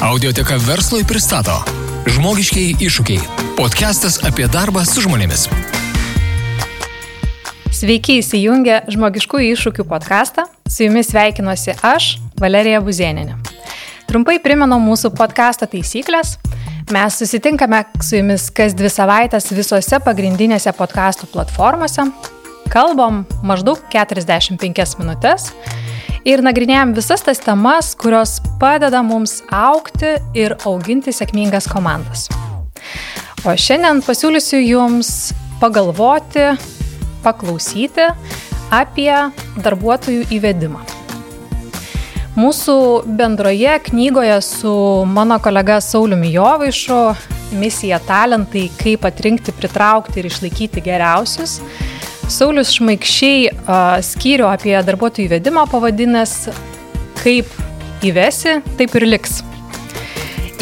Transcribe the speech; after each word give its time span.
Audioteka 0.00 0.56
verslui 0.56 1.02
pristato 1.04 1.52
Žmogiškiai 2.08 2.70
iššūkiai. 2.80 3.20
Podcastas 3.58 4.14
apie 4.24 4.46
darbą 4.48 4.80
su 4.88 5.02
žmonėmis. 5.04 5.42
Sveiki 7.68 8.16
įsijungę 8.22 8.78
Žmogiškųjų 8.96 9.50
iššūkių 9.58 9.84
podcastą. 9.90 10.46
Su 10.64 10.86
jumis 10.86 11.12
sveikinuosi 11.12 11.76
aš, 11.84 12.14
Valerija 12.40 12.80
Buzieninė. 12.80 13.36
Trumpai 14.08 14.38
primenu 14.40 14.80
mūsų 14.80 15.12
podcasto 15.20 15.68
taisyklės. 15.68 16.38
Mes 16.88 17.20
susitinkame 17.20 17.84
su 18.00 18.16
jumis 18.22 18.48
kas 18.56 18.72
dvi 18.72 18.88
savaitės 18.88 19.52
visose 19.52 20.00
pagrindinėse 20.00 20.72
podcastų 20.80 21.28
platformose. 21.28 22.08
Kalbam 22.70 23.24
maždaug 23.42 23.80
45 23.90 24.92
minutės 25.00 25.48
ir 26.22 26.38
nagrinėjom 26.46 26.92
visas 26.94 27.24
tas 27.26 27.42
temas, 27.42 27.96
kurios 27.98 28.36
padeda 28.60 29.00
mums 29.02 29.40
aukti 29.50 30.12
ir 30.38 30.54
auginti 30.62 31.10
sėkmingas 31.10 31.66
komandas. 31.66 32.28
O 33.42 33.56
šiandien 33.58 34.04
pasiūlysiu 34.06 34.62
Jums 34.62 35.10
pagalvoti, 35.58 36.46
paklausyti 37.26 38.06
apie 38.70 39.10
darbuotojų 39.58 40.28
įvedimą. 40.38 40.86
Mūsų 42.38 42.80
bendroje 43.18 43.80
knygoje 43.90 44.38
su 44.46 44.72
mano 45.10 45.42
kolega 45.42 45.82
Sauliumi 45.82 46.30
Jovaišu 46.36 47.02
misija 47.58 47.98
talentai, 48.06 48.68
kaip 48.78 49.10
atrinkti, 49.10 49.50
pritraukti 49.58 50.22
ir 50.22 50.30
išlaikyti 50.30 50.86
geriausius, 50.86 51.58
Saulis 52.30 52.70
Šmaikščiai 52.76 53.48
skyrių 54.06 54.46
apie 54.46 54.76
darbuotojų 54.86 55.26
įvedimą 55.26 55.64
pavadinęs 55.72 56.34
kaip 57.18 57.50
įvesi, 58.06 58.60
taip 58.78 58.94
ir 59.00 59.06
liks. 59.08 59.40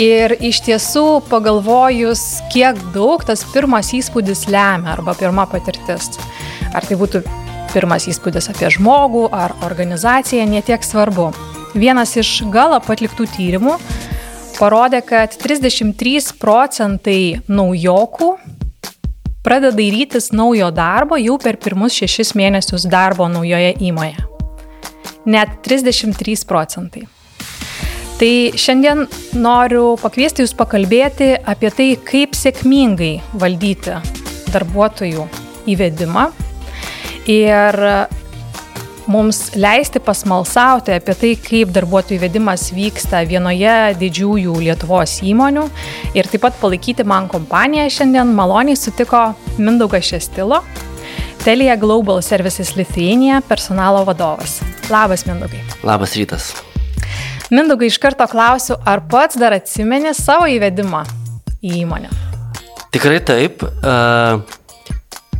Ir 0.00 0.32
iš 0.48 0.62
tiesų 0.64 1.04
pagalvojus, 1.28 2.22
kiek 2.54 2.78
daug 2.94 3.24
tas 3.26 3.44
pirmas 3.52 3.92
įspūdis 3.98 4.46
lemia 4.48 4.94
arba 4.94 5.12
pirma 5.18 5.44
patirtis. 5.50 6.08
Ar 6.72 6.86
tai 6.88 6.96
būtų 7.00 7.20
pirmas 7.74 8.08
įspūdis 8.08 8.48
apie 8.54 8.70
žmogų 8.78 9.26
ar 9.34 9.52
organizaciją, 9.66 10.48
netiek 10.48 10.84
svarbu. 10.86 11.32
Vienas 11.76 12.16
iš 12.16 12.46
gal 12.54 12.78
atliktų 12.78 13.28
tyrimų 13.36 13.76
parodė, 14.56 15.04
kad 15.04 15.36
33 15.36 16.32
procentai 16.40 17.42
naujokų 17.44 18.36
pradeda 19.42 19.76
dairytis 19.76 20.32
naujo 20.32 20.70
darbo 20.74 21.18
jau 21.20 21.38
per 21.42 21.58
pirmus 21.62 21.96
šešis 21.98 22.34
mėnesius 22.38 22.88
darbo 22.90 23.28
naujoje 23.30 23.74
įmoje. 23.90 24.16
Net 25.28 25.60
33 25.66 26.44
procentai. 26.48 27.04
Tai 28.18 28.32
šiandien 28.58 29.04
noriu 29.38 29.92
pakviesti 30.00 30.42
Jūs 30.42 30.56
pakalbėti 30.58 31.36
apie 31.38 31.70
tai, 31.70 31.88
kaip 32.02 32.34
sėkmingai 32.34 33.12
valdyti 33.38 33.94
darbuotojų 34.50 35.26
įvedimą 35.70 36.24
ir 37.30 37.78
mums 39.08 39.40
leisti 39.56 40.00
pasmalsauti 40.04 40.92
apie 40.94 41.14
tai, 41.16 41.30
kaip 41.40 41.72
darbuotojų 41.74 42.18
įvedimas 42.18 42.68
vyksta 42.76 43.22
vienoje 43.28 43.74
didžiųjų 44.00 44.58
Lietuvos 44.66 45.18
įmonių 45.26 45.64
ir 46.18 46.28
taip 46.28 46.44
pat 46.44 46.58
palaikyti 46.60 47.06
man 47.08 47.28
kompaniją 47.32 47.88
šiandien 47.98 48.34
maloniai 48.36 48.76
sutiko 48.78 49.30
Mindaugas 49.56 50.10
Šestilo, 50.12 50.60
Telija 51.44 51.78
Global 51.80 52.20
Services 52.22 52.74
Lithuania 52.76 53.40
personalo 53.48 54.04
vadovas. 54.04 54.58
Labas, 54.92 55.24
Mindaugai. 55.28 55.62
Labas 55.86 56.16
rytas. 56.18 56.52
Mindaugai, 57.48 57.88
iš 57.88 57.96
karto 58.02 58.26
klausiu, 58.28 58.76
ar 58.84 59.00
pats 59.08 59.38
dar 59.40 59.56
atsimeni 59.56 60.12
savo 60.16 60.48
įvedimą 60.52 61.06
į 61.64 61.78
įmonę? 61.82 62.12
Tikrai 62.92 63.20
taip. 63.24 63.64
Uh, 63.64 64.57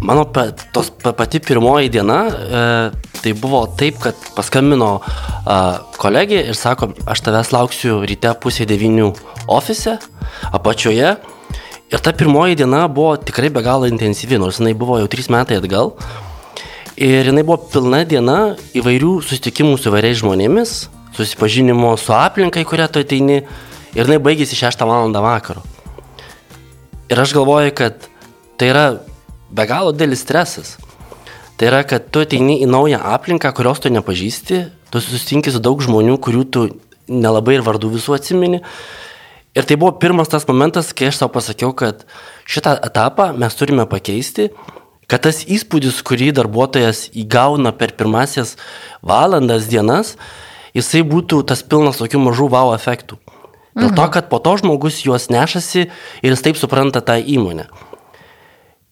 mano 0.01 0.25
pa, 0.33 0.49
tos, 0.75 0.91
pa, 0.91 1.13
pati 1.17 1.41
pirmoji 1.43 1.93
diena 1.93 2.19
uh, 2.29 3.09
Tai 3.23 3.33
buvo 3.35 3.65
taip, 3.79 3.99
kad 4.03 4.19
paskambino 4.37 4.91
uh, 5.01 5.79
kolegė 5.99 6.45
ir 6.51 6.57
sako, 6.59 6.93
aš 7.11 7.23
tavęs 7.27 7.51
lauksiu 7.55 7.99
ryte 8.07 8.31
pusė 8.39 8.67
devynių 8.69 9.09
ofise, 9.51 9.97
apačioje. 10.55 11.17
Ir 11.89 12.05
ta 12.05 12.13
pirmoji 12.15 12.59
diena 12.61 12.85
buvo 12.87 13.17
tikrai 13.19 13.51
be 13.51 13.63
galo 13.65 13.89
intensyvi, 13.91 14.39
nors 14.39 14.61
jinai 14.61 14.77
buvo 14.79 15.01
jau 15.01 15.09
trys 15.11 15.31
metai 15.35 15.59
atgal. 15.59 15.97
Ir 16.95 17.33
jinai 17.33 17.43
buvo 17.47 17.59
pilna 17.73 18.05
diena 18.07 18.39
įvairių 18.79 19.17
susitikimų 19.25 19.75
su 19.81 19.91
įvairiais 19.91 20.23
žmonėmis, 20.23 20.77
susipažinimo 21.19 21.97
su 21.99 22.15
aplinkai, 22.15 22.67
kurią 22.69 22.87
tu 22.93 23.03
ateini. 23.03 23.43
Ir 23.97 24.05
jinai 24.05 24.21
baigėsi 24.23 24.59
6 24.59 24.87
val. 24.87 25.11
vakaro. 25.11 25.65
Ir 27.09 27.19
aš 27.19 27.35
galvoju, 27.35 27.75
kad 27.75 28.07
tai 28.61 28.71
yra 28.71 28.87
be 29.51 29.67
galo 29.67 29.93
didelis 29.93 30.23
stresas. 30.25 30.77
Tai 31.59 31.67
yra, 31.73 31.83
kad 31.83 32.11
tu 32.15 32.23
ateini 32.23 32.61
į 32.63 32.69
naują 32.71 33.01
aplinką, 33.15 33.51
kurios 33.57 33.81
tu 33.83 33.91
nepažįsti, 33.91 34.61
tu 34.93 35.03
susitinki 35.03 35.51
su 35.51 35.59
daug 35.63 35.81
žmonių, 35.83 36.19
kurių 36.23 36.43
tu 36.55 36.65
nelabai 37.11 37.59
ir 37.59 37.65
vardų 37.67 37.97
visų 37.97 38.15
atsimeni. 38.19 38.61
Ir 39.59 39.67
tai 39.67 39.79
buvo 39.81 39.97
pirmas 39.99 40.31
tas 40.31 40.47
momentas, 40.47 40.93
kai 40.95 41.09
aš 41.11 41.19
savo 41.19 41.33
pasakiau, 41.35 41.73
kad 41.75 42.05
šitą 42.47 42.77
etapą 42.87 43.33
mes 43.35 43.57
turime 43.59 43.89
pakeisti, 43.91 44.53
kad 45.11 45.25
tas 45.25 45.41
įspūdis, 45.49 45.99
kurį 46.07 46.31
darbuotojas 46.37 47.09
įgauna 47.17 47.73
per 47.75 47.97
pirmasias 47.99 48.55
valandas, 49.03 49.67
dienas, 49.73 50.15
jisai 50.77 51.03
būtų 51.03 51.43
tas 51.49 51.65
pilnas 51.65 51.99
tokių 51.99 52.23
mažų 52.29 52.51
wow 52.53 52.75
efektų. 52.77 53.19
Dėl 53.79 53.93
to, 53.95 54.03
mhm. 54.03 54.13
kad 54.15 54.31
po 54.31 54.39
to 54.43 54.57
žmogus 54.59 55.03
juos 55.07 55.29
nešasi 55.31 55.89
ir 55.89 56.33
jis 56.33 56.45
taip 56.45 56.59
supranta 56.59 57.03
tą 57.03 57.19
įmonę. 57.19 57.69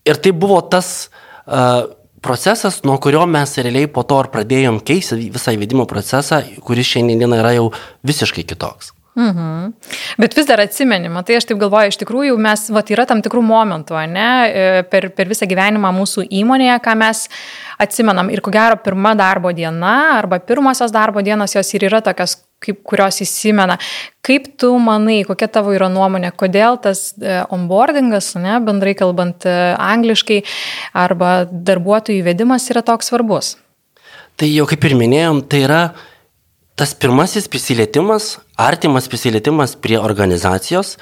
Ir 0.07 0.21
tai 0.23 0.33
buvo 0.33 0.61
tas 0.71 1.09
uh, 1.47 1.87
procesas, 2.23 2.81
nuo 2.87 2.99
kurio 3.03 3.27
mes 3.31 3.57
realiai 3.59 3.89
po 3.91 4.03
to 4.07 4.19
ir 4.23 4.31
pradėjom 4.35 4.81
keisti 4.87 5.31
visą 5.35 5.55
įvedimo 5.57 5.87
procesą, 5.91 6.43
kuris 6.67 6.93
šiandien 6.95 7.35
yra 7.39 7.57
jau 7.59 7.71
visiškai 8.07 8.47
kitoks. 8.47 8.93
Mhm. 9.17 9.73
Bet 10.19 10.35
vis 10.37 10.45
dar 10.45 10.61
atsimenima, 10.61 11.23
tai 11.25 11.39
aš 11.39 11.47
taip 11.49 11.61
galvoju, 11.61 11.89
iš 11.89 11.97
tikrųjų 12.03 12.35
mes, 12.37 12.67
va, 12.69 12.83
yra 12.93 13.07
tam 13.09 13.23
tikrų 13.25 13.41
momentų, 13.49 13.97
ne, 14.13 14.31
e, 14.45 14.65
per, 14.93 15.09
per 15.17 15.31
visą 15.31 15.49
gyvenimą 15.49 15.89
mūsų 15.97 16.27
įmonėje, 16.37 16.75
ką 16.85 16.93
mes 17.01 17.23
atsimenam. 17.81 18.29
Ir 18.29 18.43
ko 18.45 18.53
gero, 18.53 18.77
pirma 18.77 19.15
darbo 19.17 19.55
diena 19.57 20.19
arba 20.19 20.37
pirmosios 20.45 20.93
darbo 20.93 21.23
dienos 21.25 21.57
jos 21.57 21.73
ir 21.73 21.87
yra 21.89 22.03
tokios, 22.05 22.37
kaip, 22.61 22.83
kurios 22.85 23.23
įsimena. 23.25 23.79
Kaip 24.27 24.51
tu 24.61 24.75
manai, 24.83 25.23
kokia 25.25 25.49
tavo 25.55 25.73
yra 25.73 25.89
nuomonė, 25.93 26.35
kodėl 26.37 26.77
tas 26.85 27.15
e, 27.17 27.39
onboardingas, 27.57 28.35
ne, 28.43 28.59
bendrai 28.69 28.93
kalbant 28.99 29.49
e, 29.49 29.55
angliškai, 29.81 30.43
arba 30.93 31.47
darbuotojų 31.49 32.21
įvedimas 32.21 32.69
yra 32.75 32.85
toks 32.85 33.09
svarbus? 33.09 33.55
Tai 34.37 34.51
jau 34.53 34.69
kaip 34.69 34.85
ir 34.85 34.97
minėjom, 35.01 35.41
tai 35.49 35.63
yra 35.65 35.81
tas 36.77 36.93
pirmasis 36.95 37.49
prisilietimas, 37.49 38.37
artimas 38.57 39.09
prisilietimas 39.09 39.75
prie 39.81 39.97
organizacijos 39.99 40.97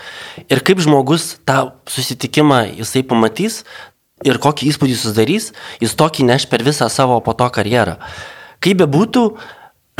ir 0.46 0.62
kaip 0.62 0.78
žmogus 0.80 1.34
tą 1.46 1.74
susitikimą 1.90 2.60
jisai 2.78 3.02
pamatys 3.02 3.64
ir 4.24 4.38
kokį 4.38 4.70
įspūdį 4.70 4.94
susidarys, 4.96 5.50
jis 5.82 5.96
tokį 5.98 6.30
neš 6.30 6.46
per 6.50 6.62
visą 6.62 6.86
savo 6.88 7.18
po 7.20 7.34
to 7.34 7.50
karjerą. 7.50 7.98
Kaip 8.62 8.78
be 8.80 8.86
būtų, 8.88 9.26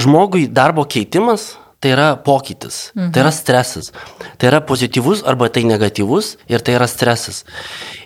žmogui 0.01 0.47
darbo 0.47 0.87
keitimas 0.87 1.57
tai 1.85 1.91
yra 1.93 2.15
pokytis, 2.17 2.93
mhm. 2.95 3.11
tai 3.12 3.21
yra 3.21 3.33
stresas. 3.35 3.91
Tai 4.39 4.49
yra 4.49 4.62
pozityvus 4.65 5.21
arba 5.29 5.51
tai 5.53 5.67
negatyvus 5.69 6.37
ir 6.49 6.62
tai 6.65 6.79
yra 6.79 6.87
stresas. 6.89 7.43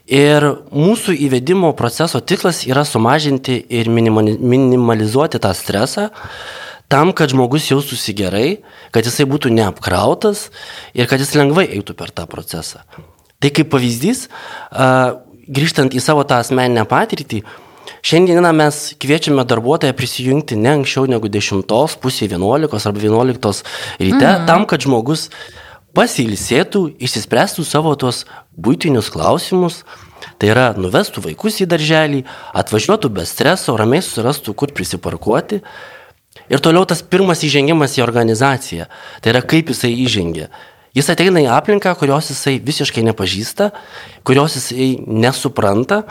Ir 0.09 0.43
mūsų 0.73 1.15
įvedimo 1.29 1.71
proceso 1.79 2.19
tikslas 2.19 2.65
yra 2.67 2.83
sumažinti 2.89 3.61
ir 3.69 3.93
minimalizuoti 3.93 5.39
tą 5.45 5.53
stresą, 5.55 6.09
tam, 6.89 7.13
kad 7.13 7.31
žmogus 7.33 7.69
jaustųsi 7.71 8.15
gerai, 8.17 8.49
kad 8.95 9.07
jisai 9.07 9.29
būtų 9.29 9.53
neapkrautas 9.55 10.49
ir 10.97 11.09
kad 11.11 11.21
jis 11.21 11.37
lengvai 11.37 11.69
eitų 11.77 11.97
per 11.99 12.13
tą 12.15 12.25
procesą. 12.31 12.83
Tai 13.39 13.53
kaip 13.55 13.71
pavyzdys, 13.71 14.27
grįžtant 15.49 15.95
į 15.95 16.03
savo 16.03 16.25
tą 16.27 16.41
asmeninę 16.43 16.87
patirtį, 16.89 17.45
šiandieną 18.09 18.51
mes 18.57 18.81
kviečiame 19.01 19.45
darbuotoją 19.49 19.95
prisijungti 19.97 20.59
ne 20.59 20.79
anksčiau 20.81 21.07
negu 21.11 21.31
10, 21.31 21.69
pusė 22.03 22.27
11 22.27 22.91
arba 22.91 23.05
11 23.05 23.63
ryte, 24.01 24.27
mhm. 24.27 24.49
tam, 24.49 24.67
kad 24.67 24.83
žmogus 24.83 25.29
pasilsėtų, 25.97 26.85
išsispręstų 27.05 27.65
savo 27.67 27.95
tuos 28.01 28.25
būtinius 28.57 29.13
klausimus, 29.13 29.85
Tai 30.39 30.51
yra 30.51 30.67
nuvestų 30.79 31.23
vaikus 31.25 31.61
į 31.63 31.69
darželį, 31.71 32.25
atvažiuotų 32.59 33.11
be 33.15 33.25
streso, 33.27 33.75
ramiai 33.79 34.03
susirastų, 34.05 34.55
kur 34.59 34.73
prisiparkuoti 34.75 35.61
Ir 36.49 36.63
toliau 36.65 36.87
tas 36.89 37.03
pirmas 37.05 37.45
įžengimas 37.45 37.99
į 37.99 38.05
organizaciją. 38.05 38.89
Tai 39.21 39.33
yra 39.35 39.43
kaip 39.45 39.73
jisai 39.73 39.93
įžengia. 40.05 40.49
Jis 40.97 41.11
ateina 41.13 41.43
į 41.45 41.51
aplinką, 41.53 41.93
kurios 42.01 42.31
jisai 42.33 42.57
visiškai 42.65 43.05
nepažįsta, 43.11 43.71
kurios 44.27 44.57
jisai 44.57 44.97
nesupranta. 45.05 46.03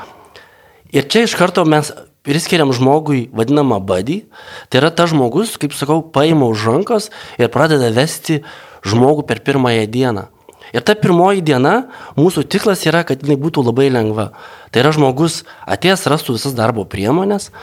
Ir 0.93 1.09
čia 1.09 1.25
iš 1.25 1.35
karto 1.35 1.65
mes 1.67 1.89
priskiriam 2.27 2.71
žmogui 2.75 3.27
vadinamą 3.33 3.81
buddy. 3.83 4.21
Tai 4.69 4.83
yra 4.83 4.93
tas 4.93 5.11
žmogus, 5.11 5.57
kaip 5.59 5.75
sakau, 5.75 6.01
paima 6.03 6.47
už 6.51 6.69
rankos 6.69 7.09
ir 7.39 7.51
pradeda 7.51 7.89
vesti 7.95 8.43
žmogų 8.87 9.25
per 9.27 9.41
pirmąją 9.43 9.87
dieną. 9.91 10.27
Ir 10.75 10.83
ta 10.83 10.97
pirmoji 10.99 11.41
diena, 11.47 11.87
mūsų 12.19 12.43
tikslas 12.51 12.83
yra, 12.89 13.05
kad 13.07 13.23
jinai 13.23 13.37
būtų 13.39 13.63
labai 13.63 13.87
lengva. 13.87 14.33
Tai 14.71 14.83
yra 14.83 14.91
žmogus 14.95 15.45
atėjęs 15.63 16.03
rastų 16.11 16.35
visas 16.35 16.57
darbo 16.57 16.83
priemonės. 16.83 17.53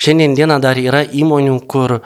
Šiandien 0.00 0.34
dieną 0.38 0.56
dar 0.64 0.78
yra 0.80 1.02
įmonių, 1.04 1.58
kur 1.68 1.98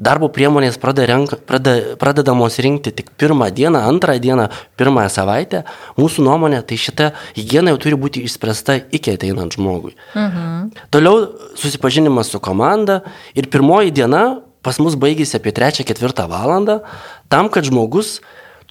darbo 0.00 0.30
priemonės 0.32 0.78
pradedamos 0.80 2.56
rinkti 2.64 2.92
tik 2.96 3.12
pirmą 3.20 3.50
dieną, 3.54 3.82
antrą 3.90 4.16
dieną, 4.18 4.48
pirmąją 4.80 5.10
savaitę. 5.12 5.60
Mūsų 6.00 6.24
nuomonė, 6.24 6.62
tai 6.66 6.78
šita 6.80 7.10
hygiena 7.36 7.74
jau 7.74 7.82
turi 7.84 7.98
būti 8.00 8.24
išspręsta 8.26 8.80
iki 8.96 9.14
ateinant 9.14 9.54
žmogui. 9.54 9.92
Mhm. 10.16 10.72
Toliau 10.90 11.28
susipažinimas 11.60 12.32
su 12.32 12.40
komanda 12.40 13.02
ir 13.36 13.50
pirmoji 13.52 13.92
diena 13.94 14.24
pas 14.64 14.80
mus 14.80 14.96
baigėsi 14.96 15.36
apie 15.36 15.52
3-4 15.52 16.24
valandą, 16.30 16.80
tam, 17.28 17.50
kad 17.52 17.68
žmogus 17.68 18.22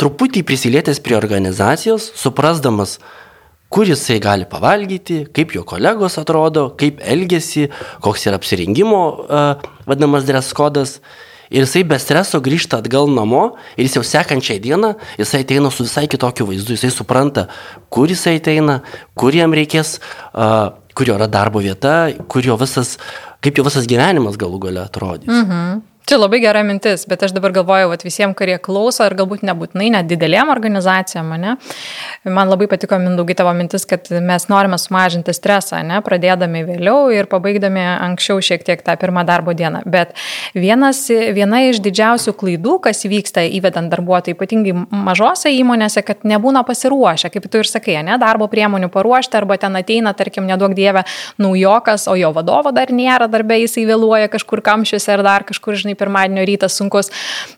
truputį 0.01 0.41
prisilietęs 0.47 0.99
prie 1.05 1.15
organizacijos, 1.19 2.09
suprasdamas, 2.17 2.97
kur 3.73 3.89
jisai 3.89 4.19
gali 4.21 4.45
pavalgyti, 4.49 5.23
kaip 5.33 5.53
jo 5.55 5.63
kolegos 5.65 6.19
atrodo, 6.21 6.67
kaip 6.77 7.01
elgesi, 7.01 7.67
koks 8.05 8.27
yra 8.29 8.37
apsirengimo 8.37 9.03
uh, 9.25 9.69
vadinamas 9.89 10.27
dress 10.29 10.53
kodas. 10.53 10.99
Ir 11.53 11.65
jisai 11.65 11.83
be 11.85 11.97
streso 12.01 12.39
grįžta 12.41 12.79
atgal 12.81 13.09
namo 13.13 13.43
ir 13.75 13.85
jis 13.85 13.97
jau 13.99 14.03
sekančią 14.09 14.59
dieną, 14.61 14.93
jisai 15.21 15.43
ateina 15.43 15.69
su 15.73 15.85
visai 15.85 16.05
kitokiu 16.09 16.47
vaizdu, 16.49 16.77
jisai 16.77 16.89
supranta, 16.93 17.47
kur 17.93 18.09
jisai 18.09 18.39
ateina, 18.39 18.79
kur 19.17 19.35
jam 19.37 19.53
reikės, 19.53 19.97
uh, 20.33 20.73
kur 20.93 21.09
jo 21.09 21.17
yra 21.17 21.29
darbo 21.29 21.61
vieta, 21.61 22.13
kur 22.29 22.45
jo 22.45 22.57
visas, 22.61 22.95
kaip 23.41 23.57
jo 23.57 23.65
visas 23.69 23.89
gyvenimas 23.89 24.37
galų 24.41 24.61
gale 24.67 24.85
atrodys. 24.85 25.33
Mhm. 25.33 25.81
Čia 26.03 26.17
labai 26.19 26.41
gera 26.43 26.59
mintis, 26.67 27.05
bet 27.07 27.21
aš 27.23 27.31
dabar 27.31 27.53
galvoju, 27.55 27.87
kad 27.93 28.01
visiems, 28.03 28.35
kurie 28.35 28.57
klauso, 28.59 29.05
ir 29.07 29.13
galbūt 29.15 29.45
nebūtinai 29.47 29.85
net 29.93 30.07
didelėm 30.09 30.49
organizacijom, 30.51 31.29
ne? 31.39 31.53
man 32.27 32.49
labai 32.51 32.67
patiko 32.67 32.97
Mindaugai 32.99 33.37
tavo 33.39 33.53
mintis, 33.55 33.85
kad 33.87 34.09
mes 34.11 34.45
norime 34.51 34.75
sumažinti 34.81 35.31
stresą, 35.31 35.79
ne? 35.87 36.01
pradėdami 36.03 36.65
vėliau 36.67 37.07
ir 37.15 37.29
pabaigdami 37.31 37.85
anksčiau 37.93 38.43
šiek 38.43 38.65
tiek 38.67 38.83
tą 38.83 38.97
pirmą 38.99 39.23
darbo 39.27 39.55
dieną. 39.55 39.85
Bet 39.87 40.11
vienas, 40.51 41.05
viena 41.07 41.61
iš 41.69 41.79
didžiausių 41.85 42.35
klaidų, 42.35 42.75
kas 42.83 43.05
vyksta 43.07 43.45
įvedant 43.47 43.87
darbuotojų, 43.95 44.35
ypatingai 44.35 44.75
mažose 44.91 45.55
įmonėse, 45.55 46.03
kad 46.03 46.27
nebūna 46.27 46.65
pasiruošę, 46.67 47.31
kaip 47.31 47.47
tu 47.47 47.63
ir 47.63 47.71
sakai, 47.71 47.95
ne? 48.03 48.19
darbo 48.19 48.49
priemonių 48.51 48.91
paruošti, 48.91 49.39
arba 49.39 49.55
ten 49.61 49.79
ateina, 49.79 50.11
tarkim, 50.11 50.51
nedaug 50.51 50.75
dievė, 50.75 51.07
naujokas, 51.39 52.09
o 52.11 52.19
jo 52.19 52.35
vadovo 52.35 52.75
dar 52.75 52.91
nėra 52.91 53.31
darbė, 53.31 53.61
jisai 53.63 53.87
vėluoja 53.87 54.27
kažkur 54.35 54.65
kamščiuose 54.67 55.15
ar 55.15 55.27
dar 55.31 55.47
kažkur, 55.47 55.79
žinai, 55.79 55.92
dažnai 55.93 55.95
pirmadienio 55.95 56.45
rytas 56.45 56.77
sunkus. 56.77 57.11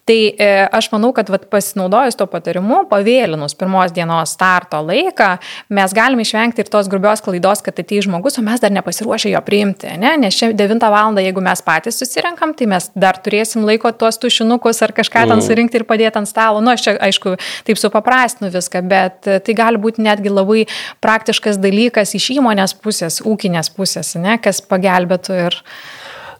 Tai 0.06 0.36
e, 0.38 0.68
aš 0.72 0.92
manau, 0.92 1.14
kad 1.14 1.30
vat, 1.30 1.48
pasinaudojus 1.50 2.16
to 2.16 2.28
patarimu, 2.28 2.86
pavėlinus 2.90 3.56
pirmos 3.56 3.92
dienos 3.92 4.36
starto 4.36 4.82
laiką, 4.82 5.40
mes 5.70 5.94
galime 5.94 6.22
išvengti 6.22 6.62
ir 6.62 6.70
tos 6.70 6.88
grubios 6.88 7.22
klaidos, 7.22 7.64
kad 7.64 7.80
atei 7.80 8.02
žmogus, 8.02 8.38
o 8.38 8.44
mes 8.44 8.60
dar 8.60 8.72
nepasiruošę 8.72 9.32
jo 9.32 9.42
priimti. 9.42 9.98
Ne? 9.98 10.18
Nes 10.18 10.36
čia 10.36 10.52
9 10.54 10.82
val. 10.92 11.16
jeigu 11.16 11.42
mes 11.42 11.62
patys 11.62 11.98
susirenkam, 11.98 12.54
tai 12.54 12.68
mes 12.68 12.90
dar 12.96 13.18
turėsim 13.18 13.64
laiko 13.66 13.92
tuos 13.92 14.18
tušinukus 14.18 14.82
ar 14.82 14.92
kažką 14.92 15.26
ten 15.30 15.38
mm. 15.38 15.46
surinkti 15.46 15.80
ir 15.80 15.86
padėti 15.86 16.20
ant 16.20 16.28
stalo. 16.28 16.62
Nu, 16.62 16.74
aš 16.74 16.82
čia, 16.84 16.96
aišku, 17.00 17.38
taip 17.66 17.80
supaprastinu 17.80 18.52
viską, 18.52 18.82
bet 18.84 19.30
e, 19.30 19.40
tai 19.40 19.56
gali 19.56 19.80
būti 19.82 20.04
netgi 20.04 20.34
labai 20.34 20.66
praktiškas 21.02 21.62
dalykas 21.62 22.16
iš 22.18 22.34
įmonės 22.40 22.76
pusės, 22.76 23.22
ūkinės 23.24 23.72
pusės, 23.76 24.16
ne? 24.20 24.38
kas 24.42 24.62
pagelbėtų 24.66 25.42
ir... 25.48 25.62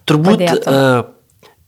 Turbūt 0.06 0.36
padėtų. 0.36 1.15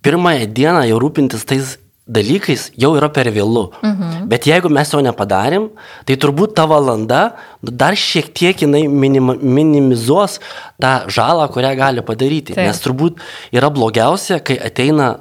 Pirmąją 0.08 0.48
dieną 0.56 0.88
jau 0.88 1.04
rūpintis 1.04 1.44
tais 1.48 1.76
dalykais 2.08 2.70
jau 2.80 2.94
yra 2.96 3.10
per 3.12 3.28
vėlų. 3.36 3.66
Mhm. 3.84 4.28
Bet 4.32 4.48
jeigu 4.48 4.72
mes 4.72 4.92
jo 4.94 5.02
nepadarėm, 5.04 5.70
tai 6.08 6.16
turbūt 6.16 6.56
ta 6.56 6.66
valanda 6.70 7.36
dar 7.62 7.98
šiek 8.00 8.32
tiek 8.32 8.64
jinai 8.64 8.86
minim, 8.88 9.34
minimizuos 9.42 10.40
tą 10.80 10.94
žalą, 11.12 11.50
kurią 11.52 11.76
gali 11.80 12.06
padaryti. 12.08 12.56
Taip. 12.56 12.64
Nes 12.70 12.80
turbūt 12.84 13.20
yra 13.52 13.72
blogiausia, 13.74 14.40
kai 14.40 14.56
ateina 14.56 15.18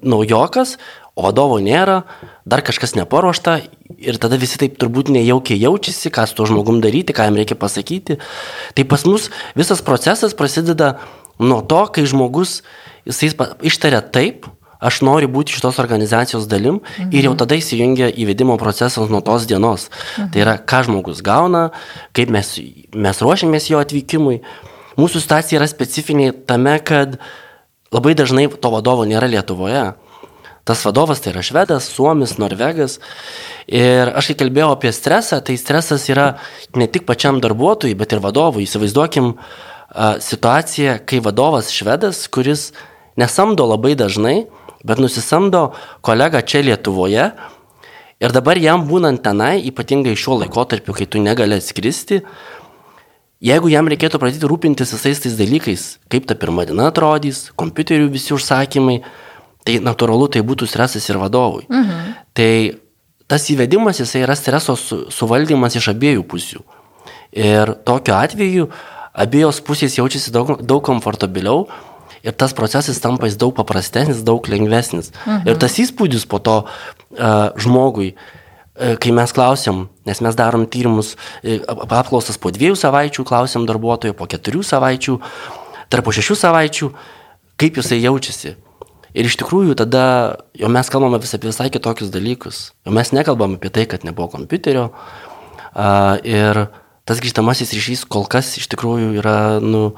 naujokas, 0.00 0.78
o 1.18 1.26
vadovo 1.26 1.58
nėra, 1.60 2.00
dar 2.48 2.62
kažkas 2.64 2.94
neparuošta 2.96 3.58
ir 4.00 4.16
tada 4.22 4.38
visi 4.40 4.56
taip 4.62 4.78
turbūt 4.80 5.10
nejaukiai 5.12 5.60
jaučiasi, 5.60 6.08
ką 6.14 6.24
su 6.28 6.38
to 6.38 6.48
žmogum 6.48 6.80
daryti, 6.80 7.12
ką 7.12 7.28
jam 7.28 7.36
reikia 7.36 7.58
pasakyti. 7.60 8.16
Tai 8.74 8.84
pas 8.88 9.04
mus 9.04 9.28
visas 9.58 9.84
procesas 9.84 10.32
prasideda 10.38 10.94
nuo 11.40 11.60
to, 11.60 11.82
kai 11.92 12.06
žmogus 12.08 12.62
jisai 13.08 13.30
ištaria 13.66 14.00
taip, 14.00 14.48
aš 14.80 15.02
noriu 15.04 15.28
būti 15.28 15.54
šitos 15.54 15.78
organizacijos 15.82 16.48
dalim 16.48 16.80
mhm. 16.80 17.12
ir 17.12 17.28
jau 17.28 17.36
tada 17.38 17.58
įsijungia 17.60 18.10
įvedimo 18.10 18.56
procesas 18.60 19.12
nuo 19.12 19.20
tos 19.24 19.46
dienos. 19.48 19.88
Mhm. 19.90 20.32
Tai 20.32 20.44
yra, 20.44 20.56
ką 20.58 20.84
žmogus 20.88 21.22
gauna, 21.24 21.68
kaip 22.16 22.32
mes, 22.32 22.56
mes 22.96 23.22
ruošiamės 23.22 23.70
jo 23.70 23.80
atvykimui. 23.82 24.40
Mūsų 25.00 25.22
situacija 25.22 25.60
yra 25.60 25.68
specifinė 25.70 26.32
tame, 26.48 26.76
kad 26.84 27.20
labai 27.94 28.16
dažnai 28.18 28.48
to 28.50 28.72
vadovo 28.72 29.06
nėra 29.08 29.30
Lietuvoje. 29.30 29.90
Tas 30.68 30.82
vadovas 30.84 31.22
tai 31.22 31.32
yra 31.32 31.40
švedas, 31.42 31.86
suomis, 31.88 32.36
norvegas. 32.38 32.98
Ir 33.66 34.10
aš 34.12 34.30
kai 34.30 34.36
kalbėjau 34.42 34.74
apie 34.74 34.92
stresą, 34.94 35.40
tai 35.42 35.56
stresas 35.58 36.04
yra 36.12 36.34
ne 36.76 36.86
tik 36.86 37.06
pačiam 37.08 37.40
darbuotojui, 37.42 37.96
bet 37.98 38.12
ir 38.12 38.20
vadovui. 38.22 38.66
Įsivaizduokim 38.68 39.32
uh, 39.32 39.48
situaciją, 40.22 41.00
kai 41.08 41.18
vadovas 41.24 41.72
švedas, 41.74 42.24
kuris 42.30 42.70
uh, 42.70 42.82
nesamdo 43.20 43.66
labai 43.66 43.94
dažnai, 43.98 44.44
bet 44.84 45.00
nusisamdo 45.02 45.70
kolegą 46.06 46.42
čia 46.46 46.62
Lietuvoje 46.64 47.30
ir 48.20 48.34
dabar 48.36 48.60
jam 48.60 48.86
būnant 48.88 49.22
tenai, 49.24 49.58
ypatingai 49.70 50.16
šiuo 50.16 50.40
laikotarpiu, 50.44 50.96
kai 50.96 51.08
tu 51.10 51.22
negali 51.22 51.58
atskristi, 51.60 52.20
jeigu 53.44 53.72
jam 53.72 53.88
reikėtų 53.90 54.20
pradėti 54.20 54.48
rūpintis 54.48 54.94
visais 54.96 55.22
tais 55.24 55.38
dalykais, 55.38 55.88
kaip 56.12 56.28
ta 56.28 56.36
pirma 56.38 56.66
diena 56.68 56.90
atrodys, 56.92 57.48
kompiuterių 57.60 58.10
visi 58.12 58.34
užsakymai, 58.36 59.00
tai 59.64 59.80
natūralu 59.84 60.30
tai 60.32 60.44
būtų 60.46 60.68
stresas 60.68 61.08
ir 61.10 61.20
vadovui. 61.20 61.66
Mhm. 61.68 62.14
Tai 62.36 62.52
tas 63.30 63.44
įvedimas 63.52 64.00
jisai 64.00 64.24
yra 64.24 64.36
streso 64.36 64.76
su, 64.80 65.04
suvaldymas 65.12 65.76
iš 65.76 65.92
abiejų 65.92 66.24
pusių. 66.28 66.64
Ir 67.30 67.76
tokiu 67.86 68.16
atveju 68.16 68.70
abiejos 69.12 69.60
pusės 69.64 69.98
jaučiasi 69.98 70.32
daug, 70.34 70.56
daug 70.62 70.82
komfortabiliau, 70.86 71.66
ir 72.22 72.36
tas 72.36 72.52
procesas 72.56 73.00
tampa 73.00 73.28
jis 73.28 73.38
daug 73.40 73.54
paprastesnis, 73.56 74.24
daug 74.26 74.44
lengvesnis. 74.48 75.12
Mhm. 75.24 75.48
Ir 75.48 75.60
tas 75.60 75.78
įspūdis 75.80 76.26
po 76.28 76.40
to 76.42 76.62
uh, 76.64 77.50
žmogui, 77.60 78.12
uh, 78.14 78.96
kai 79.00 79.14
mes 79.16 79.32
klausiam, 79.32 79.88
nes 80.08 80.20
mes 80.20 80.36
darom 80.36 80.66
tyrimus, 80.70 81.14
uh, 81.16 81.60
apklausas 81.88 82.40
po 82.40 82.52
dviejų 82.52 82.78
savaičių, 82.78 83.26
klausiam 83.28 83.66
darbuotojo 83.68 84.16
po 84.16 84.28
keturių 84.30 84.64
savaičių, 84.66 85.20
tarp 85.90 86.10
šešių 86.12 86.36
savaičių, 86.44 86.90
kaip 87.60 87.80
jisai 87.80 88.02
jaučiasi. 88.04 88.56
Ir 89.10 89.26
iš 89.26 89.40
tikrųjų 89.40 89.74
tada 89.74 90.04
jau 90.54 90.68
mes 90.70 90.86
kalbame 90.86 91.18
vis 91.18 91.34
apie 91.34 91.48
visai 91.48 91.66
kitokius 91.74 92.12
dalykus. 92.14 92.70
Jau 92.86 92.94
mes 92.94 93.10
nekalbam 93.10 93.56
apie 93.56 93.72
tai, 93.74 93.88
kad 93.90 94.06
nebuvo 94.06 94.28
kompiuterio. 94.36 94.92
Uh, 95.70 96.14
ir 96.22 96.68
tas 97.10 97.18
grįžtamasis 97.18 97.74
ryšys 97.74 98.04
kol 98.06 98.28
kas 98.30 98.52
iš 98.60 98.68
tikrųjų 98.70 99.16
yra, 99.18 99.58
nu, 99.58 99.90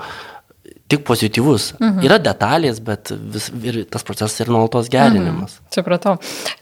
tik 0.90 1.04
pozityvus. 1.08 1.72
Mhm. 1.80 2.02
Yra 2.04 2.18
detalės, 2.20 2.80
bet 2.84 3.12
vis, 3.12 3.48
ir 3.64 3.82
tas 3.90 4.04
procesas 4.04 4.40
yra 4.44 4.52
nuolatos 4.52 4.90
gerinimas. 4.92 5.56
Mhm. 5.56 5.68
Supratau. 5.72 6.16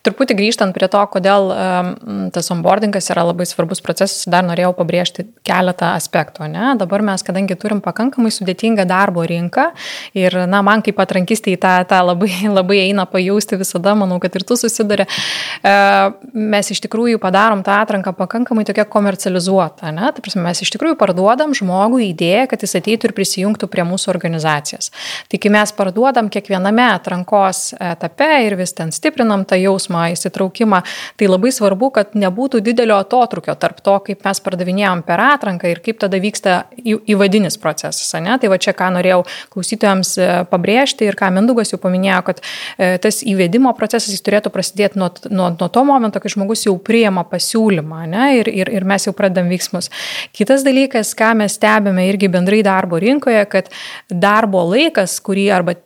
Truputį 0.06 0.36
grįžtant 0.38 0.74
prie 0.76 0.86
to, 0.92 1.00
kodėl 1.10 1.50
um, 1.50 1.90
tas 2.34 2.50
onboardingas 2.54 3.10
yra 3.10 3.24
labai 3.26 3.46
svarbus 3.48 3.82
procesas, 3.82 4.22
dar 4.30 4.44
norėjau 4.46 4.70
pabrėžti 4.78 5.26
keletą 5.46 5.94
aspektų. 5.98 6.46
Ne? 6.52 6.74
Dabar 6.78 7.02
mes, 7.06 7.24
kadangi 7.26 7.56
turim 7.58 7.82
pakankamai 7.82 8.30
sudėtingą 8.34 8.86
darbo 8.88 9.24
rinką 9.26 9.70
ir, 10.14 10.36
na, 10.50 10.62
man 10.66 10.84
kaip 10.86 11.00
atrankistė 11.02 11.56
į 11.56 11.60
tą, 11.64 11.74
tą 11.90 12.02
labai, 12.12 12.30
labai 12.58 12.84
eina 12.84 13.06
pajausti 13.10 13.58
visada, 13.60 13.96
manau, 13.98 14.20
kad 14.22 14.36
ir 14.38 14.46
tu 14.46 14.58
susiduri, 14.60 15.08
uh, 15.08 16.14
mes 16.32 16.70
iš 16.70 16.84
tikrųjų 16.86 17.18
padarom 17.22 17.64
tą 17.66 17.80
atranką 17.82 18.14
pakankamai 18.18 18.66
tokia 18.68 18.86
komercializuota. 18.86 19.90
Ne? 19.96 20.12
Tai 20.14 20.22
prasme, 20.22 20.44
mes 20.46 20.62
iš 20.62 20.70
tikrųjų 20.76 21.00
parduodam 21.00 21.56
žmogui 21.56 22.12
idėją, 22.12 22.46
kad 22.52 22.62
jis 22.62 22.78
ateitų 22.78 23.10
ir 23.10 23.16
prisijungtų 23.16 23.70
prie 23.70 23.84
mūsų 23.88 24.09
organizacijos 24.10 24.50
organizacijas. 24.50 24.90
Tai 25.28 25.38
kai 25.38 25.50
mes 25.50 25.72
parduodam 25.72 26.28
kiekviename 26.30 26.86
atrankos 26.94 27.74
etape 27.80 28.28
ir 28.46 28.56
vis 28.58 28.72
ten 28.76 28.92
stiprinam 28.92 29.44
tą 29.44 29.58
jausmą, 29.60 30.10
įsitraukimą, 30.14 30.82
tai 31.18 31.28
labai 31.28 31.52
svarbu, 31.52 31.90
kad 31.94 32.14
nebūtų 32.14 32.60
didelio 32.64 32.98
atotrukio 33.00 33.54
tarp 33.60 33.80
to, 33.80 33.98
kaip 34.06 34.24
mes 34.24 34.40
pardavinėjom 34.40 35.02
per 35.06 35.20
atranką 35.20 35.70
ir 35.70 35.82
kaip 35.84 36.00
tada 36.00 36.20
vyksta 36.20 36.64
įvadinis 36.84 37.58
procesas. 37.60 38.12
Ne? 38.20 38.36
Tai 38.40 38.50
va 38.52 38.58
čia 38.60 38.74
ką 38.76 38.90
norėjau 38.96 39.22
klausytojams 39.54 40.14
e, 40.18 40.28
pabrėžti 40.50 41.06
ir 41.08 41.18
ką 41.18 41.30
Mindugas 41.34 41.72
jau 41.72 41.80
paminėjo, 41.80 42.20
kad 42.26 42.42
e, 42.42 42.96
tas 43.02 43.22
įvedimo 43.26 43.72
procesas 43.78 44.10
jis 44.12 44.24
turėtų 44.26 44.52
prasidėti 44.52 44.98
nuo, 45.00 45.10
nuo, 45.30 45.50
nuo 45.54 45.68
to 45.70 45.84
momento, 45.86 46.20
kai 46.20 46.32
žmogus 46.32 46.66
jau 46.66 46.76
priema 46.78 47.24
pasiūlymą 47.28 48.02
ne? 48.10 48.26
ir, 48.40 48.50
ir, 48.50 48.72
ir 48.80 48.86
mes 48.88 49.06
jau 49.06 49.14
pradedam 49.16 49.50
veiksmus. 49.50 49.90
Kitas 50.36 50.64
dalykas, 50.66 51.14
ką 51.18 51.32
mes 51.38 51.56
stebime 51.58 52.06
irgi 52.10 52.30
bendrai 52.32 52.62
darbo 52.66 53.00
rinkoje, 53.00 53.44
kad 53.50 53.70
darbo 54.10 54.62
laikas, 54.70 55.18
kurį 55.24 55.46
arba 55.54 55.76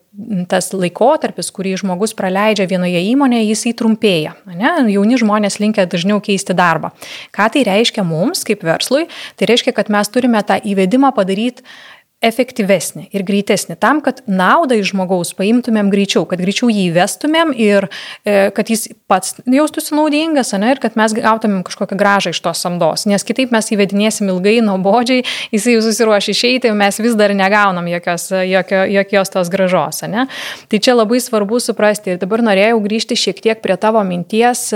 tas 0.47 0.69
laikotarpis, 0.71 1.49
kurį 1.55 1.75
žmogus 1.81 2.15
praleidžia 2.15 2.69
vienoje 2.71 3.01
įmonėje, 3.11 3.49
jisai 3.49 3.73
trumpėja. 3.75 4.37
Ne? 4.47 4.71
Jauni 4.93 5.19
žmonės 5.19 5.59
linkia 5.59 5.89
dažniau 5.91 6.21
keisti 6.23 6.55
darbą. 6.55 6.93
Ką 7.35 7.49
tai 7.55 7.65
reiškia 7.67 8.05
mums 8.07 8.45
kaip 8.47 8.63
verslui? 8.67 9.09
Tai 9.35 9.49
reiškia, 9.51 9.75
kad 9.75 9.91
mes 9.91 10.11
turime 10.15 10.43
tą 10.47 10.61
įvedimą 10.63 11.11
padaryti 11.17 11.67
efektyvesnį 12.25 13.09
ir 13.15 13.25
greitesnį, 13.27 13.77
tam, 13.81 14.01
kad 14.05 14.23
naudą 14.31 14.79
iš 14.81 14.93
žmogaus 14.93 15.35
paimtumėm 15.39 15.91
greičiau, 15.93 16.25
kad 16.29 16.43
greičiau 16.43 16.71
jį 16.73 16.89
įvestumėm 16.91 17.53
ir 17.61 17.89
e, 18.25 18.51
kad 18.57 18.71
jis 18.73 18.89
pats 19.11 19.39
jaustųsi 19.51 19.97
naudingas, 19.97 20.55
ne, 20.61 20.73
ir 20.75 20.83
kad 20.83 20.99
mes 21.01 21.15
gautumėm 21.17 21.65
kažkokią 21.67 21.99
gražą 22.01 22.35
iš 22.35 22.43
tos 22.45 22.63
samdos, 22.65 23.07
nes 23.11 23.27
kitaip 23.27 23.55
mes 23.55 23.71
įvedinėsim 23.75 24.31
ilgai, 24.33 24.59
nuobodžiai, 24.65 25.25
jisai 25.55 25.77
jau 25.77 25.85
susiruošia 25.87 26.35
išeiti, 26.35 26.73
mes 26.77 27.01
vis 27.03 27.19
dar 27.19 27.35
negaunam 27.37 27.89
jokios, 27.91 28.31
jokio, 28.49 28.85
jokios 28.99 29.35
tos 29.35 29.53
gražos. 29.53 30.03
Ne. 30.11 30.27
Tai 30.69 30.81
čia 30.83 30.97
labai 30.97 31.21
svarbu 31.23 31.61
suprasti 31.63 32.15
ir 32.15 32.23
dabar 32.23 32.45
norėjau 32.45 32.81
grįžti 32.85 33.19
šiek 33.19 33.43
tiek 33.45 33.63
prie 33.65 33.77
tavo 33.81 34.03
minties, 34.07 34.71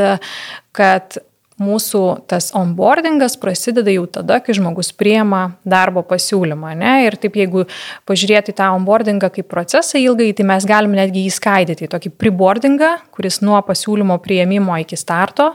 kad 0.76 1.19
mūsų 1.59 2.03
tas 2.31 2.50
onboardingas 2.57 3.35
prasideda 3.41 3.91
jau 3.93 4.05
tada, 4.19 4.38
kai 4.45 4.55
žmogus 4.57 4.93
priema 4.95 5.55
darbo 5.67 6.05
pasiūlymą. 6.07 6.75
Ne? 6.79 6.93
Ir 7.09 7.17
taip, 7.21 7.38
jeigu 7.41 7.65
pažiūrėti 8.09 8.55
tą 8.59 8.71
onboardingą 8.77 9.31
kaip 9.35 9.49
procesą 9.50 9.99
ilgai, 10.00 10.31
tai 10.38 10.47
mes 10.49 10.67
galime 10.69 11.00
netgi 11.00 11.25
jį 11.27 11.33
skaidyti 11.35 11.88
tokį 11.91 12.12
preboardingą, 12.21 12.93
kuris 13.15 13.41
nuo 13.43 13.59
pasiūlymo 13.67 14.19
prieimimo 14.23 14.77
iki 14.83 14.99
starto. 14.99 15.50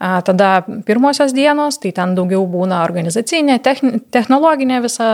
Tada 0.00 0.50
pirmosios 0.88 1.34
dienos, 1.36 1.78
tai 1.82 1.92
ten 1.96 2.16
daugiau 2.16 2.46
būna 2.48 2.80
organizacinė, 2.86 3.58
technologinė 3.62 4.80
visa, 4.86 5.10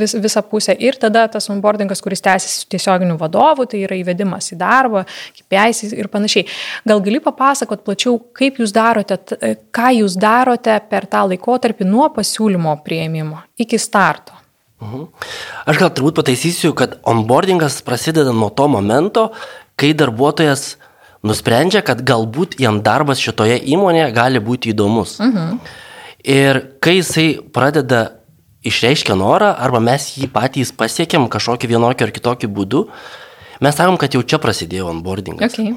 vis, 0.00 0.14
visa 0.22 0.44
pusė. 0.46 0.76
Ir 0.78 1.00
tada 1.02 1.26
tas 1.32 1.50
onboardingas, 1.50 2.02
kuris 2.04 2.22
tęsiasi 2.24 2.62
su 2.62 2.70
tiesioginiu 2.70 3.18
vadovu, 3.20 3.66
tai 3.70 3.82
yra 3.88 3.98
įvedimas 3.98 4.52
į 4.54 4.60
darbą, 4.60 5.04
KPIs 5.40 5.82
ir 5.90 6.10
panašiai. 6.12 6.46
Gal 6.86 7.02
gali 7.02 7.18
papasakot 7.24 7.82
plačiau, 7.86 8.20
kaip 8.36 8.62
jūs 8.62 8.74
darote, 8.76 9.18
ką 9.74 9.79
ką 9.80 9.94
jūs 10.00 10.18
darote 10.20 10.76
per 10.90 11.08
tą 11.10 11.24
laikotarpį 11.30 11.88
nuo 11.88 12.10
pasiūlymo 12.12 12.76
prieimimo 12.84 13.40
iki 13.60 13.80
starto? 13.80 14.36
Mhm. 14.80 15.08
Aš 15.68 15.80
gal 15.80 15.90
turbūt 15.92 16.20
pataisysiu, 16.20 16.72
kad 16.76 16.98
onboardingas 17.08 17.80
prasideda 17.84 18.32
nuo 18.32 18.48
to 18.48 18.68
momento, 18.68 19.28
kai 19.76 19.92
darbuotojas 19.96 20.76
nusprendžia, 21.26 21.82
kad 21.84 22.00
galbūt 22.06 22.56
jam 22.60 22.80
darbas 22.84 23.20
šitoje 23.20 23.58
įmonėje 23.74 24.08
gali 24.16 24.40
būti 24.40 24.72
įdomus. 24.72 25.18
Mhm. 25.20 25.60
Ir 26.20 26.60
kai 26.84 27.00
jisai 27.00 27.28
pradeda 27.52 28.20
išreiškia 28.64 29.16
norą, 29.16 29.54
arba 29.56 29.80
mes 29.80 30.04
jį 30.16 30.28
patys 30.32 30.72
pasiekėm 30.76 31.28
kažkokiu 31.32 31.68
vienokiu 31.68 32.04
ar 32.04 32.12
kitokiu 32.12 32.48
būdu, 32.48 32.86
mes 33.60 33.76
sakom, 33.76 33.96
kad 34.00 34.12
jau 34.12 34.20
čia 34.22 34.40
prasidėjo 34.40 34.90
onboardingas. 34.92 35.56
Okay. 35.56 35.76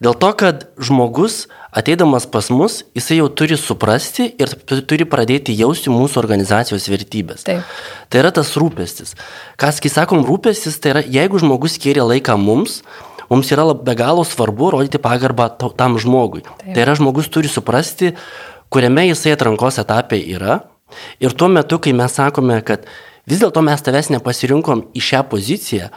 Dėl 0.00 0.14
to, 0.16 0.30
kad 0.32 0.62
žmogus 0.80 1.42
ateidamas 1.76 2.24
pas 2.24 2.46
mus, 2.48 2.78
jisai 2.96 3.18
jau 3.18 3.26
turi 3.28 3.58
suprasti 3.60 4.30
ir 4.40 4.54
turi 4.88 5.04
pradėti 5.04 5.52
jausti 5.52 5.92
mūsų 5.92 6.22
organizacijos 6.22 6.88
vertybės. 6.88 7.44
Taip. 7.44 7.68
Tai 8.08 8.22
yra 8.22 8.30
tas 8.32 8.54
rūpestis. 8.56 9.12
Kas, 9.60 9.82
kai 9.84 9.92
sakom 9.92 10.24
rūpestis, 10.24 10.80
tai 10.80 10.94
yra, 10.94 11.02
jeigu 11.04 11.42
žmogus 11.42 11.76
skiria 11.76 12.06
laiką 12.08 12.38
mums, 12.40 12.80
mums 13.28 13.52
yra 13.52 13.68
be 13.76 13.94
galo 13.98 14.24
svarbu 14.24 14.72
rodyti 14.72 15.02
pagarbą 15.04 15.50
tam 15.76 16.00
žmogui. 16.00 16.46
Taip. 16.48 16.72
Tai 16.72 16.86
yra, 16.86 16.96
žmogus 16.96 17.28
turi 17.28 17.52
suprasti, 17.52 18.14
kuriame 18.72 19.10
jisai 19.10 19.36
atrankos 19.36 19.82
etape 19.84 20.16
yra. 20.32 20.62
Ir 21.20 21.36
tuo 21.36 21.52
metu, 21.52 21.76
kai 21.76 21.92
mes 21.92 22.16
sakome, 22.16 22.56
kad 22.64 22.88
vis 23.28 23.44
dėlto 23.44 23.60
mes 23.62 23.84
tavęs 23.84 24.08
nepasirinkom 24.16 24.88
į 24.96 25.04
šią 25.10 25.26
poziciją, 25.28 25.92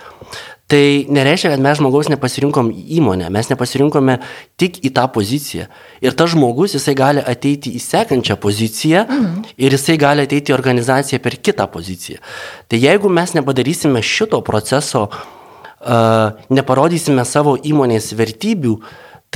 Tai 0.71 1.05
nereiškia, 1.11 1.51
kad 1.51 1.61
mes 1.61 1.77
žmogaus 1.77 2.07
nepasirinkom 2.07 2.69
įmonę, 2.71 3.27
mes 3.35 3.49
nepasirinkome 3.51 4.15
tik 4.57 4.79
į 4.87 4.93
tą 4.95 5.03
poziciją. 5.11 5.67
Ir 6.01 6.15
tas 6.17 6.31
žmogus, 6.31 6.77
jisai 6.77 6.95
gali 6.97 7.23
ateiti 7.33 7.73
į 7.75 7.81
sekančią 7.83 8.37
poziciją 8.41 9.03
mhm. 9.03 9.41
ir 9.59 9.75
jisai 9.75 9.97
gali 10.01 10.23
ateiti 10.23 10.53
į 10.53 10.55
organizaciją 10.55 11.19
per 11.23 11.35
kitą 11.43 11.67
poziciją. 11.73 12.23
Tai 12.71 12.79
jeigu 12.79 13.11
mes 13.11 13.35
nepadarysime 13.35 14.01
šito 14.07 14.39
proceso, 14.45 15.09
uh, 15.11 16.47
neparodysime 16.49 17.27
savo 17.27 17.57
įmonės 17.59 18.13
vertybių, 18.15 18.77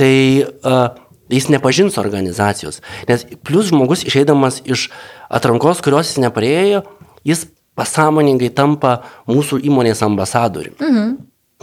tai 0.00 0.14
uh, 0.48 0.96
jis 1.28 1.50
nepažins 1.52 2.00
organizacijos. 2.00 2.80
Nes 3.08 3.28
plus 3.44 3.68
žmogus 3.68 4.06
išeidamas 4.08 4.62
iš 4.64 4.88
atrankos, 5.28 5.84
kurios 5.84 6.14
jis 6.14 6.24
nepraėjo, 6.24 6.82
jis 7.28 7.46
pasąmoningai 7.78 8.50
tampa 8.54 8.98
mūsų 9.30 9.62
įmonės 9.68 10.02
ambasadoriumi. 10.06 10.78
Mhm. 10.82 11.14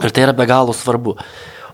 Ir 0.04 0.12
tai 0.12 0.26
yra 0.26 0.34
be 0.36 0.44
galo 0.48 0.74
svarbu. 0.76 1.16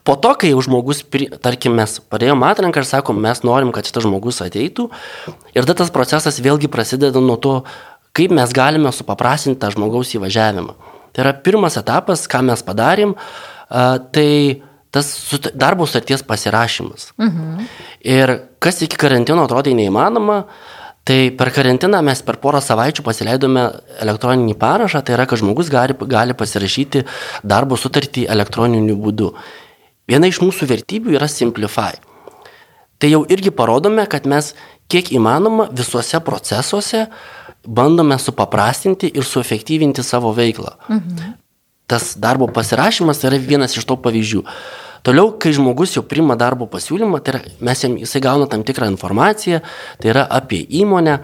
Po 0.03 0.17
to, 0.19 0.33
kai 0.39 0.51
jau 0.51 0.63
žmogus, 0.63 1.05
tarkim, 1.43 1.77
mes 1.79 2.01
padėjom 2.11 2.43
atranką 2.47 2.83
ir 2.83 2.87
sakom, 2.89 3.21
mes 3.23 3.43
norim, 3.47 3.71
kad 3.75 3.87
šitas 3.87 4.03
žmogus 4.03 4.41
ateitų, 4.43 4.89
ir 5.55 5.63
tada 5.63 5.79
tas 5.79 5.93
procesas 5.95 6.41
vėlgi 6.43 6.71
prasideda 6.71 7.23
nuo 7.23 7.39
to, 7.39 7.61
kaip 8.17 8.35
mes 8.35 8.51
galime 8.55 8.91
supaprastinti 8.95 9.61
tą 9.63 9.71
žmogaus 9.75 10.11
įvažiavimą. 10.19 10.75
Tai 11.13 11.25
yra 11.25 11.33
pirmas 11.45 11.79
etapas, 11.79 12.27
ką 12.27 12.43
mes 12.51 12.65
padarėm, 12.67 13.15
tai 13.71 14.29
tas 14.93 15.09
darbo 15.55 15.87
sutarties 15.87 16.27
pasirašymas. 16.27 17.13
Mhm. 17.17 17.67
Ir 18.03 18.35
kas 18.61 18.83
iki 18.83 18.99
karantino 19.01 19.47
atrodė 19.47 19.73
neįmanoma, 19.79 20.43
Tai 21.03 21.19
per 21.35 21.51
karantiną 21.51 21.99
mes 22.07 22.21
per 22.23 22.39
porą 22.39 22.61
savaičių 22.63 23.03
pasileidome 23.03 23.65
elektroninį 24.05 24.55
parašą, 24.59 25.01
tai 25.03 25.17
yra, 25.17 25.27
kad 25.27 25.41
žmogus 25.41 25.71
gali, 25.73 25.97
gali 25.99 26.37
pasirašyti 26.39 27.03
darbo 27.43 27.79
sutartį 27.79 28.29
elektroniniu 28.31 28.95
būdu. 29.03 29.33
Viena 30.07 30.31
iš 30.31 30.39
mūsų 30.45 30.69
vertybių 30.71 31.17
yra 31.19 31.27
Simplify. 31.31 31.99
Tai 33.03 33.11
jau 33.11 33.25
irgi 33.35 33.51
parodome, 33.51 34.05
kad 34.07 34.29
mes 34.31 34.53
kiek 34.87 35.11
įmanoma 35.11 35.67
visuose 35.75 36.21
procesuose 36.23 37.09
bandome 37.67 38.19
supaprastinti 38.19 39.11
ir 39.11 39.27
suefektyvinti 39.27 40.05
savo 40.07 40.31
veiklą. 40.37 40.77
Mhm. 40.89 41.35
Tas 41.91 42.15
darbo 42.17 42.47
pasirašymas 42.47 43.25
yra 43.27 43.43
vienas 43.43 43.75
iš 43.77 43.85
to 43.91 43.99
pavyzdžių. 43.99 44.45
Toliau, 45.03 45.33
kai 45.35 45.51
žmogus 45.51 45.97
jau 45.97 46.05
prima 46.07 46.37
darbo 46.39 46.69
pasiūlymą, 46.71 47.19
tai 47.23 47.35
yra, 47.35 47.41
mes 47.67 47.81
jam, 47.83 47.97
jisai 47.99 48.23
gauna 48.23 48.47
tam 48.51 48.63
tikrą 48.63 48.87
informaciją, 48.93 49.59
tai 49.99 50.13
yra 50.13 50.23
apie 50.31 50.61
įmonę, 50.63 51.17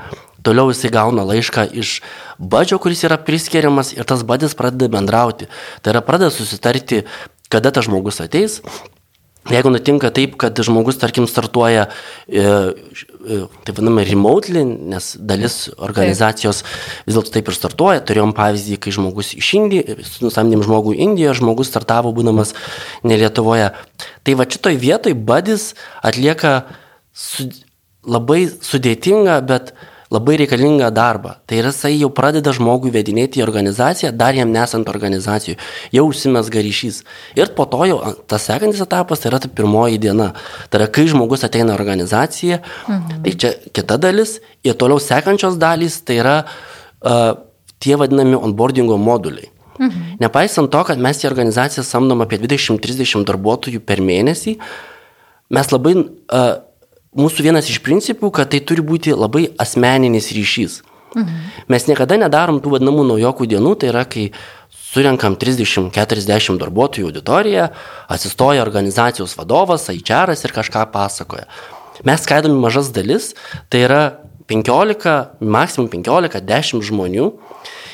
toliau 0.42 0.72
jisai 0.72 0.90
gauna 0.94 1.22
laišką 1.28 1.68
iš 1.78 2.00
badžio, 2.38 2.80
kuris 2.82 3.04
yra 3.06 3.20
priskiriamas 3.22 3.92
ir 3.94 4.06
tas 4.08 4.24
badis 4.26 4.58
pradeda 4.58 4.90
bendrauti. 4.90 5.46
Tai 5.82 5.94
yra 5.94 6.02
pradeda 6.02 6.34
susitarti, 6.34 7.04
kada 7.54 7.70
tas 7.70 7.86
žmogus 7.86 8.18
ateis, 8.24 8.58
Jeigu 9.48 9.70
nutinka 9.72 10.10
taip, 10.12 10.34
kad 10.40 10.58
žmogus, 10.60 10.98
tarkim, 11.00 11.24
startuoja, 11.30 11.86
e, 12.28 12.42
e, 12.42 13.38
taip 13.64 13.78
vadinama, 13.78 14.02
remotely, 14.04 14.60
nes 14.92 15.14
dalis 15.16 15.56
organizacijos 15.76 16.60
vis 17.06 17.16
dėlto 17.16 17.32
taip 17.32 17.48
ir 17.48 17.56
startuoja. 17.56 18.02
Turėjom 18.04 18.34
pavyzdį, 18.36 18.76
kai 18.84 18.92
žmogus 18.92 19.32
iš 19.38 19.54
Indijos, 19.56 20.18
nusamdėm 20.24 20.66
žmogų 20.66 20.92
Indijoje, 21.06 21.38
žmogus 21.40 21.72
startavo 21.72 22.12
būdamas 22.16 22.52
ne 23.08 23.16
Lietuvoje. 23.22 23.70
Tai 24.26 24.36
va 24.36 24.48
šitoj 24.52 24.76
vietoj 24.82 25.16
badis 25.16 25.70
atlieka 26.04 26.58
su, 27.16 27.48
labai 28.04 28.44
sudėtingą, 28.52 29.40
bet 29.48 29.72
labai 30.10 30.36
reikalingą 30.40 30.88
darbą. 30.94 31.34
Tai 31.46 31.58
yra, 31.60 31.72
jisai 31.72 31.98
jau 31.98 32.08
pradeda 32.14 32.52
žmogų 32.56 32.92
vedinėti 32.94 33.42
į 33.42 33.44
organizaciją, 33.44 34.12
dar 34.16 34.36
jam 34.36 34.52
nesant 34.52 34.88
organizacijų, 34.88 35.58
jau 35.92 36.04
užsimesga 36.08 36.62
ryšys. 36.64 37.02
Ir 37.36 37.52
po 37.56 37.66
to 37.68 37.84
jau 37.90 37.98
tas 38.30 38.46
sekantis 38.48 38.80
etapas 38.84 39.20
tai 39.20 39.32
yra 39.32 39.42
ta 39.44 39.50
pirmoji 39.52 40.00
diena. 40.00 40.30
Tai 40.70 40.80
yra, 40.80 40.88
kai 40.92 41.04
žmogus 41.12 41.44
ateina 41.44 41.74
į 41.74 41.78
organizaciją, 41.80 42.62
mhm. 42.88 43.20
tai 43.26 43.34
čia 43.36 43.52
kita 43.76 44.00
dalis, 44.00 44.38
ir 44.64 44.78
toliau 44.80 45.02
sekančios 45.02 45.60
dalys 45.60 46.00
tai 46.00 46.20
yra 46.22 46.38
uh, 46.44 47.34
tie 47.78 47.98
vadinami 48.00 48.38
onboardingo 48.38 48.96
moduliai. 48.96 49.52
Mhm. 49.78 50.16
Nepaisant 50.22 50.72
to, 50.72 50.80
kad 50.88 50.98
mes 50.98 51.20
į 51.22 51.28
organizaciją 51.28 51.84
samdom 51.86 52.24
apie 52.24 52.40
20-30 52.42 53.28
darbuotojų 53.28 53.84
per 53.86 54.00
mėnesį, 54.02 54.56
mes 55.54 55.70
labai 55.70 55.94
uh, 56.00 56.56
mūsų 57.18 57.48
vienas 57.48 57.68
iš 57.70 57.80
principų, 57.84 58.30
kad 58.34 58.52
tai 58.52 58.62
turi 58.64 58.84
būti 58.84 59.16
labai 59.16 59.48
asmeninis 59.60 60.30
ryšys. 60.34 60.82
Mhm. 61.16 61.36
Mes 61.72 61.88
niekada 61.88 62.18
nedarom 62.20 62.60
tų 62.62 62.76
vadinamų 62.76 63.06
naujokų 63.14 63.48
dienų, 63.48 63.74
tai 63.80 63.90
yra, 63.92 64.04
kai 64.04 64.28
surenkam 64.92 65.36
30-40 65.40 66.60
darbuotojų 66.60 67.10
auditoriją, 67.10 67.68
atsistoja 68.08 68.64
organizacijos 68.64 69.36
vadovas, 69.38 69.88
HR 69.92 70.34
ir 70.36 70.54
kažką 70.54 70.86
pasakoja. 70.92 71.48
Mes 72.06 72.22
skaidome 72.22 72.60
mažas 72.62 72.92
dalis, 72.94 73.32
tai 73.68 73.82
yra 73.88 74.02
15, 74.48 75.16
maksimum 75.44 75.90
15-10 75.92 76.84
žmonių 76.88 77.32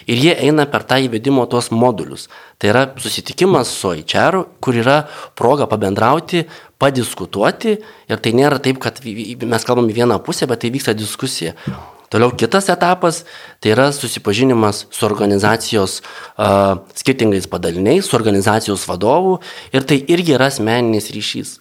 ir 0.07 0.21
jie 0.21 0.35
eina 0.47 0.67
per 0.71 0.85
tą 0.89 0.99
įvedimo 1.05 1.47
tuos 1.51 1.71
modulius. 1.73 2.29
Tai 2.59 2.71
yra 2.73 2.85
susitikimas 3.01 3.73
su 3.73 3.95
HR, 3.95 4.45
kur 4.61 4.77
yra 4.79 5.03
proga 5.39 5.69
pabendrauti, 5.71 6.45
padiskutuoti 6.81 7.75
ir 8.11 8.23
tai 8.23 8.35
nėra 8.37 8.61
taip, 8.63 8.81
kad 8.83 9.01
mes 9.05 9.67
kalbam 9.67 9.91
į 9.91 9.99
vieną 10.03 10.21
pusę, 10.25 10.49
bet 10.51 10.65
tai 10.65 10.73
vyksta 10.75 10.97
diskusija. 10.97 11.55
Toliau 12.15 12.31
kitas 12.39 12.69
etapas 12.71 13.25
tai 13.59 13.73
yra 13.73 13.89
susipažinimas 13.93 14.85
su 14.91 15.07
organizacijos 15.07 15.99
uh, 15.99 16.77
skirtingais 16.95 17.49
padaliniais, 17.51 18.07
su 18.07 18.15
organizacijos 18.17 18.85
vadovu 18.87 19.41
ir 19.75 19.83
tai 19.83 19.99
irgi 20.07 20.37
yra 20.37 20.47
asmeninis 20.53 21.11
ryšys. 21.11 21.57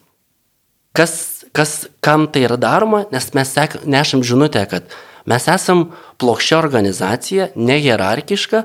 Kas, 0.93 1.15
kas, 1.57 1.87
kam 2.05 2.27
tai 2.29 2.43
yra 2.45 2.59
daroma, 2.61 3.07
nes 3.09 3.31
mes 3.33 3.49
sek, 3.49 3.79
nešam 3.89 4.21
žinutę, 4.21 4.61
kad 4.69 4.93
mes 5.29 5.47
esam 5.47 5.87
plokščia 6.21 6.57
organizacija, 6.59 7.47
nehierarchiška 7.55 8.63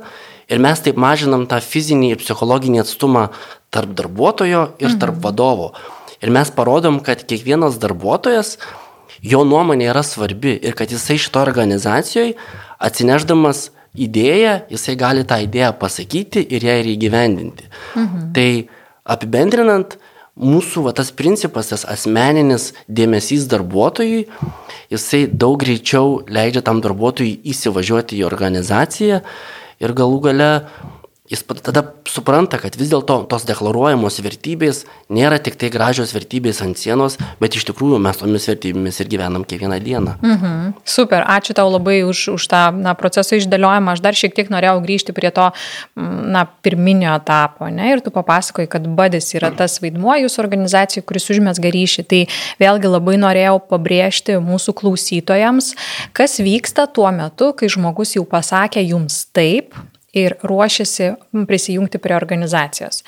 ir 0.48 0.62
mes 0.64 0.82
taip 0.84 0.98
mažinam 1.00 1.46
tą 1.50 1.60
fizinį 1.62 2.12
ir 2.14 2.20
psichologinį 2.22 2.82
atstumą 2.82 3.28
tarp 3.74 3.94
darbuotojo 3.98 4.64
ir 4.80 4.98
tarp 4.98 5.18
mhm. 5.18 5.24
vadovo. 5.24 5.72
Ir 6.22 6.32
mes 6.34 6.50
parodom, 6.50 6.98
kad 7.04 7.22
kiekvienas 7.28 7.78
darbuotojas, 7.78 8.56
jo 9.22 9.44
nuomonė 9.46 9.90
yra 9.92 10.02
svarbi 10.06 10.56
ir 10.56 10.74
kad 10.78 10.90
jisai 10.90 11.18
šito 11.20 11.42
organizacijoje 11.42 12.34
atsineždamas 12.82 13.68
idėją, 13.98 14.54
jisai 14.70 14.94
gali 14.98 15.24
tą 15.26 15.38
idėją 15.42 15.72
pasakyti 15.78 16.42
ir 16.54 16.66
ją 16.66 16.76
ir 16.82 16.90
įgyvendinti. 16.94 17.70
Mhm. 17.94 18.28
Tai 18.34 18.50
apibendrinant, 19.14 19.96
mūsų 20.38 20.84
va, 20.86 20.94
tas 20.96 21.10
principas, 21.14 21.70
tas 21.72 21.84
asmeninis 21.88 22.72
dėmesys 22.88 23.48
darbuotojui, 23.50 24.26
jisai 24.92 25.24
daug 25.28 25.58
greičiau 25.62 26.20
leidžia 26.30 26.62
tam 26.66 26.82
darbuotojui 26.84 27.40
įsivažiuoti 27.52 28.20
į 28.20 28.26
organizaciją 28.28 29.22
ir 29.82 29.94
galų 29.98 30.22
gale 30.28 30.50
jis 31.28 31.44
tada 31.62 31.82
supranta, 32.08 32.58
kad 32.60 32.76
vis 32.78 32.88
dėlto 32.88 33.20
tos 33.28 33.44
deklaruojamos 33.48 34.16
vertybės 34.24 34.84
nėra 35.12 35.36
tik 35.42 35.58
tai 35.60 35.68
gražios 35.72 36.14
vertybės 36.16 36.62
ant 36.64 36.78
sienos, 36.80 37.18
bet 37.40 37.56
iš 37.58 37.66
tikrųjų 37.68 37.98
mes 38.00 38.20
tomis 38.20 38.48
vertybėmis 38.48 39.00
ir 39.02 39.10
gyvenam 39.12 39.44
kiekvieną 39.48 39.78
dieną. 39.84 40.14
Mhm. 40.24 40.72
Super, 40.88 41.26
ačiū 41.28 41.56
tau 41.58 41.68
labai 41.68 42.00
už, 42.08 42.22
už 42.36 42.48
tą 42.48 42.62
na, 42.72 42.94
proceso 42.98 43.36
išdėliojimą. 43.36 43.96
Aš 43.96 44.04
dar 44.04 44.16
šiek 44.16 44.34
tiek 44.36 44.48
norėjau 44.52 44.80
grįžti 44.84 45.14
prie 45.16 45.30
to 45.34 45.50
na, 45.96 46.46
pirminio 46.64 47.12
etapo. 47.18 47.68
Ne? 47.72 47.92
Ir 47.92 48.02
tu 48.04 48.12
papasakoji, 48.14 48.70
kad 48.72 48.88
badis 48.98 49.34
yra 49.36 49.52
tas 49.52 49.78
vaidmuo 49.84 50.16
jūsų 50.24 50.42
organizacijai, 50.44 51.04
kuris 51.04 51.28
užmesga 51.34 51.72
ryšį. 51.74 52.06
Tai 52.08 52.22
vėlgi 52.62 52.94
labai 52.94 53.18
norėjau 53.20 53.58
pabrėžti 53.68 54.38
mūsų 54.40 54.74
klausytojams, 54.80 55.74
kas 56.16 56.40
vyksta 56.40 56.88
tuo 56.88 57.10
metu, 57.12 57.52
kai 57.52 57.68
žmogus 57.72 58.16
jau 58.16 58.24
pasakė 58.28 58.84
jums 58.86 59.26
taip, 59.36 59.76
ir 60.26 60.36
ruošiasi 60.42 61.12
prisijungti 61.48 61.98
prie 62.02 62.16
organizacijos. 62.16 63.02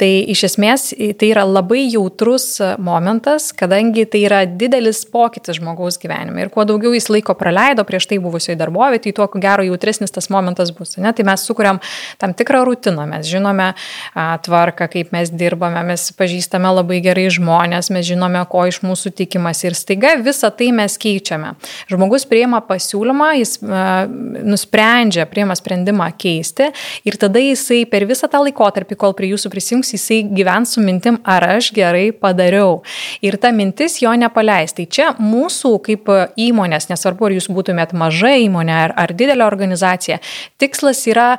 Tai 0.00 0.08
iš 0.34 0.44
esmės 0.50 0.90
tai 1.18 1.30
yra 1.32 1.44
labai 1.46 1.84
jautrus 1.86 2.58
momentas, 2.82 3.50
kadangi 3.56 4.06
tai 4.10 4.24
yra 4.26 4.42
didelis 4.48 5.04
pokytis 5.08 5.58
žmogaus 5.58 5.98
gyvenime. 6.00 6.44
Ir 6.44 6.52
kuo 6.54 6.64
daugiau 6.68 6.94
jis 6.96 7.08
laiko 7.12 7.34
praleido 7.38 7.84
prieš 7.88 8.08
tai 8.10 8.20
buvusioje 8.22 8.58
darbovietėje, 8.60 9.08
tai 9.08 9.16
tuo 9.16 9.28
ko 9.30 9.40
gero 9.42 9.64
jautresnis 9.66 10.12
tas 10.14 10.28
momentas 10.32 10.72
bus. 10.74 10.96
Ne? 10.98 11.12
Tai 11.14 11.26
mes 11.28 11.44
sukuriam 11.46 11.80
tam 12.20 12.34
tikrą 12.36 12.64
rutiną, 12.68 13.06
mes 13.08 13.28
žinome 13.28 13.70
a, 13.72 14.38
tvarką, 14.44 14.88
kaip 14.92 15.12
mes 15.14 15.30
dirbame, 15.30 15.82
mes 15.86 16.08
pažįstame 16.18 16.72
labai 16.80 17.00
gerai 17.04 17.28
žmonės, 17.32 17.92
mes 17.94 18.06
žinome, 18.08 18.42
ko 18.50 18.66
iš 18.68 18.80
mūsų 18.86 19.14
tikimas 19.18 19.62
ir 19.66 19.76
staiga 19.78 20.16
visą 20.22 20.50
tai 20.54 20.70
mes 20.76 20.98
keičiame. 21.00 21.54
Žmogus 21.90 22.26
priima 22.28 22.60
pasiūlymą, 22.64 23.30
jis 23.40 23.56
a, 23.62 23.84
nusprendžia, 24.08 25.28
priima 25.30 25.56
sprendimą 25.58 26.10
keisti 26.18 26.47
keisti 26.48 26.72
ir 27.04 27.16
tada 27.16 27.38
jisai 27.38 27.84
per 27.90 28.06
visą 28.06 28.28
tą 28.30 28.42
laikotarpį, 28.44 28.96
kol 28.96 29.14
prie 29.14 29.30
jūsų 29.32 29.50
prisijungs, 29.52 29.92
jisai 29.92 30.22
gyvens 30.24 30.74
su 30.74 30.80
mintim, 30.80 31.20
ar 31.24 31.44
aš 31.58 31.72
gerai 31.72 32.12
padariau. 32.12 32.82
Ir 33.22 33.36
ta 33.38 33.50
mintis 33.52 34.00
jo 34.02 34.12
nepaleis. 34.14 34.72
Tai 34.72 34.86
čia 34.86 35.12
mūsų 35.18 35.78
kaip 35.84 36.08
įmonės, 36.36 36.88
nesvarbu, 36.90 37.28
ar 37.28 37.36
jūs 37.36 37.48
būtumėt 37.52 37.94
maža 37.94 38.34
įmonė 38.44 38.76
ar, 38.88 38.94
ar 38.96 39.12
didelė 39.12 39.46
organizacija, 39.46 40.20
tikslas 40.58 41.04
yra 41.08 41.38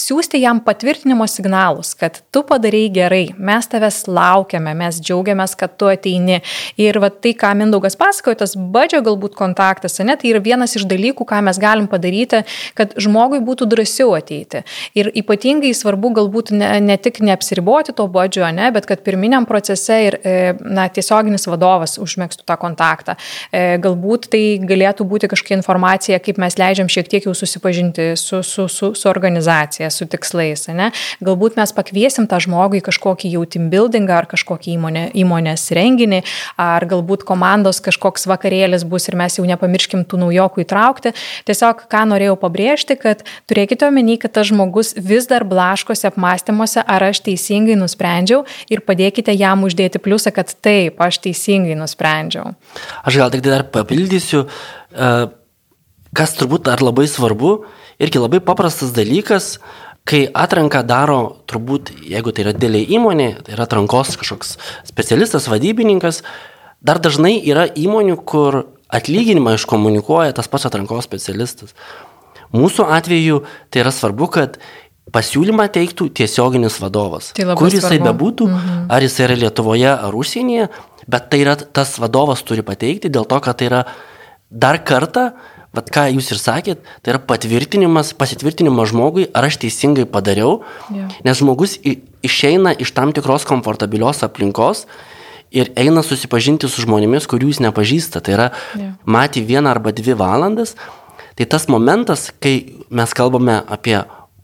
siūsti 0.00 0.40
jam 0.40 0.60
patvirtinimo 0.64 1.26
signalus, 1.28 1.92
kad 1.98 2.16
tu 2.32 2.40
padarėjai 2.48 2.90
gerai, 2.94 3.24
mes 3.36 3.66
tavęs 3.68 4.06
laukiame, 4.08 4.72
mes 4.76 4.98
džiaugiamės, 5.02 5.52
kad 5.58 5.74
tu 5.76 5.90
ateini. 5.92 6.38
Ir 6.80 6.96
va 7.02 7.10
tai, 7.12 7.34
ką 7.36 7.52
Mindaugas 7.58 7.98
pasakojo, 8.00 8.38
tas 8.40 8.54
badžio 8.56 9.02
galbūt 9.04 9.36
kontaktas, 9.36 9.98
ne, 10.00 10.16
tai 10.16 10.30
yra 10.32 10.40
vienas 10.44 10.76
iš 10.78 10.86
dalykų, 10.88 11.26
ką 11.28 11.42
mes 11.44 11.60
galim 11.60 11.88
padaryti, 11.92 12.40
kad 12.78 12.94
žmogui 12.96 13.42
būtų 13.44 13.68
drąsiau 13.68 14.14
ateiti. 14.16 14.62
Ir 14.96 15.10
ypatingai 15.22 15.74
svarbu 15.76 16.14
galbūt 16.16 16.54
ne, 16.56 16.72
ne 16.80 16.96
tik 16.96 17.20
neapsiriboti 17.20 17.92
to 17.98 18.08
badžio, 18.08 18.48
ne, 18.54 18.70
bet 18.72 18.88
kad 18.88 19.04
pirminiam 19.04 19.44
procese 19.48 20.00
ir 20.06 20.18
e, 20.24 20.34
na, 20.64 20.88
tiesioginis 20.88 21.44
vadovas 21.50 21.98
užmėgstų 22.00 22.48
tą 22.48 22.56
kontaktą. 22.60 23.18
E, 23.52 23.76
galbūt 23.82 24.30
tai 24.32 24.42
galėtų 24.64 25.04
būti 25.08 25.28
kažkokia 25.32 25.60
informacija, 25.60 26.22
kaip 26.24 26.40
mes 26.40 26.56
leidžiam 26.56 26.88
šiek 26.88 27.12
tiek 27.12 27.28
jau 27.28 27.36
susipažinti 27.36 28.12
su, 28.16 28.40
su, 28.46 28.68
su, 28.72 28.94
su 28.96 29.12
organizacija 29.12 29.81
organizacija 29.82 29.90
su 29.90 30.06
tikslais. 30.06 30.68
Ne? 30.68 30.90
Galbūt 31.20 31.56
mes 31.56 31.72
pakviesim 31.72 32.26
tą 32.28 32.38
žmogų 32.40 32.80
į 32.80 32.84
kažkokį 32.86 33.32
jau 33.32 33.44
team 33.46 33.70
buildingą 33.70 34.14
ar 34.22 34.26
kažkokį 34.26 34.76
įmonė, 34.76 35.04
įmonės 35.14 35.70
renginį, 35.72 36.22
ar 36.56 36.84
galbūt 36.86 37.24
komandos 37.24 37.80
kažkoks 37.80 38.26
vakarėlis 38.26 38.84
bus 38.84 39.08
ir 39.08 39.16
mes 39.16 39.38
jau 39.38 39.44
nepamirškim 39.44 40.04
tų 40.04 40.20
naujokų 40.22 40.64
įtraukti. 40.64 41.14
Tiesiog 41.46 41.86
ką 41.90 42.04
norėjau 42.12 42.36
pabrėžti, 42.38 42.96
kad 42.96 43.24
turėkite 43.48 43.86
omeny, 43.88 44.18
kad 44.18 44.32
tas 44.32 44.48
žmogus 44.50 44.94
vis 44.96 45.26
dar 45.26 45.44
blaškosi 45.44 46.08
apmąstymuose, 46.10 46.82
ar 46.82 47.02
aš 47.10 47.22
teisingai 47.26 47.76
nusprendžiau 47.76 48.44
ir 48.70 48.84
padėkite 48.86 49.34
jam 49.34 49.64
uždėti 49.66 50.02
pliusą, 50.02 50.32
kad 50.34 50.52
taip, 50.62 51.00
aš 51.00 51.22
teisingai 51.26 51.76
nusprendžiau. 51.78 52.54
Aš 53.04 53.20
gal 53.20 53.32
tik 53.32 53.44
dar 53.44 53.66
papildysiu, 53.72 54.46
e, 54.92 55.12
kas 56.12 56.36
turbūt 56.38 56.68
dar 56.68 56.82
labai 56.84 57.08
svarbu, 57.08 57.62
irgi 58.00 58.22
labai 58.22 58.40
paprastas 58.44 58.94
dalykas, 58.96 59.56
kai 60.08 60.24
atranką 60.34 60.82
daro, 60.86 61.20
turbūt, 61.50 61.92
jeigu 62.08 62.34
tai 62.34 62.46
yra 62.46 62.54
dėlė 62.56 62.82
įmonė, 62.96 63.28
tai 63.46 63.56
yra 63.56 63.66
atrankos 63.68 64.16
kažkoks 64.20 64.56
specialistas, 64.88 65.48
vadybininkas, 65.50 66.22
dar 66.82 67.00
dažnai 67.02 67.36
yra 67.38 67.68
įmonių, 67.68 68.18
kur 68.26 68.64
atlyginimą 68.92 69.56
iškomunikuoja 69.56 70.34
tas 70.36 70.50
pats 70.50 70.68
atrankos 70.68 71.06
specialistas. 71.08 71.76
Mūsų 72.52 72.84
atveju 72.92 73.44
tai 73.72 73.84
yra 73.84 73.92
svarbu, 73.94 74.28
kad 74.34 74.58
pasiūlymą 75.12 75.66
teiktų 75.72 76.08
tiesioginis 76.18 76.78
vadovas. 76.82 77.32
Tai 77.36 77.56
kur 77.58 77.72
jisai 77.72 77.96
svarbu. 77.96 78.08
bebūtų, 78.10 78.48
mhm. 78.48 78.84
ar 78.92 79.04
jisai 79.04 79.26
yra 79.28 79.38
Lietuvoje 79.46 79.90
ar 79.92 80.16
užsienyje, 80.16 80.68
bet 81.10 81.30
tai 81.32 81.42
yra 81.44 81.56
tas 81.56 81.96
vadovas 82.00 82.44
turi 82.46 82.64
pateikti 82.66 83.10
dėl 83.12 83.26
to, 83.28 83.40
kad 83.44 83.58
tai 83.60 83.70
yra 83.70 83.82
dar 84.50 84.78
kartą 84.84 85.32
Vat 85.72 85.88
ką 85.92 86.04
jūs 86.12 86.28
ir 86.34 86.40
sakėt, 86.40 86.82
tai 87.00 87.14
yra 87.14 87.20
patvirtinimas, 87.24 88.12
pasitvirtinimas 88.18 88.90
žmogui, 88.90 89.24
ar 89.32 89.48
aš 89.48 89.56
teisingai 89.62 90.04
padariau, 90.04 90.60
yeah. 90.92 91.08
nes 91.24 91.40
žmogus 91.40 91.78
išeina 92.24 92.74
iš 92.76 92.92
tam 92.92 93.14
tikros 93.16 93.46
komfortabilios 93.48 94.20
aplinkos 94.26 94.84
ir 95.52 95.72
eina 95.80 96.04
susipažinti 96.04 96.68
su 96.68 96.84
žmonėmis, 96.84 97.28
kurių 97.28 97.54
jis 97.54 97.62
nepažįsta. 97.64 98.20
Tai 98.20 98.36
yra 98.36 98.50
yeah. 98.76 98.98
matyti 99.08 99.46
vieną 99.48 99.72
arba 99.72 99.94
dvi 99.96 100.16
valandas. 100.20 100.76
Tai 101.40 101.48
tas 101.48 101.64
momentas, 101.72 102.28
kai 102.36 102.84
mes 102.92 103.16
kalbame 103.16 103.62
apie 103.64 103.96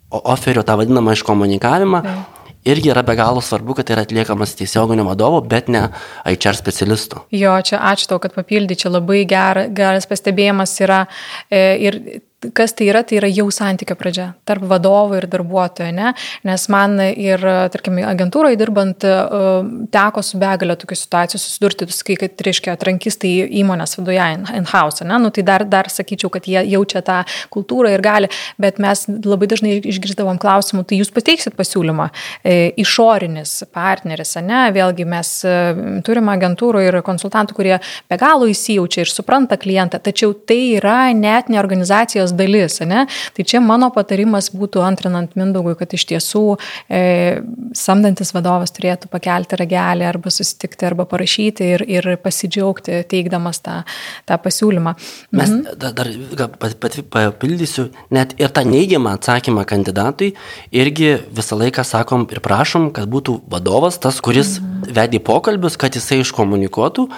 oferio 0.09 0.65
tą 0.65 0.79
vadinamą 0.81 1.13
iškomunikavimą, 1.13 2.05
yeah 2.05 2.27
irgi 2.69 2.93
yra 2.93 3.03
be 3.07 3.17
galo 3.19 3.43
svarbu, 3.45 3.79
kad 3.79 3.89
tai 3.89 3.97
yra 3.97 4.05
atliekamas 4.07 4.55
tiesioginio 4.59 5.07
vadovo, 5.09 5.41
bet 5.41 5.71
ne 5.73 5.87
HR 6.29 6.59
specialisto. 6.59 7.25
Jo, 7.35 7.57
čia 7.65 7.81
ačiū 7.91 8.13
tau, 8.13 8.21
kad 8.23 8.37
papildai, 8.37 8.79
čia 8.79 8.93
labai 8.93 9.25
ger, 9.29 9.67
geras 9.75 10.09
pastebėjimas 10.11 10.75
yra 10.85 11.05
e, 11.51 11.63
ir 11.89 12.01
kas 12.55 12.73
tai 12.79 12.87
yra, 12.87 13.03
tai 13.03 13.19
yra 13.19 13.29
jau 13.33 13.49
santykio 13.51 13.97
pradžia 13.99 14.29
tarp 14.47 14.63
vadovo 14.71 15.17
ir 15.19 15.27
darbuotojo, 15.31 15.91
ne? 15.95 16.13
nes 16.47 16.67
man 16.71 16.95
ir, 17.03 17.43
tarkim, 17.75 17.99
agentūroje 18.07 18.59
dirbant 18.61 19.07
e, 19.07 19.15
teko 19.95 20.23
su 20.23 20.39
begalė 20.39 20.77
tokių 20.79 20.99
situacijų 21.01 21.41
susidurti, 21.43 21.89
kai, 22.07 22.15
kad, 22.21 22.45
reiškia, 22.47 22.77
atrankistai 22.79 23.33
įmonės 23.59 23.99
viduje 23.99 24.29
in-house, 24.55 25.03
in 25.03 25.11
nu, 25.11 25.33
tai 25.35 25.43
dar, 25.49 25.65
dar 25.67 25.91
sakyčiau, 25.91 26.31
kad 26.35 26.47
jie 26.47 26.63
jaučia 26.71 27.03
tą 27.07 27.19
kultūrą 27.55 27.91
ir 27.97 28.05
gali, 28.07 28.31
bet 28.61 28.79
mes 28.83 29.05
labai 29.09 29.51
dažnai 29.51 29.75
išgirdavom 29.83 30.39
klausimų, 30.39 30.87
tai 30.87 31.01
jūs 31.01 31.11
pateiksit 31.15 31.59
pasiūlymą, 31.59 32.09
e, 32.47 32.71
išorinis 32.79 33.57
partneris, 33.75 34.37
ne, 34.47 34.63
vėlgi 34.77 35.09
mes 35.11 35.35
e, 35.43 35.57
turime 36.07 36.37
agentūrų 36.37 36.87
ir 36.87 37.01
konsultantų, 37.03 37.59
kurie 37.59 37.75
be 37.83 38.21
galo 38.21 38.47
įsijaučia 38.47 39.03
ir 39.03 39.13
supranta 39.13 39.59
klientą, 39.59 39.99
tačiau 39.99 40.37
tai 40.39 40.61
yra 40.79 41.01
net 41.17 41.51
ne 41.51 41.59
organizacijos 41.59 42.28
organizacijos 42.29 42.33
dalis, 42.33 42.81
ne? 42.81 43.07
Tai 43.35 43.45
čia 43.45 43.61
mano 43.61 43.91
patarimas 43.91 44.51
būtų 44.53 44.83
antrinant 44.85 45.35
Mindaugui, 45.37 45.77
kad 45.79 45.93
iš 45.93 46.05
tiesų 46.09 46.59
e, 46.89 47.41
samdantis 47.75 48.33
vadovas 48.35 48.73
turėtų 48.73 49.09
pakelti 49.11 49.57
ragelį 49.57 50.07
arba 50.09 50.31
susitikti 50.31 50.87
arba 50.87 51.07
parašyti 51.09 51.65
ir, 51.75 51.85
ir 51.89 52.17
pasidžiaugti 52.23 53.05
teikdamas 53.09 53.61
tą, 53.61 53.83
tą 54.27 54.39
pasiūlymą. 54.39 54.95
Mes 55.33 55.51
mhm. 55.51 55.79
dar, 55.79 55.93
dar 55.93 56.49
pat, 56.59 56.77
pat, 56.81 56.99
papildysiu, 57.09 57.89
net 58.11 58.35
ir 58.39 58.53
tą 58.53 58.65
neigiamą 58.69 59.17
atsakymą 59.19 59.65
kandidatui 59.69 60.35
irgi 60.73 61.17
visą 61.35 61.59
laiką 61.59 61.85
sakom 61.85 62.27
ir 62.33 62.43
prašom, 62.45 62.91
kad 62.93 63.09
būtų 63.09 63.41
vadovas 63.51 63.99
tas, 64.03 64.21
kuris 64.25 64.59
mhm. 64.59 64.93
vedė 64.97 65.23
pokalbius, 65.25 65.79
kad 65.81 65.97
jisai 65.97 66.23
iškomunikuotų. 66.25 67.09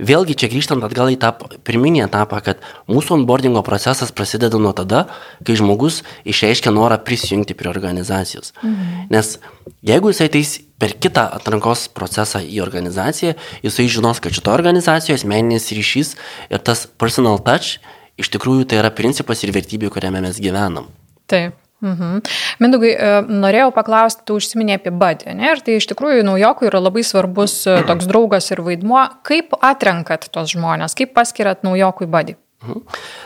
Vėlgi 0.00 0.36
čia 0.40 0.50
grįžtant 0.52 0.84
atgal 0.86 1.12
į 1.12 1.18
tą 1.20 1.32
pirminį 1.66 2.04
etapą, 2.06 2.40
kad 2.44 2.60
mūsų 2.90 3.20
onboardingo 3.20 3.62
procesas 3.66 4.12
prasideda 4.14 4.59
nuo 4.62 4.72
tada, 4.76 5.06
kai 5.46 5.56
žmogus 5.58 6.02
išreiškia 6.28 6.72
norą 6.74 6.98
prisijungti 7.04 7.56
prie 7.58 7.70
organizacijos. 7.72 8.52
Mhm. 8.62 9.06
Nes 9.12 9.38
jeigu 9.86 10.12
jisai 10.12 10.28
ateis 10.30 10.58
per 10.80 10.94
kitą 10.96 11.26
atrankos 11.36 11.88
procesą 11.92 12.40
į 12.40 12.62
organizaciją, 12.64 13.34
jisai 13.64 13.88
žinos, 13.92 14.20
kad 14.20 14.32
šito 14.36 14.52
organizacijos 14.52 15.26
meninis 15.28 15.70
ryšys 15.76 16.14
ir 16.50 16.62
tas 16.64 16.86
personal 16.86 17.40
touch 17.44 17.78
iš 18.20 18.30
tikrųjų 18.36 18.68
tai 18.68 18.80
yra 18.82 18.92
principas 18.92 19.42
ir 19.44 19.52
vertybė, 19.56 19.90
kuriame 19.92 20.22
mes 20.24 20.40
gyvenam. 20.42 20.88
Taip. 21.30 21.56
Mhm. 21.80 22.18
Mindugai, 22.60 22.90
e, 22.92 23.12
norėjau 23.24 23.70
paklausti, 23.72 24.24
tu 24.28 24.36
užsiminė 24.36 24.76
apie 24.76 24.92
badį, 24.92 25.32
ne? 25.38 25.48
Ir 25.54 25.62
tai 25.64 25.78
iš 25.80 25.88
tikrųjų 25.88 26.26
naujokui 26.28 26.68
yra 26.68 26.82
labai 26.82 27.04
svarbus 27.06 27.54
e, 27.64 27.78
toks 27.88 28.08
draugas 28.10 28.50
ir 28.52 28.60
vaidmuo. 28.66 29.06
Kaip 29.24 29.56
atrenkat 29.64 30.28
tos 30.34 30.52
žmonės, 30.52 30.96
kaip 30.98 31.14
paskirat 31.16 31.64
naujokui 31.64 32.10
badį? 32.10 32.36
Mhm. 32.60 32.80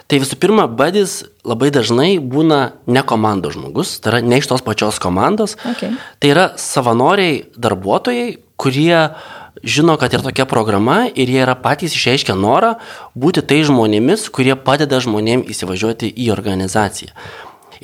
Tai 0.06 0.18
visų 0.22 0.38
pirma, 0.38 0.68
badis 0.70 1.24
labai 1.42 1.72
dažnai 1.74 2.18
būna 2.22 2.60
ne 2.86 3.02
komandos 3.02 3.56
žmogus, 3.56 3.96
tai 3.98 4.12
yra 4.12 4.20
ne 4.22 4.38
iš 4.38 4.50
tos 4.50 4.62
pačios 4.62 5.00
komandos. 5.02 5.56
Okay. 5.74 5.96
Tai 6.22 6.30
yra 6.30 6.50
savanoriai 6.60 7.40
darbuotojai, 7.58 8.36
kurie 8.60 9.00
žino, 9.64 9.96
kad 9.98 10.14
yra 10.14 10.22
tokia 10.22 10.46
programa 10.46 11.04
ir 11.08 11.30
jie 11.30 11.40
yra 11.42 11.56
patys 11.58 11.96
išreiškę 11.96 12.36
norą 12.38 12.76
būti 13.18 13.42
tai 13.42 13.64
žmonėmis, 13.66 14.28
kurie 14.34 14.54
padeda 14.54 15.00
žmonėms 15.02 15.50
įsivažiuoti 15.50 16.12
į 16.14 16.30
organizaciją. 16.34 17.10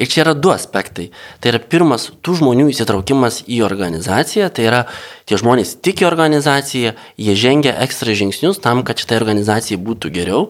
Ir 0.00 0.08
čia 0.08 0.22
yra 0.22 0.32
du 0.38 0.52
aspektai. 0.54 1.10
Tai 1.42 1.50
yra 1.52 1.60
pirmas, 1.60 2.06
tų 2.24 2.38
žmonių 2.38 2.68
įsitraukimas 2.72 3.42
į 3.50 3.60
organizaciją, 3.66 4.48
tai 4.54 4.68
yra 4.68 4.84
tie 5.28 5.36
žmonės 5.40 5.74
tiki 5.84 6.06
organizaciją, 6.08 6.94
jie 7.20 7.34
žengia 7.36 7.74
ekstra 7.84 8.14
žingsnius 8.16 8.62
tam, 8.62 8.84
kad 8.86 9.02
šitai 9.02 9.18
organizacijai 9.20 9.80
būtų 9.82 10.12
geriau. 10.14 10.46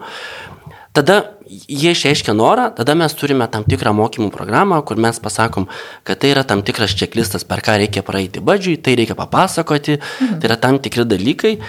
Tada 0.91 1.21
jie 1.47 1.93
išreiškia 1.95 2.35
norą, 2.35 2.71
tada 2.75 2.97
mes 2.99 3.15
turime 3.15 3.47
tam 3.51 3.63
tikrą 3.67 3.93
mokymų 3.95 4.31
programą, 4.35 4.81
kur 4.87 4.99
mes 4.99 5.21
pasakom, 5.23 5.69
kad 6.07 6.19
tai 6.23 6.33
yra 6.35 6.43
tam 6.47 6.65
tikras 6.67 6.97
čeklistas, 6.99 7.47
per 7.47 7.63
ką 7.63 7.77
reikia 7.79 8.03
praeiti 8.07 8.43
badžiui, 8.43 8.79
tai 8.83 8.97
reikia 8.99 9.15
papasakoti, 9.19 10.01
mhm. 10.01 10.41
tai 10.41 10.51
yra 10.51 10.59
tam 10.59 10.81
tikri 10.83 11.07
dalykai. 11.07 11.61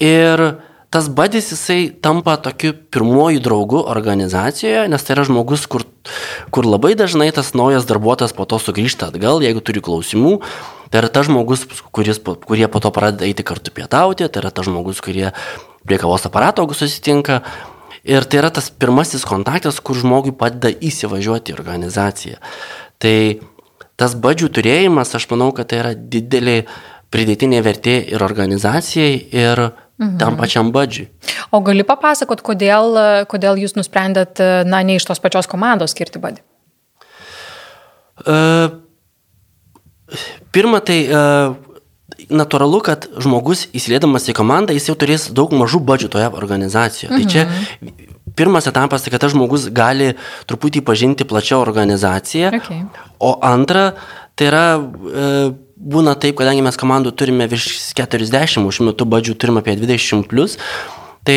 Ir 0.00 0.44
tas 0.92 1.08
badis 1.08 1.52
jisai 1.54 1.88
tampa 2.04 2.34
tokiu 2.36 2.74
pirmuoju 2.92 3.40
draugu 3.40 3.80
organizacijoje, 3.80 4.88
nes 4.92 5.08
tai 5.08 5.16
yra 5.16 5.24
žmogus, 5.28 5.64
kur, 5.70 5.86
kur 6.52 6.68
labai 6.68 6.92
dažnai 6.98 7.30
tas 7.32 7.54
naujas 7.56 7.88
darbuotojas 7.88 8.36
po 8.36 8.44
to 8.44 8.60
sugrįžta 8.60 9.08
atgal, 9.08 9.40
jeigu 9.44 9.64
turi 9.64 9.80
klausimų. 9.84 10.36
Tai 10.90 11.04
yra 11.04 11.08
tas 11.12 11.28
žmogus, 11.28 11.68
kuris, 11.94 12.18
kurie 12.20 12.66
po 12.66 12.80
to 12.82 12.90
pradeda 12.92 13.28
eiti 13.28 13.46
kartu 13.46 13.70
pietauti, 13.72 14.26
tai 14.26 14.42
yra 14.42 14.50
tas 14.50 14.66
žmogus, 14.66 14.98
kurie 15.04 15.30
prie 15.86 16.00
kavos 16.02 16.26
aparato 16.26 16.66
susitinka. 16.74 17.44
Ir 18.08 18.24
tai 18.24 18.40
yra 18.40 18.50
tas 18.54 18.70
pirmasis 18.72 19.26
kontaktas, 19.28 19.80
kur 19.84 19.98
žmogui 19.98 20.32
padeda 20.36 20.70
įsivažiuoti 20.72 21.52
į 21.52 21.56
organizaciją. 21.58 22.40
Tai 23.00 23.16
tas 24.00 24.16
badžių 24.16 24.48
turėjimas, 24.56 25.12
aš 25.16 25.28
manau, 25.32 25.50
kad 25.56 25.68
tai 25.68 25.82
yra 25.82 25.92
didelė 25.94 26.62
pridėtinė 27.12 27.60
vertė 27.66 27.96
ir 28.14 28.22
organizacijai, 28.24 29.16
ir 29.34 29.64
mhm. 29.66 30.16
tam 30.20 30.38
pačiam 30.40 30.70
badžiui. 30.72 31.10
O 31.52 31.60
gali 31.66 31.84
papasakot, 31.84 32.44
kodėl, 32.46 32.96
kodėl 33.28 33.60
jūs 33.60 33.76
nusprendėt, 33.76 34.40
na, 34.64 34.84
ne 34.86 34.96
iš 35.00 35.08
tos 35.10 35.20
pačios 35.20 35.50
komandos 35.50 35.92
skirti 35.96 36.22
badį? 36.22 36.44
Uh, 38.20 38.68
pirma, 40.52 40.80
tai 40.84 41.02
uh, 41.08 41.56
natūralu, 42.30 42.80
kad 42.86 43.06
žmogus 43.22 43.66
įsilėdamas 43.76 44.28
į 44.30 44.36
komandą, 44.38 44.76
jis 44.76 44.90
jau 44.90 44.96
turės 44.98 45.28
daug 45.34 45.52
mažų 45.56 45.82
badžių 45.86 46.10
toje 46.14 46.28
organizacijoje. 46.42 47.10
Mhm. 47.12 47.22
Tai 47.22 47.32
čia 47.32 47.46
mhm. 47.46 48.12
pirmas 48.38 48.70
etapas, 48.70 49.04
tai 49.04 49.14
kad 49.14 49.24
tas 49.24 49.34
žmogus 49.34 49.68
gali 49.74 50.12
truputį 50.50 50.84
pažinti 50.86 51.26
plačiau 51.28 51.60
organizaciją. 51.64 52.54
Okay. 52.60 52.86
O 53.18 53.36
antra, 53.42 53.90
tai 54.34 54.52
yra... 54.52 54.68
E, 54.78 55.50
Būna 55.80 56.12
taip, 56.20 56.34
kadangi 56.36 56.60
mes 56.60 56.76
komandų 56.76 57.14
turime 57.16 57.46
virš 57.48 57.94
40, 57.96 58.66
už 58.68 58.78
metų 58.84 59.06
badžių 59.08 59.32
turime 59.40 59.62
apie 59.62 59.72
20 59.80 60.26
plus, 60.28 60.58
Tai 61.20 61.36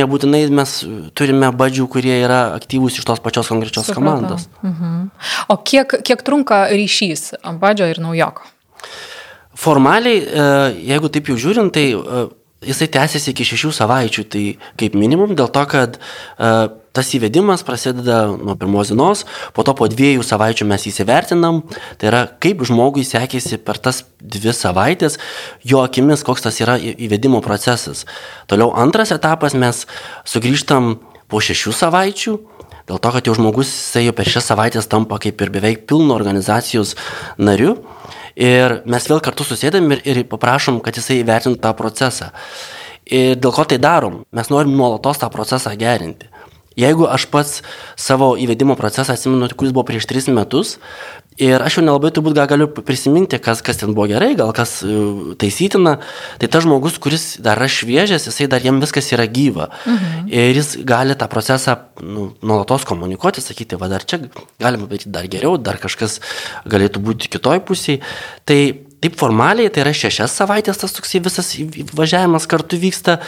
nebūtinai 0.00 0.46
mes 0.56 0.70
turime 1.12 1.50
badžių, 1.52 1.86
kurie 1.92 2.14
yra 2.22 2.54
aktyvūs 2.56 2.96
iš 3.00 3.04
tos 3.08 3.20
pačios 3.20 3.50
konkrečios 3.52 3.90
Supratau. 3.90 4.00
komandos. 4.00 4.46
Mhm. 4.64 5.10
O 5.52 5.58
kiek, 5.60 6.00
kiek 6.06 6.24
trunka 6.24 6.64
ryšys 6.72 7.34
badžio 7.60 7.90
ir 7.92 8.00
naujoko? 8.00 8.48
Formaliai, 9.60 10.22
e, 10.24 10.50
jeigu 10.88 11.10
taip 11.12 11.28
jau 11.28 11.36
žiūrint, 11.40 11.72
tai 11.74 11.90
e, 11.92 12.26
jisai 12.64 12.88
tęsiasi 12.92 13.32
iki 13.32 13.46
šešių 13.48 13.72
savaičių, 13.76 14.24
tai 14.32 14.44
kaip 14.80 14.96
minimum, 14.98 15.34
dėl 15.36 15.48
to, 15.52 15.62
kad 15.68 15.96
uh, 16.00 16.68
tas 16.96 17.08
įvedimas 17.16 17.62
prasideda 17.66 18.26
nuo 18.34 18.56
pirmos 18.58 18.90
dienos, 18.90 19.24
po 19.56 19.64
to 19.66 19.74
po 19.78 19.88
dviejų 19.90 20.24
savaičių 20.26 20.66
mes 20.68 20.84
įsivertinam, 20.90 21.62
tai 22.00 22.10
yra 22.10 22.22
kaip 22.42 22.64
žmogui 22.66 23.04
sekėsi 23.06 23.60
per 23.64 23.80
tas 23.80 24.02
dvi 24.20 24.52
savaitės, 24.56 25.16
jo 25.64 25.80
akimis, 25.84 26.24
koks 26.26 26.44
tas 26.48 26.60
yra 26.60 26.76
įvedimo 26.80 27.40
procesas. 27.44 28.04
Toliau 28.50 28.74
antras 28.76 29.14
etapas 29.16 29.56
mes 29.56 29.86
sugrįžtam 30.28 30.98
po 31.30 31.40
šešių 31.40 31.76
savaičių. 31.80 32.36
Dėl 32.90 32.98
to, 32.98 33.10
kad 33.14 33.28
jau 33.28 33.36
žmogus, 33.38 33.70
jisai 33.70 34.08
jau 34.08 34.14
per 34.18 34.26
šias 34.26 34.48
savaitės 34.50 34.90
tampa 34.90 35.20
kaip 35.22 35.40
ir 35.40 35.52
beveik 35.54 35.86
pilno 35.86 36.16
organizacijos 36.16 36.96
nariu. 37.38 37.76
Ir 38.38 38.80
mes 38.86 39.08
vėl 39.10 39.22
kartu 39.24 39.46
susėdam 39.46 39.90
ir, 39.94 40.02
ir 40.04 40.22
paprašom, 40.30 40.80
kad 40.84 40.98
jisai 40.98 41.20
įvertintų 41.22 41.60
tą 41.62 41.72
procesą. 41.78 42.30
Ir 43.10 43.34
dėl 43.40 43.54
ko 43.54 43.64
tai 43.66 43.80
darom? 43.82 44.22
Mes 44.36 44.52
norim 44.52 44.76
nuolatos 44.76 45.18
tą 45.18 45.30
procesą 45.32 45.74
gerinti. 45.78 46.30
Jeigu 46.78 47.08
aš 47.10 47.26
pats 47.32 47.56
savo 47.98 48.36
įvedimo 48.38 48.76
procesą 48.78 49.16
atsimenu, 49.16 49.48
kuris 49.58 49.74
buvo 49.74 49.88
prieš 49.88 50.06
tris 50.06 50.28
metus, 50.30 50.78
Ir 51.40 51.62
aš 51.64 51.78
jau 51.78 51.84
nelabai 51.84 52.10
turbūt 52.12 52.34
gal 52.36 52.48
galiu 52.50 52.66
prisiminti, 52.68 53.38
kas, 53.40 53.62
kas 53.64 53.78
ten 53.80 53.94
buvo 53.96 54.04
gerai, 54.10 54.34
gal 54.36 54.50
kas 54.56 54.80
e, 54.84 54.96
taisytina. 55.40 55.94
Tai 56.42 56.50
tas 56.52 56.66
žmogus, 56.66 56.98
kuris 57.00 57.24
dar 57.40 57.56
yra 57.56 57.68
šviežias, 57.72 58.26
jisai 58.28 58.48
dar 58.52 58.60
jam 58.64 58.82
viskas 58.82 59.08
yra 59.16 59.24
gyva. 59.24 59.70
Mhm. 59.88 60.28
Ir 60.28 60.60
jis 60.60 60.74
gali 60.84 61.16
tą 61.16 61.30
procesą 61.32 61.78
nu, 62.04 62.28
nuolatos 62.44 62.84
komunikuoti, 62.88 63.40
sakyti, 63.44 63.80
va 63.80 63.88
dar 63.88 64.04
čia 64.04 64.20
galima 64.60 64.90
daryti 64.90 65.12
dar 65.12 65.28
geriau, 65.32 65.56
dar 65.56 65.80
kažkas 65.80 66.20
galėtų 66.68 67.00
būti 67.08 67.32
kitoj 67.32 67.64
pusėje. 67.64 68.04
Tai 68.44 68.60
taip 69.00 69.16
formaliai 69.16 69.72
tai 69.72 69.86
yra 69.86 69.96
šešias 69.96 70.36
savaitės 70.42 70.84
tas 70.84 70.92
toksai 70.92 71.24
visas 71.24 71.54
važiavimas 71.96 72.48
kartu 72.50 72.76
vyksta. 72.80 73.22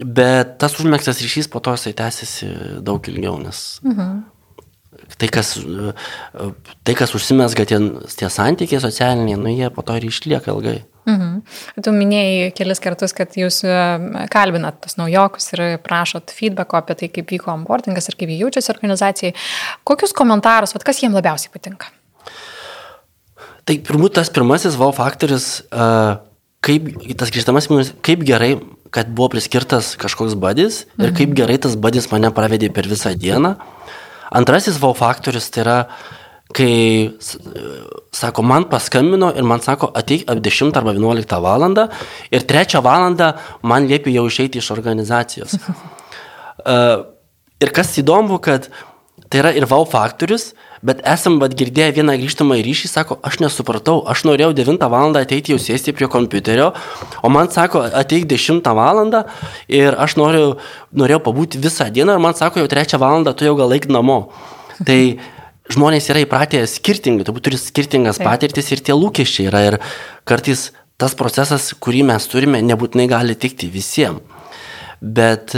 Bet 0.00 0.60
tas 0.62 0.78
užmėgstas 0.78 1.18
ryšys 1.20 1.50
po 1.52 1.60
to 1.60 1.74
jisai 1.74 1.98
tęsiasi 1.98 2.46
daug 2.86 3.10
ilgiau, 3.10 3.40
nes 3.42 3.80
mhm 3.82 4.20
tai, 5.20 5.28
kas, 5.32 5.54
tai, 6.84 6.94
kas 6.96 7.12
užsimesga 7.16 7.66
tie, 7.68 7.78
tie 8.16 8.30
santykiai 8.32 8.80
socialiniai, 8.82 9.38
nu 9.40 9.52
jie 9.52 9.68
po 9.74 9.84
to 9.86 9.96
ir 9.98 10.06
išlieka 10.08 10.52
ilgai. 10.54 10.80
Mhm. 11.08 11.28
Tu 11.84 11.92
minėjai 11.94 12.50
kelis 12.56 12.82
kartus, 12.82 13.14
kad 13.16 13.34
jūs 13.38 13.62
e, 13.64 13.76
kalbinat 14.32 14.82
tas 14.84 14.98
naujokus 15.00 15.48
ir 15.56 15.62
prašot 15.84 16.32
feedbacko 16.36 16.78
apie 16.78 16.96
tai, 17.00 17.08
kaip 17.12 17.32
vyko 17.32 17.54
onboardingas 17.54 18.10
ir 18.10 18.18
kaip 18.20 18.32
jie 18.32 18.40
jaučiasi 18.42 18.72
organizacijai. 18.74 19.32
Kokius 19.88 20.14
komentarus, 20.16 20.74
vat, 20.76 20.84
kas 20.86 21.00
jiems 21.02 21.16
labiausiai 21.16 21.52
patinka? 21.54 21.90
Tai 23.64 23.78
turbūt 23.86 24.18
tas 24.18 24.30
pirmasis 24.32 24.76
wow 24.80 24.92
faktorius, 24.96 25.62
uh, 25.72 26.20
kaip 26.64 26.92
tas 27.20 27.32
grįžtamas 27.32 27.70
minus, 27.72 27.94
kaip 28.04 28.22
gerai, 28.26 28.54
kad 28.90 29.10
buvo 29.14 29.30
priskirtas 29.36 29.94
kažkoks 30.00 30.36
badis 30.40 30.84
mhm. 30.84 31.04
ir 31.06 31.16
kaip 31.16 31.36
gerai 31.38 31.60
tas 31.62 31.76
badis 31.80 32.10
mane 32.12 32.32
pravedė 32.34 32.72
per 32.74 32.88
visą 32.90 33.16
dieną. 33.16 33.56
Mhm 33.56 33.79
Antrasis 34.30 34.78
wow 34.82 34.94
faktorius 34.94 35.50
tai 35.50 35.62
yra, 35.64 35.76
kai, 36.54 36.72
sako, 38.14 38.44
man 38.46 38.68
paskambino 38.70 39.32
ir 39.34 39.46
man 39.46 39.62
sako, 39.64 39.90
ateik 39.96 40.26
apie 40.30 40.50
10 40.50 40.76
arba 40.78 40.94
11 40.94 41.40
valandą 41.42 41.88
ir 42.30 42.46
3 42.46 42.82
valandą 42.84 43.32
man 43.62 43.88
liepia 43.90 44.14
jau 44.18 44.26
išeiti 44.30 44.62
iš 44.62 44.70
organizacijos. 44.76 45.58
uh, 45.58 47.04
ir 47.64 47.74
kas 47.76 47.92
įdomu, 48.00 48.40
kad 48.42 48.70
tai 49.30 49.42
yra 49.42 49.54
ir 49.54 49.66
wow 49.70 49.86
faktorius, 49.88 50.52
bet 50.86 51.00
esam 51.04 51.38
bet 51.40 51.54
girdėję 51.58 51.90
vieną 51.98 52.16
grįžtamą 52.20 52.56
ryšį, 52.64 52.88
sako, 52.88 53.18
aš 53.26 53.40
nesupratau, 53.42 54.00
aš 54.08 54.24
norėjau 54.28 54.52
9 54.56 54.86
val. 54.92 55.16
ateiti 55.16 55.52
jau 55.52 55.58
sėsti 55.60 55.92
prie 55.92 56.08
kompiuterio, 56.08 56.72
o 57.22 57.28
man 57.28 57.50
sako, 57.52 57.84
ateik 58.02 58.26
10 58.30 58.64
val. 58.76 59.04
ir 59.68 59.94
aš 59.98 60.16
noriu, 60.16 60.56
norėjau 60.92 61.20
pabūti 61.28 61.60
visą 61.60 61.90
dieną 61.90 62.16
ir 62.16 62.24
man 62.24 62.34
sako, 62.34 62.60
jau 62.60 62.68
3 62.68 62.98
val. 62.98 63.24
tu 63.34 63.44
jau 63.44 63.56
gal 63.56 63.72
eik 63.72 63.88
namo. 63.88 64.32
Tai 64.86 65.00
žmonės 65.70 66.10
yra 66.10 66.24
įpratę 66.24 66.64
skirtingai, 66.66 67.24
turbūt 67.28 67.50
turi 67.50 67.60
skirtingas 67.60 68.18
Taip. 68.18 68.26
patirtis 68.26 68.72
ir 68.72 68.80
tie 68.80 68.96
lūkesčiai 68.96 69.50
yra. 69.50 69.60
Ir 69.68 69.78
kartais 70.24 70.72
tas 71.00 71.14
procesas, 71.16 71.72
kurį 71.76 72.04
mes 72.08 72.26
turime, 72.28 72.60
nebūtinai 72.64 73.08
gali 73.08 73.36
tikti 73.36 73.68
visiems. 73.72 74.24
Bet 75.00 75.54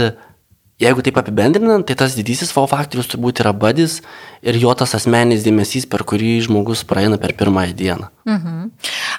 jeigu 0.83 1.03
taip 1.05 1.17
apibendrinant, 1.21 1.85
tai 1.87 1.95
tas 1.99 2.15
didysis 2.17 2.51
wow 2.55 2.67
faktorius 2.69 3.07
turbūt 3.11 3.41
yra 3.43 3.53
badis 3.55 4.01
ir 4.43 4.57
jo 4.61 4.73
tas 4.77 4.93
asmeninis 4.97 5.45
dėmesys, 5.45 5.87
per 5.89 6.03
kurį 6.07 6.33
žmogus 6.47 6.83
praeina 6.87 7.17
per 7.21 7.33
pirmąją 7.39 7.75
dieną. 7.79 8.09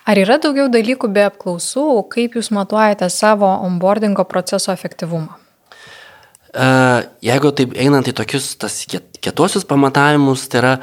Ar 0.04 0.20
yra 0.20 0.36
daugiau 0.42 0.68
dalykų 0.72 1.08
be 1.12 1.24
apklausų, 1.30 1.86
kaip 2.12 2.36
jūs 2.38 2.52
matuojate 2.54 3.08
savo 3.10 3.48
onboardingo 3.66 4.24
proceso 4.28 4.72
efektyvumą? 4.72 5.40
E, 6.54 6.68
Jeigu 7.24 7.50
taip 7.56 7.74
einant 7.80 8.06
į 8.06 8.14
tokius 8.14 8.52
tas 8.60 8.84
kiet- 8.86 9.18
kietosius 9.20 9.64
pamatavimus, 9.66 10.46
tai 10.48 10.60
yra 10.60 10.74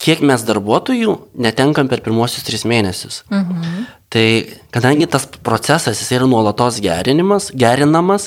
kiek 0.00 0.22
mes 0.24 0.44
darbuotojų 0.48 1.16
netenkam 1.36 1.88
per 1.88 2.00
pirmosius 2.04 2.44
tris 2.46 2.64
mėnesius. 2.64 3.22
Mhm. 3.30 3.86
Tai 4.10 4.42
kadangi 4.74 5.06
tas 5.06 5.22
procesas 5.46 6.00
jis 6.02 6.08
yra 6.16 6.26
nuolatos 6.26 6.80
gerinimas, 6.82 7.44
gerinamas, 7.54 8.24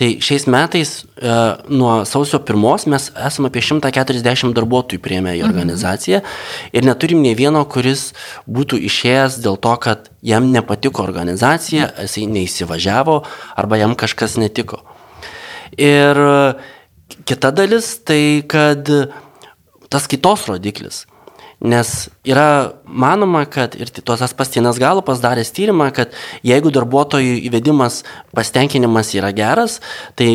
tai 0.00 0.14
šiais 0.24 0.46
metais 0.48 0.92
e, 1.04 1.34
nuo 1.68 1.98
sausio 2.08 2.40
pirmos 2.48 2.86
mes 2.88 3.10
esame 3.12 3.50
apie 3.52 3.60
140 3.60 4.54
darbuotojų 4.56 5.02
prieėmę 5.04 5.34
į 5.36 5.42
organizaciją 5.44 6.22
ir 6.72 6.88
neturim 6.88 7.20
nei 7.20 7.36
vieno, 7.36 7.60
kuris 7.68 8.14
būtų 8.48 8.80
išėjęs 8.88 9.36
dėl 9.44 9.60
to, 9.60 9.74
kad 9.84 10.08
jam 10.24 10.48
nepatiko 10.54 11.04
organizacija, 11.04 11.90
jisai 12.06 12.24
neįsivažiavo 12.32 13.20
arba 13.60 13.82
jam 13.82 13.92
kažkas 14.00 14.38
netiko. 14.40 14.80
Ir 15.76 16.24
kita 17.28 17.52
dalis 17.52 17.98
tai, 18.00 18.40
kad 18.48 18.88
tas 19.92 20.08
kitos 20.08 20.48
rodiklis. 20.48 21.04
Nes 21.58 22.08
yra 22.22 22.74
manoma, 22.86 23.42
kad 23.50 23.74
ir 23.74 23.90
tos 23.90 24.34
pastinas 24.38 24.78
galo 24.78 25.02
pasidaręs 25.02 25.50
tyrimą, 25.56 25.90
kad 25.94 26.14
jeigu 26.46 26.70
darbuotojų 26.74 27.40
įvedimas 27.48 28.04
pasitenkinimas 28.36 29.10
yra 29.18 29.32
geras, 29.34 29.80
tai 30.14 30.30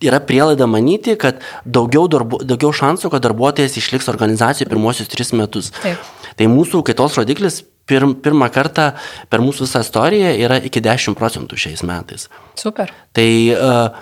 yra 0.00 0.20
prielaida 0.24 0.68
manyti, 0.70 1.16
kad 1.20 1.42
daugiau, 1.64 2.06
darbu, 2.10 2.40
daugiau 2.46 2.70
šansų, 2.76 3.10
kad 3.12 3.24
darbuotojas 3.24 3.76
išliks 3.80 4.08
organizacijoje 4.12 4.70
pirmosius 4.70 5.10
tris 5.12 5.34
metus. 5.36 5.72
Taip. 5.82 6.06
Tai 6.38 6.48
mūsų 6.54 6.84
kaitos 6.86 7.18
rodiklis 7.18 7.60
pirm, 7.90 8.14
pirmą 8.22 8.48
kartą 8.54 8.92
per 9.32 9.44
mūsų 9.44 9.66
visą 9.66 9.82
istoriją 9.84 10.32
yra 10.46 10.60
iki 10.70 10.82
10 10.84 11.18
procentų 11.18 11.58
šiais 11.60 11.84
metais. 11.86 12.28
Super. 12.58 12.94
Tai 13.16 13.28
uh, 13.56 14.00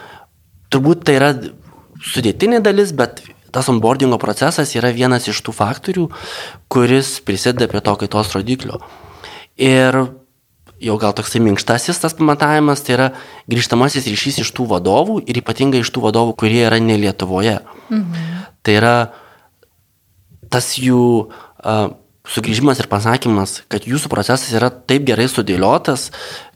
turbūt 0.72 1.02
tai 1.08 1.18
yra 1.18 1.32
sudėtinė 2.12 2.62
dalis, 2.64 2.92
bet 2.96 3.24
tas 3.58 3.68
onboardingo 3.72 4.20
procesas 4.22 4.76
yra 4.78 4.94
vienas 4.94 5.26
iš 5.26 5.42
tų 5.42 5.56
faktorių, 5.58 6.06
kuris 6.70 7.18
prisideda 7.26 7.66
prie 7.70 7.82
to 7.82 7.98
kaitos 7.98 8.30
rodiklio. 8.36 8.78
Ir 9.58 9.98
jau 10.78 10.96
gal 11.02 11.14
toksai 11.18 11.42
minkštasis 11.42 11.98
tas 11.98 12.14
pamatavimas, 12.14 12.84
tai 12.86 12.94
yra 12.94 13.06
grįžtamasis 13.50 14.06
ryšys 14.06 14.42
iš 14.44 14.52
tų 14.54 14.68
vadovų 14.70 15.20
ir 15.26 15.40
ypatingai 15.42 15.82
iš 15.82 15.90
tų 15.94 16.06
vadovų, 16.06 16.36
kurie 16.38 16.62
yra 16.68 16.78
ne 16.82 16.98
Lietuvoje. 17.00 17.58
Mhm. 17.90 18.28
Tai 18.62 18.76
yra 18.78 18.96
tas 20.52 20.76
jų 20.78 21.02
uh, 21.26 21.90
sugrįžimas 22.28 22.78
ir 22.80 22.88
pasakymas, 22.90 23.62
kad 23.72 23.88
jūsų 23.88 24.10
procesas 24.12 24.52
yra 24.54 24.70
taip 24.70 25.06
gerai 25.08 25.26
sudėliotas, 25.30 26.10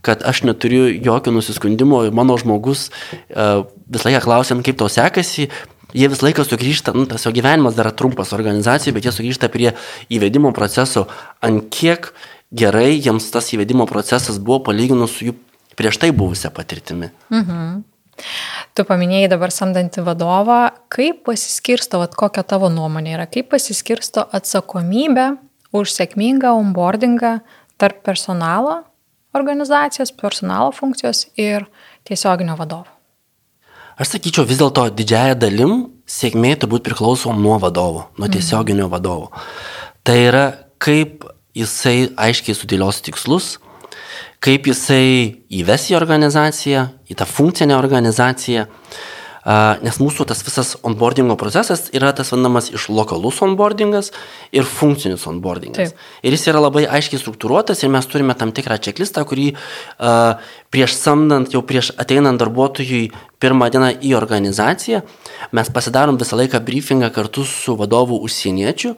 kad 0.05 0.23
aš 0.27 0.45
neturiu 0.47 0.87
jokio 1.03 1.35
nusiskundimo 1.35 2.05
mano 2.15 2.37
žmogus 2.41 2.91
uh, 2.91 3.65
visą 3.91 4.11
laiką 4.11 4.23
klausiant, 4.27 4.65
kaip 4.67 4.79
tau 4.81 4.91
sekasi, 4.93 5.49
jie 5.95 6.09
visą 6.13 6.27
laiką 6.29 6.45
sugrįžta, 6.47 6.95
nu, 6.97 7.07
tas 7.11 7.27
jo 7.27 7.33
gyvenimas 7.35 7.77
dar 7.79 7.91
trumpas 7.97 8.35
organizacijai, 8.37 8.95
bet 8.97 9.09
jie 9.09 9.15
sugrįžta 9.15 9.51
prie 9.53 9.73
įvedimo 10.13 10.53
proceso, 10.57 11.07
ant 11.45 11.69
kiek 11.73 12.13
gerai 12.53 12.99
jiems 12.99 13.31
tas 13.33 13.49
įvedimo 13.55 13.87
procesas 13.89 14.39
buvo 14.43 14.61
palyginus 14.69 15.17
su 15.17 15.31
jų 15.31 15.39
prieš 15.79 15.99
tai 16.03 16.13
buvusią 16.13 16.53
patirtimi. 16.55 17.11
Mhm. 17.33 17.81
Tu 18.77 18.85
paminėjai 18.89 19.31
dabar 19.33 19.51
samdantį 19.53 20.05
vadovą, 20.05 20.61
kaip 20.93 21.25
pasiskirsto, 21.27 21.99
vat, 22.03 22.15
kokia 22.17 22.45
tavo 22.45 22.69
nuomonė 22.73 23.17
yra, 23.17 23.27
kaip 23.27 23.49
pasiskirsto 23.53 24.27
atsakomybė 24.37 25.33
už 25.73 25.95
sėkmingą 25.97 26.53
onboardingą 26.61 27.39
tarp 27.81 28.03
personalo 28.05 28.83
organizacijos, 29.33 30.13
personalo 30.13 30.73
funkcijos 30.77 31.27
ir 31.41 31.65
tiesioginio 32.09 32.57
vadovo. 32.61 32.92
Aš 34.01 34.15
sakyčiau, 34.15 34.47
vis 34.49 34.61
dėlto 34.61 34.87
didžiaja 34.97 35.37
dalim 35.37 35.91
sėkmė 36.09 36.55
turbūt 36.61 36.85
priklauso 36.87 37.33
nuo 37.37 37.59
vadovo, 37.61 38.07
nuo 38.17 38.29
tiesioginio 38.33 38.87
mm. 38.87 38.93
vadovo. 38.93 39.29
Tai 40.03 40.17
yra, 40.17 40.45
kaip 40.83 41.27
jisai 41.57 42.09
aiškiai 42.17 42.57
sudėlios 42.57 43.03
tikslus, 43.05 43.59
kaip 44.43 44.67
jisai 44.71 45.45
įves 45.53 45.91
į 45.93 45.99
organizaciją, 45.99 46.87
į 47.13 47.19
tą 47.21 47.29
funkcinę 47.29 47.77
organizaciją, 47.77 48.65
nes 49.83 49.99
mūsų 49.99 50.27
tas 50.31 50.43
visas 50.47 50.77
onboardingo 50.87 51.35
procesas 51.41 51.89
yra 51.97 52.13
tas 52.15 52.31
vadinamas 52.31 52.69
iš 52.71 52.87
lokalus 52.95 53.41
onboardingas 53.43 54.13
ir 54.55 54.69
funkcinis 54.69 55.27
onboardingas. 55.27 55.91
Taip. 55.91 56.05
Ir 56.23 56.37
jis 56.37 56.47
yra 56.53 56.63
labai 56.63 56.85
aiškiai 56.87 57.19
struktūruotas 57.19 57.83
ir 57.83 57.91
mes 57.91 58.07
turime 58.07 58.37
tam 58.39 58.53
tikrą 58.55 58.79
čeklistą, 58.83 59.25
kurį 59.27 59.49
uh, 59.55 60.39
prieš 60.71 60.95
samdant, 61.01 61.51
jau 61.51 61.65
prieš 61.67 61.91
ateinant 61.99 62.39
darbuotojui 62.39 63.09
pirmą 63.43 63.71
dieną 63.75 63.91
į 63.99 64.15
organizaciją, 64.15 65.03
mes 65.59 65.75
pasidarom 65.75 66.21
visą 66.21 66.39
laiką 66.39 66.63
briefingą 66.63 67.11
kartu 67.11 67.43
su 67.49 67.75
vadovu 67.79 68.23
užsieniečiu. 68.23 68.95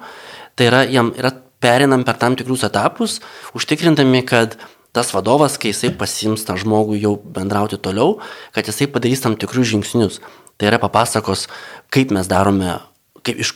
Tai 0.54 0.68
yra, 0.68 0.85
jam 0.87 1.09
yra 1.16 1.33
perinam 1.64 2.04
per 2.04 2.18
tam 2.20 2.37
tikrus 2.37 2.66
etapus, 2.68 3.18
užtikrintami, 3.57 4.20
kad 4.28 4.59
tas 4.94 5.11
vadovas, 5.14 5.59
kai 5.59 5.72
jisai 5.72 5.90
pasims 5.98 6.46
tą 6.46 6.57
žmogų 6.61 6.96
jau 7.02 7.14
bendrauti 7.18 7.80
toliau, 7.83 8.20
kad 8.54 8.70
jisai 8.70 8.87
padarys 8.90 9.24
tam 9.24 9.35
tikrus 9.35 9.72
žingsnius. 9.72 10.20
Tai 10.54 10.70
yra 10.70 10.78
papasakos, 10.78 11.48
kaip 11.90 12.14
mes 12.14 12.30
darome, 12.30 12.76
kaip, 13.26 13.40
iš, 13.42 13.50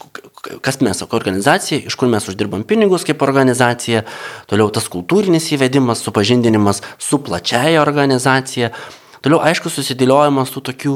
kas 0.65 0.81
mes 0.83 0.99
kaip 0.99 1.15
organizacija, 1.15 1.85
iš 1.87 1.95
kur 1.99 2.11
mes 2.11 2.27
uždirbam 2.27 2.65
pinigus 2.67 3.07
kaip 3.07 3.23
organizacija, 3.23 4.03
toliau 4.51 4.73
tas 4.75 4.91
kultūrinis 4.91 5.47
įvedimas, 5.55 6.03
supažindinimas 6.03 6.83
su 6.99 7.23
plačiaja 7.23 7.85
organizacija, 7.85 8.73
toliau 9.25 9.41
aišku 9.45 9.71
susidėliojimas 9.73 10.53
tų 10.55 10.63
tokių 10.71 10.95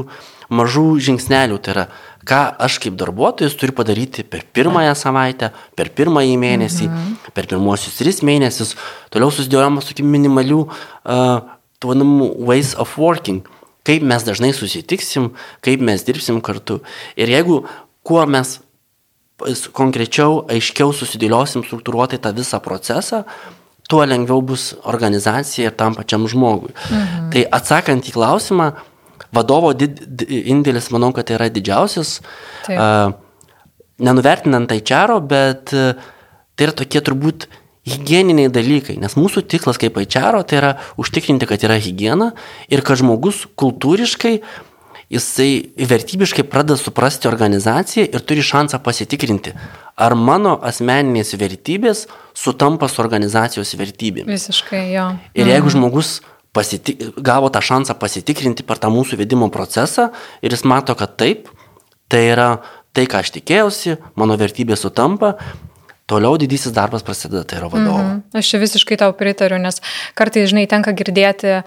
mažų 0.52 0.86
žingsnelių, 1.06 1.58
tai 1.64 1.74
yra 1.74 1.84
ką 2.28 2.40
aš 2.66 2.78
kaip 2.82 2.96
darbuotojas 3.00 3.56
turiu 3.58 3.74
padaryti 3.76 4.24
per 4.28 4.44
pirmąją 4.54 4.92
savaitę, 4.98 5.50
per 5.78 5.90
pirmąjį 5.96 6.36
mėnesį, 6.42 6.88
mhm. 6.88 7.30
per 7.34 7.48
pirmosius 7.50 7.98
tris 7.98 8.20
mėnesius, 8.26 8.76
toliau 9.14 9.32
susidėliojamas 9.34 9.88
tokių 9.90 10.06
minimalių, 10.12 10.60
uh, 10.66 11.54
tų 11.82 11.92
vadinamų 11.92 12.28
ways 12.46 12.76
of 12.78 12.94
working, 13.00 13.42
kaip 13.86 14.04
mes 14.06 14.26
dažnai 14.26 14.52
susitiksim, 14.54 15.32
kaip 15.64 15.82
mes 15.82 16.04
dirbsim 16.06 16.38
kartu. 16.44 16.80
Ir 17.18 17.32
jeigu 17.32 17.64
kuo 18.06 18.22
mes 18.30 18.60
konkrečiau, 19.74 20.44
aiškiau 20.52 20.92
susidėliosim 20.94 21.64
struktūruotai 21.66 22.20
tą 22.22 22.30
visą 22.36 22.60
procesą, 22.62 23.24
tuo 23.90 24.04
lengviau 24.08 24.42
bus 24.44 24.72
organizacija 24.88 25.70
ir 25.70 25.76
tam 25.76 25.96
pačiam 25.98 26.26
žmogui. 26.28 26.72
Mhm. 26.90 27.30
Tai 27.34 27.44
atsakant 27.58 28.08
į 28.08 28.14
klausimą, 28.16 28.72
vadovo 29.32 29.72
did, 29.76 30.02
indėlis, 30.28 30.90
manau, 30.92 31.12
kad 31.16 31.28
tai 31.28 31.38
yra 31.38 31.48
didžiausias. 31.52 32.20
Uh, 32.68 33.12
nenuvertinant 34.02 34.68
tai 34.68 34.80
čiaro, 34.80 35.20
bet 35.20 35.72
uh, 35.76 35.94
tai 36.56 36.68
yra 36.68 36.76
tokie 36.76 37.00
turbūt 37.04 37.48
hygieniniai 37.88 38.50
dalykai, 38.52 38.94
nes 39.02 39.16
mūsų 39.18 39.42
tikslas 39.50 39.80
kaip 39.80 39.96
aičiaro 39.98 40.44
tai 40.46 40.60
yra 40.60 40.72
užtikrinti, 41.02 41.48
kad 41.50 41.64
yra 41.66 41.80
hygiena 41.82 42.30
ir 42.70 42.84
kad 42.86 43.00
žmogus 43.00 43.42
kultūriškai 43.58 44.36
jisai 45.12 45.72
vertybiškai 45.76 46.44
pradeda 46.48 46.78
suprasti 46.80 47.28
organizaciją 47.28 48.06
ir 48.08 48.24
turi 48.24 48.44
šansą 48.44 48.80
pasitikrinti, 48.84 49.52
ar 49.96 50.16
mano 50.16 50.56
asmeninės 50.64 51.34
vertybės 51.40 52.06
sutampa 52.34 52.88
su 52.88 53.02
organizacijos 53.04 53.74
vertybėmis. 53.78 54.32
Visiškai 54.32 54.84
jo. 54.94 55.08
Ir 55.36 55.50
jeigu 55.52 55.68
mhm. 55.68 55.74
žmogus 55.76 56.20
pasitik, 56.56 57.02
gavo 57.16 57.50
tą 57.52 57.60
šansą 57.64 57.96
pasitikrinti 58.00 58.64
per 58.68 58.80
tą 58.80 58.92
mūsų 58.92 59.20
vedimo 59.20 59.48
procesą 59.52 60.10
ir 60.44 60.56
jis 60.56 60.64
mato, 60.68 60.96
kad 60.96 61.16
taip, 61.20 61.52
tai 62.12 62.26
yra 62.32 62.48
tai, 62.92 63.06
ką 63.08 63.22
aš 63.24 63.32
tikėjausi, 63.36 63.98
mano 64.20 64.36
vertybė 64.40 64.76
sutampa, 64.76 65.36
toliau 66.08 66.36
didysis 66.40 66.74
darbas 66.76 67.04
prasideda, 67.04 67.44
tai 67.48 67.60
yra 67.60 67.70
vadovo. 67.72 68.00
Mm 68.00 68.10
-hmm. 68.10 68.38
Aš 68.38 68.48
čia 68.50 68.58
visiškai 68.60 68.96
tau 69.00 69.12
pritariu, 69.12 69.58
nes 69.58 69.80
kartais, 70.14 70.50
žinai, 70.50 70.66
tenka 70.68 70.92
girdėti, 70.92 71.62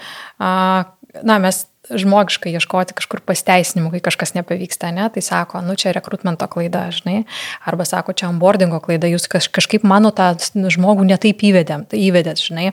na, 1.24 1.40
mes 1.40 1.66
žmogiškai 1.90 2.54
ieškoti 2.56 2.96
kažkur 2.98 3.22
pasteisinimų, 3.26 3.92
kai 3.96 4.02
kažkas 4.08 4.34
nepavyksta, 4.38 4.92
ne? 4.96 5.08
tai 5.14 5.22
sako, 5.26 5.62
nu 5.66 5.76
čia 5.78 5.94
rekrutmento 5.96 6.48
klaida, 6.52 6.88
žinai, 6.94 7.24
arba 7.68 7.86
sako, 7.88 8.16
čia 8.18 8.30
onboardingo 8.32 8.80
klaida, 8.84 9.10
jūs 9.12 9.28
kaž, 9.32 9.50
kažkaip 9.54 9.86
mano 9.88 10.12
tą 10.16 10.32
žmogų 10.54 11.06
netaip 11.08 11.44
įvedėm, 11.46 11.86
tai 11.92 12.02
įvedėt, 12.08 12.42
žinai, 12.42 12.72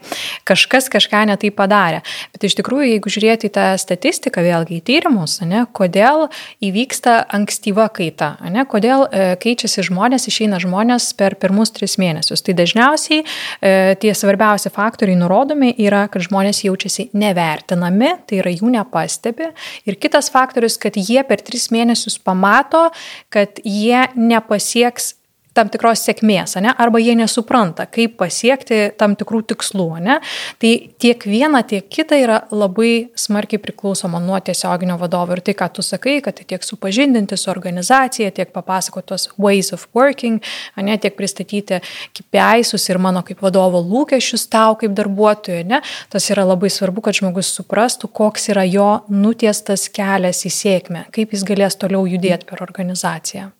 kažkas 0.49 0.89
kažką 0.93 1.25
netaip 1.29 1.57
padarė. 1.59 2.01
Bet 2.33 2.47
iš 2.47 2.57
tikrųjų, 2.59 2.89
jeigu 2.95 3.13
žiūrėti 3.13 3.49
į 3.49 3.53
tą 3.57 3.67
statistiką, 3.81 4.43
vėlgi 4.45 4.79
į 4.79 4.85
tyrimus, 4.89 5.39
ne, 5.45 5.65
kodėl 5.75 6.27
įvyksta 6.63 7.19
ankstyva 7.33 7.89
kaita, 7.93 8.33
ne, 8.49 8.65
kodėl 8.69 9.05
e, 9.07 9.33
keičiasi 9.41 9.85
žmonės, 9.89 10.27
išeina 10.31 10.61
žmonės 10.63 11.11
per 11.19 11.37
pirmus 11.41 11.73
tris 11.75 11.99
mėnesius. 12.01 12.41
Tai 12.45 12.57
dažniausiai 12.57 13.21
e, 13.23 13.95
tie 14.01 14.15
svarbiausi 14.17 14.73
faktoriai 14.73 15.19
nurodomi 15.19 15.73
yra, 15.83 16.05
kad 16.11 16.25
žmonės 16.25 16.63
jaučiasi 16.65 17.09
nevertinami, 17.17 18.15
tai 18.29 18.41
yra 18.41 18.53
jų 18.53 18.73
nepatikė 18.73 19.02
pastebi. 19.03 19.51
Ir 19.89 19.99
kitas 19.99 20.31
faktorius, 20.33 20.79
kad 20.79 20.97
jie 20.99 21.21
per 21.27 21.43
tris 21.43 21.69
mėnesius 21.73 22.17
pamato, 22.23 22.87
kad 23.33 23.59
jie 23.67 24.07
nepasieks 24.15 25.13
tam 25.57 25.69
tikros 25.73 26.01
sėkmės, 26.07 26.55
ne? 26.63 26.73
arba 26.81 26.99
jie 27.01 27.13
nesupranta, 27.17 27.85
kaip 27.89 28.17
pasiekti 28.19 28.79
tam 28.97 29.15
tikrų 29.19 29.43
tikslų. 29.53 29.87
Ne? 30.03 30.17
Tai 30.61 30.71
tiek 31.01 31.25
viena, 31.29 31.61
tiek 31.67 31.85
kita 31.93 32.17
yra 32.19 32.39
labai 32.53 33.13
smarkiai 33.19 33.61
priklausoma 33.61 34.21
nuo 34.23 34.39
tiesioginio 34.41 34.97
vadovo. 35.01 35.37
Ir 35.37 35.43
tai, 35.45 35.55
ką 35.57 35.69
tu 35.77 35.85
sakai, 35.85 36.17
kad 36.25 36.37
tai 36.39 36.47
tiek 36.49 36.65
supažindinti 36.65 37.37
su 37.39 37.51
organizacija, 37.53 38.33
tiek 38.33 38.53
papasakotos 38.53 39.29
ways 39.37 39.73
of 39.75 39.85
working, 39.97 40.41
ne? 40.81 40.97
tiek 40.97 41.15
pristatyti 41.17 41.81
KPI'sus 42.17 42.89
ir 42.89 43.01
mano 43.01 43.23
kaip 43.25 43.41
vadovo 43.45 43.81
lūkesčius 43.85 44.47
tau 44.53 44.77
kaip 44.81 44.95
darbuotojui. 44.97 45.63
Ne? 45.69 45.83
Tas 46.13 46.29
yra 46.33 46.47
labai 46.49 46.71
svarbu, 46.73 47.05
kad 47.05 47.21
žmogus 47.21 47.53
suprastų, 47.53 48.09
koks 48.09 48.49
yra 48.53 48.65
jo 48.65 49.03
nutiestas 49.13 49.85
kelias 49.93 50.45
į 50.49 50.53
sėkmę, 50.53 51.07
kaip 51.13 51.35
jis 51.35 51.45
galės 51.47 51.77
toliau 51.77 52.07
judėti 52.09 52.49
per 52.49 52.65
organizaciją. 52.65 53.51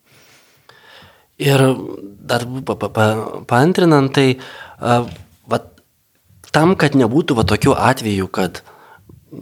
Ir 1.42 1.60
dar 2.24 2.44
pa, 2.66 2.76
pa, 2.78 2.88
pa, 2.94 3.06
paantrinant, 3.50 4.12
tai 4.14 4.36
uh, 4.36 5.08
va, 5.50 5.58
tam, 6.54 6.76
kad 6.78 6.94
nebūtų 6.94 7.36
va, 7.38 7.46
tokių 7.48 7.74
atvejų, 7.74 8.28
kad 8.30 8.62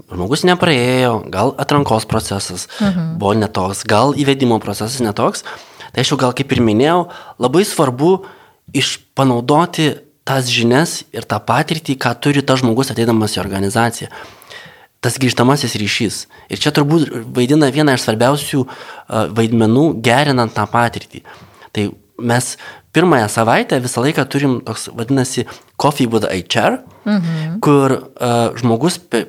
žmogus 0.09 0.47
nepraėjo, 0.49 1.19
gal 1.33 1.53
atrankos 1.61 2.07
procesas 2.09 2.69
mhm. 2.81 3.17
buvo 3.21 3.35
netoks, 3.37 3.85
gal 3.89 4.17
įvedimo 4.17 4.57
procesas 4.63 5.03
netoks, 5.05 5.45
tai 5.93 6.05
aš 6.05 6.15
jau 6.15 6.21
gal 6.21 6.33
kaip 6.37 6.55
ir 6.55 6.63
minėjau, 6.65 7.11
labai 7.43 7.67
svarbu 7.69 8.23
išpanaudoti 8.73 9.91
tas 10.25 10.47
žinias 10.49 11.03
ir 11.13 11.27
tą 11.29 11.41
patirtį, 11.43 11.99
ką 11.99 12.15
turi 12.23 12.45
tas 12.47 12.63
žmogus 12.63 12.93
ateidamas 12.95 13.37
į 13.37 13.43
organizaciją. 13.43 14.09
Tas 15.03 15.19
grįžtamasis 15.19 15.75
ryšys. 15.83 16.17
Ir 16.47 16.61
čia 16.63 16.71
turbūt 16.71 17.09
vaidina 17.35 17.73
vieną 17.75 17.97
iš 17.97 18.05
svarbiausių 18.07 18.61
vaidmenų 19.35 19.87
gerinant 20.07 20.55
tą 20.55 20.63
patirtį. 20.71 21.25
Tai 21.73 21.91
mes 22.23 22.57
pirmąją 22.93 23.29
savaitę 23.29 23.81
visą 23.81 24.03
laiką 24.03 24.25
turim 24.25 24.61
toks 24.61 24.89
vadinasi 24.95 25.45
Coffee 25.77 26.07
with 26.07 26.27
HR, 26.27 26.79
mhm. 27.05 27.61
kur 27.61 27.93
uh, 27.93 28.57
žmogus, 28.57 29.01
tai 29.11 29.25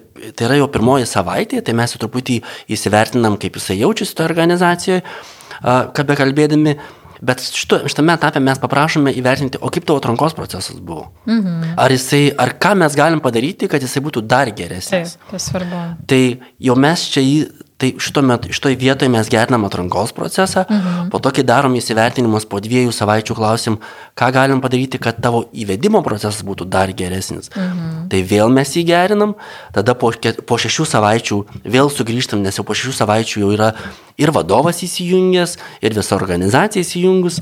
yra 0.45 0.59
jo 0.59 0.67
pirmoji 0.67 1.07
savaitė, 1.09 1.61
tai 1.63 1.75
mes 1.77 1.95
jau 1.95 2.01
truputį 2.03 2.41
įsivertinam, 2.71 3.39
kaip 3.39 3.55
jisai 3.59 3.79
jaučiasi 3.79 4.17
toje 4.17 4.29
organizacijoje, 4.29 5.05
uh, 5.05 5.87
kad 5.95 6.11
bekalbėdami, 6.11 6.75
bet 7.23 7.43
šito, 7.55 7.79
šitame 7.87 8.17
etape 8.19 8.43
mes 8.43 8.59
paprašome 8.59 9.15
įvertinti, 9.15 9.61
o 9.63 9.71
kaip 9.71 9.87
tavo 9.87 10.01
atrankos 10.03 10.35
procesas 10.35 10.77
buvo. 10.77 11.07
Mhm. 11.29 11.75
Ar, 11.79 11.95
jisai, 11.95 12.25
ar 12.35 12.57
ką 12.59 12.75
mes 12.83 12.99
galim 12.99 13.23
padaryti, 13.23 13.71
kad 13.71 13.83
jisai 13.83 14.03
būtų 14.03 14.27
dar 14.27 14.51
geresnis. 14.51 15.15
Taip, 15.15 15.29
tai 15.31 15.43
svarbu. 15.47 15.83
Tai 16.11 16.23
jau 16.67 16.75
mes 16.83 17.07
čia 17.15 17.23
jį 17.23 17.37
Tai 17.83 17.89
šitoje 17.99 18.53
šitoj 18.55 18.75
vietoje 18.79 19.09
mes 19.11 19.27
gerinam 19.27 19.65
atrankos 19.67 20.13
procesą, 20.15 20.63
mhm. 20.69 21.09
po 21.11 21.19
to, 21.19 21.33
kai 21.35 21.43
darom 21.43 21.73
įsivertinimus, 21.75 22.45
po 22.47 22.61
dviejų 22.63 22.93
savaičių 22.95 23.35
klausim, 23.35 23.75
ką 24.15 24.29
galim 24.31 24.61
padaryti, 24.63 25.01
kad 25.03 25.19
tavo 25.19 25.41
įvedimo 25.51 25.99
procesas 26.05 26.45
būtų 26.47 26.69
dar 26.71 26.93
geresnis. 26.95 27.51
Mhm. 27.51 28.05
Tai 28.13 28.21
vėl 28.29 28.53
mes 28.55 28.71
jį 28.71 28.85
gerinam, 28.87 29.35
tada 29.75 29.97
po, 29.99 30.13
po 30.47 30.59
šešių 30.63 30.87
savaičių 30.93 31.41
vėl 31.75 31.91
sugrįžtam, 31.91 32.39
nes 32.45 32.55
jau 32.55 32.63
po 32.63 32.77
šešių 32.77 32.95
savaičių 33.01 33.43
jau 33.43 33.51
yra 33.57 33.73
ir 34.15 34.31
vadovas 34.31 34.79
įsijungęs, 34.87 35.57
ir 35.83 35.99
visa 35.99 36.15
organizacija 36.15 36.87
įsijungus. 36.87 37.41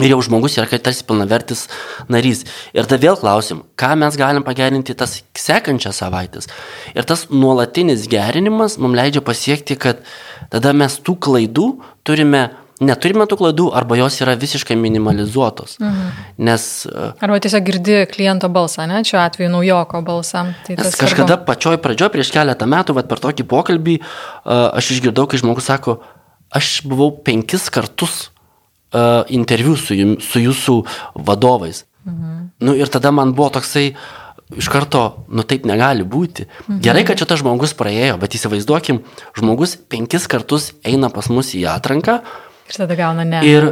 Ir 0.00 0.08
jau 0.08 0.22
žmogus 0.24 0.54
yra 0.56 0.78
tarsi 0.80 1.04
pilnavertis 1.04 1.66
narys. 2.08 2.46
Ir 2.72 2.86
tada 2.88 2.96
vėl 3.02 3.18
klausim, 3.20 3.60
ką 3.76 3.90
mes 4.00 4.16
galim 4.16 4.44
pagerinti 4.46 4.96
tas 4.96 5.18
sekančias 5.36 6.00
savaitės. 6.00 6.48
Ir 6.96 7.04
tas 7.04 7.26
nuolatinis 7.28 8.06
gerinimas 8.08 8.78
mums 8.80 8.96
leidžia 8.96 9.20
pasiekti, 9.24 9.76
kad 9.76 10.00
tada 10.48 10.72
mes 10.72 10.96
tų 10.96 11.18
klaidų 11.28 11.66
turime, 12.08 12.46
neturime 12.80 13.28
tų 13.28 13.42
klaidų 13.42 13.68
arba 13.76 14.00
jos 14.00 14.16
yra 14.24 14.32
visiškai 14.40 14.78
minimalizuotos. 14.80 15.76
Mhm. 15.84 16.26
Nes... 16.48 16.66
E, 16.88 17.12
arba 17.28 17.42
tiesiog 17.44 17.68
girdi 17.68 18.00
kliento 18.16 18.48
balsą, 18.48 18.88
ne, 18.88 19.04
šiuo 19.04 19.20
atveju 19.20 19.52
naujoko 19.52 20.00
balsą. 20.08 20.48
Tai 20.64 20.80
kažkada 20.88 21.36
svarbu. 21.36 21.40
pačioj 21.52 21.82
pradžioj, 21.84 22.14
prieš 22.16 22.32
keletą 22.32 22.64
metų, 22.64 22.96
vat, 22.96 23.12
per 23.12 23.20
tokį 23.28 23.44
pokalbį, 23.44 24.00
e, 24.00 24.60
aš 24.72 24.94
išgirdau, 24.96 25.28
kai 25.28 25.44
žmogus 25.44 25.68
sako, 25.68 26.00
aš 26.48 26.78
buvau 26.88 27.12
penkis 27.28 27.68
kartus 27.68 28.31
uh, 28.92 29.22
interviu 29.28 29.76
su, 29.76 29.96
jum, 29.96 30.16
su 30.20 30.42
jūsų 30.42 30.76
vadovais. 31.28 31.84
Mhm. 32.04 32.40
Nu, 32.62 32.76
ir 32.78 32.90
tada 32.92 33.10
man 33.10 33.34
buvo 33.34 33.50
toksai, 33.56 33.92
iš 34.56 34.68
karto, 34.72 35.24
nu 35.32 35.44
taip 35.48 35.66
negali 35.68 36.04
būti. 36.04 36.46
Mhm. 36.68 36.80
Gerai, 36.84 37.04
kad 37.08 37.20
čia 37.20 37.28
tas 37.28 37.42
žmogus 37.42 37.74
praėjo, 37.78 38.18
bet 38.22 38.36
įsivaizduokim, 38.38 39.02
žmogus 39.38 39.76
penkis 39.76 40.28
kartus 40.30 40.72
eina 40.84 41.10
pas 41.12 41.30
mus 41.32 41.54
į 41.56 41.66
atranką. 41.72 42.20
Ir 42.70 42.78
tada 42.78 42.96
gauna 42.96 43.24
ne. 43.26 43.40
Ir, 43.44 43.66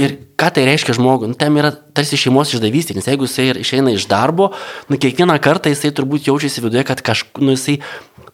ir 0.00 0.16
ką 0.40 0.48
tai 0.54 0.64
reiškia 0.66 0.96
žmogui? 0.96 1.28
Nu, 1.30 1.38
tam 1.38 1.58
yra 1.60 1.70
tarsi 1.70 2.18
šeimos 2.18 2.54
išdavystė, 2.56 2.96
nes 2.96 3.06
jeigu 3.06 3.28
jisai 3.28 3.50
išeina 3.60 3.92
iš 3.94 4.08
darbo, 4.10 4.52
nu 4.88 4.98
kiekvieną 4.98 5.36
kartą 5.44 5.70
jisai 5.70 5.92
turbūt 5.94 6.30
jaučiasi 6.30 6.64
viduje, 6.64 6.86
kad 6.88 7.04
kažkur, 7.04 7.44
nu 7.44 7.54
jisai 7.54 7.78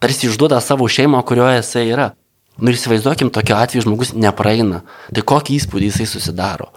tarsi 0.01 0.29
išduoda 0.29 0.61
savo 0.63 0.87
šeimą, 0.89 1.21
kurioje 1.27 1.59
jisai 1.61 1.85
yra. 1.91 2.11
Nu 2.59 2.71
ir 2.71 2.77
įsivaizduokim, 2.77 3.31
tokiu 3.33 3.55
atveju 3.57 3.85
žmogus 3.87 4.13
nepraeina. 4.17 4.83
Tai 5.13 5.23
kokį 5.33 5.57
įspūdį 5.57 5.91
jisai 5.91 6.07
susidaro. 6.09 6.69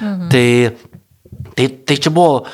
Mhm. 0.00 0.28
Tai, 0.32 0.46
tai, 1.56 1.68
tai 1.86 1.96
čia 1.96 2.12
buvo 2.14 2.44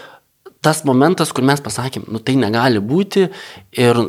tas 0.64 0.82
momentas, 0.88 1.30
kur 1.30 1.44
mes 1.46 1.60
pasakėm, 1.62 2.08
nu 2.10 2.18
tai 2.18 2.34
negali 2.40 2.80
būti 2.82 3.28
ir 3.78 4.00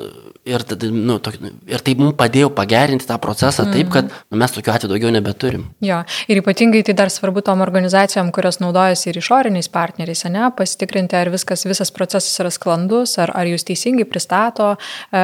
Ir, 0.47 0.63
tada, 0.67 0.87
nu, 0.93 1.17
tok, 1.23 1.35
ir 1.67 1.83
tai 1.83 1.93
mums 1.99 2.15
padėjo 2.17 2.49
pagerinti 2.55 3.07
tą 3.07 3.17
procesą 3.21 3.65
mm. 3.65 3.73
taip, 3.75 3.89
kad 3.91 4.09
nu, 4.09 4.39
mes 4.39 4.53
tokiu 4.55 4.71
atveju 4.71 4.91
daugiau 4.93 5.11
nebeturim. 5.11 5.65
Jo, 5.83 5.99
ir 6.31 6.39
ypatingai 6.41 6.83
tai 6.87 6.95
dar 6.97 7.11
svarbu 7.11 7.43
tom 7.45 7.63
organizacijom, 7.65 8.31
kurios 8.35 8.61
naudojasi 8.63 9.09
ir 9.11 9.19
išoriniais 9.19 9.67
partneriais, 9.73 10.23
ne, 10.31 10.45
pasitikrinti, 10.55 11.17
ar 11.19 11.31
viskas, 11.33 11.65
visas 11.67 11.91
procesas 11.91 12.39
yra 12.39 12.51
sklandus, 12.53 13.17
ar, 13.21 13.33
ar 13.35 13.49
jūs 13.49 13.67
teisingai 13.67 14.07
pristato 14.07 14.73
e, 14.77 15.23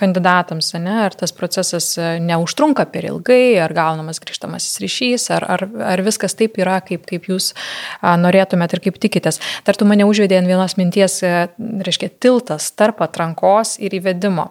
kandidatams, 0.00 0.72
ne, 0.82 0.96
ar 1.06 1.16
tas 1.18 1.34
procesas 1.36 1.92
e, 1.98 2.10
neužtrunka 2.24 2.88
per 2.92 3.06
ilgai, 3.12 3.58
ar 3.62 3.74
gaunamas 3.76 4.18
grįžtamasis 4.24 4.82
ryšys, 4.82 5.28
ar, 5.36 5.46
ar, 5.56 5.66
ar 5.94 6.04
viskas 6.06 6.34
taip 6.38 6.58
yra, 6.58 6.80
kaip, 6.84 7.06
kaip 7.08 7.30
jūs 7.30 7.52
norėtumėt 8.02 8.74
ir 8.74 8.84
kaip 8.88 9.00
tikitės. 9.06 9.40
Dar 9.66 9.78
tu 9.78 9.86
mane 9.88 10.06
užvedė 10.08 10.40
ant 10.40 10.50
vienos 10.50 10.78
minties, 10.80 11.20
e, 11.22 11.48
reiškia, 11.86 12.10
tiltas 12.18 12.72
tarp 12.74 13.02
atrankos 13.06 13.76
ir 13.82 13.94
įvedimo. 14.00 14.47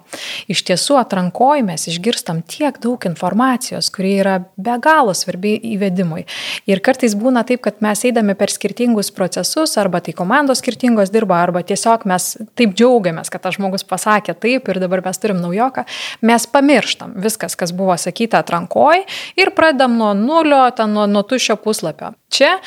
Iš 0.51 0.63
tiesų 0.67 0.97
atrankoji 1.01 1.65
mes 1.67 1.87
išgirstam 1.91 2.41
tiek 2.47 2.77
daug 2.83 3.03
informacijos, 3.09 3.89
kuri 3.93 4.13
yra 4.21 4.37
be 4.57 4.77
galo 4.83 5.13
svarbi 5.17 5.55
įvedimui. 5.73 6.25
Ir 6.69 6.81
kartais 6.85 7.15
būna 7.17 7.43
taip, 7.47 7.63
kad 7.65 7.81
mes 7.85 8.03
eidami 8.07 8.35
per 8.37 8.53
skirtingus 8.53 9.11
procesus, 9.15 9.77
arba 9.81 10.01
tai 10.03 10.15
komandos 10.17 10.61
skirtingos 10.63 11.11
dirba, 11.13 11.41
arba 11.43 11.63
tiesiog 11.67 12.07
mes 12.09 12.29
taip 12.57 12.75
džiaugiamės, 12.77 13.31
kad 13.33 13.43
tas 13.45 13.57
žmogus 13.57 13.85
pasakė 13.87 14.37
taip 14.37 14.69
ir 14.71 14.81
dabar 14.83 15.03
mes 15.05 15.21
turim 15.21 15.41
naujoką, 15.43 15.85
mes 16.27 16.47
pamirštam 16.51 17.17
viskas, 17.23 17.57
kas 17.59 17.73
buvo 17.75 17.97
sakyta 17.97 18.41
atrankoji 18.43 19.05
ir 19.39 19.53
pradedam 19.57 19.97
nuo 19.99 20.13
nulio, 20.17 20.63
ten 20.77 20.93
nuo, 20.95 21.07
nuo 21.09 21.25
tuščio 21.27 21.57
puslapio. 21.63 22.13
Čia, 22.27 22.57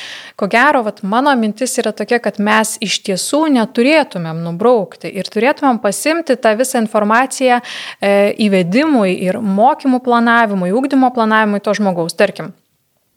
ko 0.40 0.48
gero, 0.48 0.80
vat, 0.86 1.02
mano 1.04 1.34
mintis 1.36 1.76
yra 1.82 1.92
tokia, 1.92 2.16
kad 2.24 2.38
mes 2.40 2.78
iš 2.80 3.02
tiesų 3.04 3.42
neturėtumėm 3.58 4.40
nubraukti 4.40 5.10
ir 5.12 5.28
turėtumėm 5.28 5.82
pasimti 5.82 6.38
tą 6.40 6.54
visą 6.56 6.80
informaciją 6.80 7.60
e, 7.60 8.14
įvedimui 8.46 9.12
ir 9.28 9.36
mokymų 9.44 10.00
planavimui, 10.06 10.72
ūkdymo 10.72 11.12
planavimui 11.12 11.60
to 11.60 11.76
žmogaus. 11.76 12.16
Tarkim, 12.16 12.54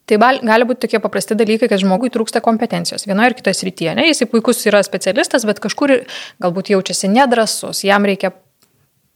Tai 0.04 0.18
gali 0.20 0.66
būti 0.68 0.84
tokie 0.84 1.00
paprasti 1.00 1.36
dalykai, 1.40 1.70
kad 1.72 1.80
žmogui 1.80 2.10
trūksta 2.12 2.42
kompetencijos 2.44 3.06
vienoje 3.08 3.32
ar 3.32 3.36
kitoje 3.38 3.56
srityje. 3.62 3.94
Ne? 3.96 4.10
Jisai 4.10 4.28
puikus 4.28 4.60
yra 4.68 4.82
specialistas, 4.84 5.46
bet 5.48 5.62
kažkur 5.64 5.94
galbūt 6.44 6.74
jaučiasi 6.74 7.08
nedrasus, 7.08 7.86
jam 7.88 8.04
reikia 8.04 8.34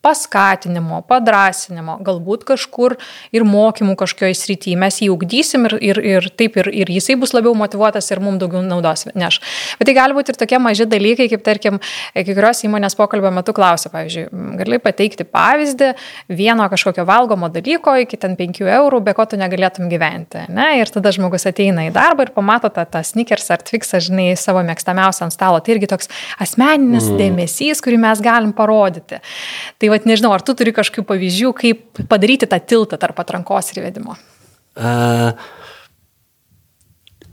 paskatinimo, 0.08 1.02
padrasinimo, 1.10 1.98
galbūt 2.08 2.46
kažkur 2.48 2.96
ir 3.36 3.46
mokymų 3.48 3.98
kažkokioje 4.00 4.38
srityje. 4.40 4.80
Mes 4.80 5.02
jį 5.04 5.12
ugdysim 5.14 5.68
ir, 5.68 5.78
ir, 5.84 6.02
ir 6.16 6.30
taip 6.40 6.58
ir, 6.62 6.72
ir 6.72 6.92
jisai 6.98 7.18
bus 7.20 7.36
labiau 7.36 7.56
motivuotas 7.58 8.08
ir 8.14 8.22
mums 8.24 8.40
daugiau 8.42 8.64
naudos 8.66 9.08
neš. 9.18 9.42
Bet 9.80 9.90
tai 9.90 9.98
gali 9.98 10.16
būti 10.16 10.34
ir 10.34 10.40
tokie 10.40 10.60
maži 10.64 10.88
dalykai, 10.90 11.28
kaip 11.32 11.44
tarkim, 11.46 11.82
kai 12.16 12.26
kurios 12.28 12.64
įmonės 12.68 12.96
pokalbio 12.98 13.32
metu 13.36 13.56
klausia, 13.58 13.92
pavyzdžiui, 13.94 14.28
gali 14.62 14.80
pateikti 14.84 15.28
pavyzdį 15.28 15.92
vieno 16.38 16.68
kažkokio 16.72 17.06
valgomo 17.08 17.50
dalyko 17.54 17.98
iki 18.04 18.20
ten 18.22 18.38
5 18.40 18.64
eurų, 18.78 19.02
be 19.04 19.16
ko 19.18 19.28
tu 19.30 19.40
negalėtum 19.40 19.90
gyventi. 19.92 20.46
Ne? 20.54 20.70
Ir 20.82 20.92
tada 20.94 21.12
žmogus 21.16 21.48
ateina 21.50 21.88
į 21.88 21.94
darbą 21.96 22.28
ir 22.28 22.34
pamato 22.36 22.72
tą, 22.74 22.86
tą 22.90 23.04
sneakers 23.06 23.50
ar 23.54 23.64
twiksą, 23.66 24.02
žinai, 24.08 24.30
savo 24.40 24.64
mėgstamiausią 24.68 25.28
ant 25.28 25.36
stalo. 25.36 25.62
Tai 25.64 25.76
irgi 25.76 25.90
toks 25.92 26.12
asmeninis 26.44 27.10
mm. 27.10 27.20
dėmesys, 27.22 27.84
kurį 27.84 28.00
mes 28.04 28.24
galim 28.24 28.54
parodyti. 28.56 29.22
Tai 29.78 29.92
vad 29.98 30.10
nežinau, 30.10 30.32
ar 30.36 30.44
tu 30.46 30.56
turi 30.58 30.74
kažkokių 30.76 31.06
pavyzdžių, 31.10 31.54
kaip 31.58 32.04
padaryti 32.10 32.50
tą 32.50 32.60
tiltą 32.62 33.00
tarp 33.02 33.20
atrankos 33.24 33.72
ir 33.74 33.82
įvedimo? 33.82 34.18
Uh, 34.78 35.34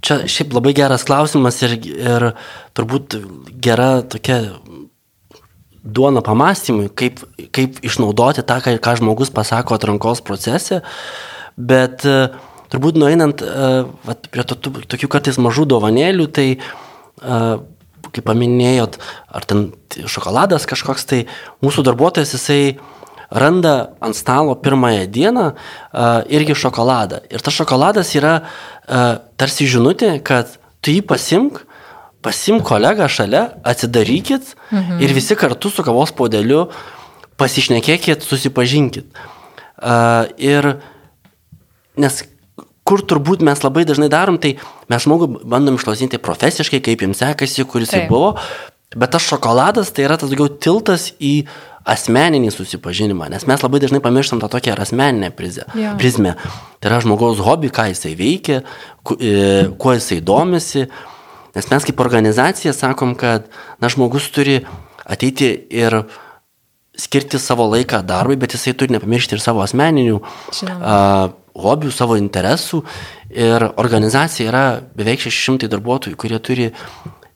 čia 0.04 0.22
šiaip 0.30 0.54
labai 0.56 0.72
geras 0.76 1.04
klausimas 1.06 1.60
ir, 1.64 1.76
ir 1.84 2.30
turbūt 2.76 3.18
gera 3.64 3.98
tokia 4.02 4.40
duona 5.84 6.22
pamastymui, 6.24 6.88
kaip, 6.96 7.20
kaip 7.52 7.82
išnaudoti 7.84 8.44
tą, 8.48 8.58
ką, 8.64 8.78
ką 8.80 8.96
žmogus 9.02 9.32
pasako 9.34 9.76
atrankos 9.76 10.24
procese, 10.24 10.80
bet 11.60 12.06
uh, 12.08 12.32
turbūt 12.72 12.96
nueinant 13.00 13.44
uh, 13.44 13.84
vat, 14.08 14.30
prie 14.32 14.46
to, 14.48 14.56
tokių 14.88 15.12
kartais 15.12 15.40
mažų 15.40 15.68
dovanėlių, 15.74 16.28
tai 16.32 16.48
uh, 16.56 17.60
kaip 18.14 18.26
paminėjot, 18.28 18.98
ar 19.34 19.46
ten 19.48 19.68
šokoladas 20.10 20.66
kažkoks, 20.70 21.06
tai 21.10 21.20
mūsų 21.64 21.84
darbuotojas 21.86 22.34
jisai 22.36 22.76
randa 23.34 23.94
ant 24.04 24.16
stalo 24.16 24.54
pirmąją 24.54 25.06
dieną 25.10 25.46
uh, 25.50 26.22
irgi 26.30 26.54
šokoladą. 26.54 27.24
Ir 27.30 27.42
tas 27.42 27.56
šokoladas 27.56 28.14
yra 28.18 28.34
uh, 28.40 29.22
tarsi 29.40 29.66
žinutė, 29.70 30.16
kad 30.24 30.56
tu 30.84 30.94
jį 30.94 31.02
pasimk, 31.08 31.62
pasimk 32.24 32.64
kolegą 32.66 33.08
šalia, 33.10 33.46
atsidarykit 33.66 34.54
mhm. 34.70 35.00
ir 35.04 35.16
visi 35.16 35.36
kartu 35.36 35.72
su 35.72 35.84
kavos 35.86 36.14
podeliu 36.16 36.68
pasišnekėkit, 37.40 38.22
susipažinkit. 38.22 39.08
Uh, 39.74 40.30
ir 40.38 40.76
nes 41.98 42.22
kur 42.94 43.02
turbūt 43.02 43.42
mes 43.42 43.58
labai 43.64 43.82
dažnai 43.88 44.06
darom, 44.12 44.38
tai 44.38 44.54
mes 44.92 45.02
žmogų 45.02 45.26
bandom 45.42 45.80
išklausinti 45.80 46.22
profesiškai, 46.22 46.78
kaip 46.84 47.02
jums 47.02 47.18
sekasi, 47.24 47.66
kuris 47.66 47.90
jis 47.90 48.06
buvo, 48.06 48.36
bet 48.94 49.10
tas 49.16 49.26
šokoladas 49.26 49.90
tai 49.90 50.06
yra 50.06 50.18
tas 50.20 50.30
daugiau 50.30 50.46
tiltas 50.46 51.10
į 51.18 51.40
asmeninį 51.90 52.52
susipažinimą, 52.54 53.26
nes 53.32 53.44
mes 53.50 53.64
labai 53.66 53.80
dažnai 53.82 54.00
pamirštam 54.04 54.38
tą 54.40 54.48
tokią 54.52 54.78
asmeninę 54.80 55.32
prizę, 55.36 55.66
ja. 55.76 55.92
prizmę. 56.00 56.36
Tai 56.78 56.92
yra 56.92 57.02
žmogaus 57.04 57.42
hobi, 57.44 57.72
ką 57.74 57.90
jisai 57.90 58.14
veikia, 58.16 58.62
e, 59.18 59.34
kuo 59.80 59.96
jisai 59.98 60.22
domisi, 60.24 60.86
nes 61.58 61.70
mes 61.74 61.88
kaip 61.90 62.00
organizacija 62.00 62.72
sakom, 62.76 63.12
kad 63.18 63.50
na, 63.82 63.90
žmogus 63.92 64.30
turi 64.32 64.62
ateiti 65.04 65.50
ir 65.74 66.04
skirti 66.96 67.42
savo 67.42 67.66
laiką 67.74 68.04
darbui, 68.06 68.38
bet 68.40 68.54
jisai 68.54 68.72
turi 68.78 68.94
nepamiršti 68.94 69.36
ir 69.36 69.42
savo 69.42 69.64
asmeninių 69.66 70.20
Žinoma. 70.54 70.78
a, 70.80 71.32
hobių, 71.54 71.92
savo 71.94 72.18
interesų 72.18 72.82
ir 73.30 73.68
organizacija 73.80 74.50
yra 74.50 74.64
beveik 74.96 75.22
600 75.24 75.70
darbuotojų, 75.70 76.18
kurie 76.18 76.40
turi 76.42 76.72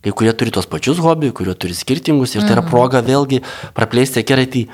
kai 0.03 0.13
kurie 0.15 0.33
turi 0.39 0.53
tos 0.55 0.69
pačius 0.71 1.01
hobių, 1.03 1.33
kurie 1.35 1.55
turi 1.59 1.75
skirtingus 1.75 2.37
ir 2.37 2.45
tai 2.45 2.55
yra 2.55 2.63
mhm. 2.63 2.71
proga 2.71 3.03
vėlgi 3.05 3.43
praplėsti 3.77 4.23
akiratį 4.23 4.69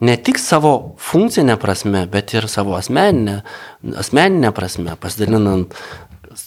ne 0.00 0.14
tik 0.16 0.38
savo 0.40 0.94
funkcinę 0.96 1.56
prasme, 1.60 2.06
bet 2.10 2.32
ir 2.34 2.48
savo 2.48 2.76
asmeninę, 2.78 3.40
asmeninę 4.00 4.52
prasme, 4.56 4.96
pasidalinant 4.96 5.74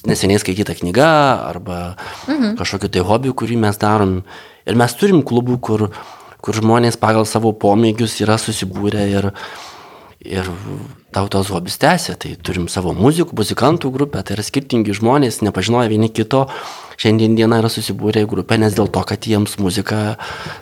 neseniai 0.07 0.39
skaitytą 0.41 0.77
knygą 0.79 1.09
arba 1.51 1.95
mhm. 2.27 2.55
kažkokiu 2.59 2.89
tai 2.89 3.03
hobiu, 3.05 3.35
kurį 3.37 3.59
mes 3.61 3.77
darom. 3.77 4.21
Ir 4.65 4.79
mes 4.79 4.95
turim 4.95 5.21
klubų, 5.27 5.59
kur, 5.59 5.89
kur 6.41 6.57
žmonės 6.57 6.97
pagal 6.97 7.27
savo 7.29 7.51
pomėgius 7.53 8.15
yra 8.23 8.39
susibūrę 8.39 9.05
ir, 9.11 9.29
ir 10.23 10.47
tautos 11.13 11.51
hobis 11.53 11.77
tęsia. 11.81 12.15
Tai 12.19 12.33
turim 12.43 12.67
savo 12.71 12.93
muzikų, 12.97 13.35
muzikantų 13.37 13.91
grupę, 13.93 14.23
tai 14.23 14.37
yra 14.37 14.45
skirtingi 14.45 14.95
žmonės, 14.97 15.41
nepažinoja 15.45 15.91
vieni 15.91 16.09
kito, 16.13 16.45
šiandien 17.01 17.37
dieną 17.37 17.61
yra 17.61 17.71
susibūrę 17.71 18.23
į 18.25 18.31
grupę, 18.31 18.57
nes 18.61 18.75
dėl 18.77 18.89
to, 18.93 19.03
kad 19.07 19.27
jiems 19.27 19.57
muzika 19.61 20.15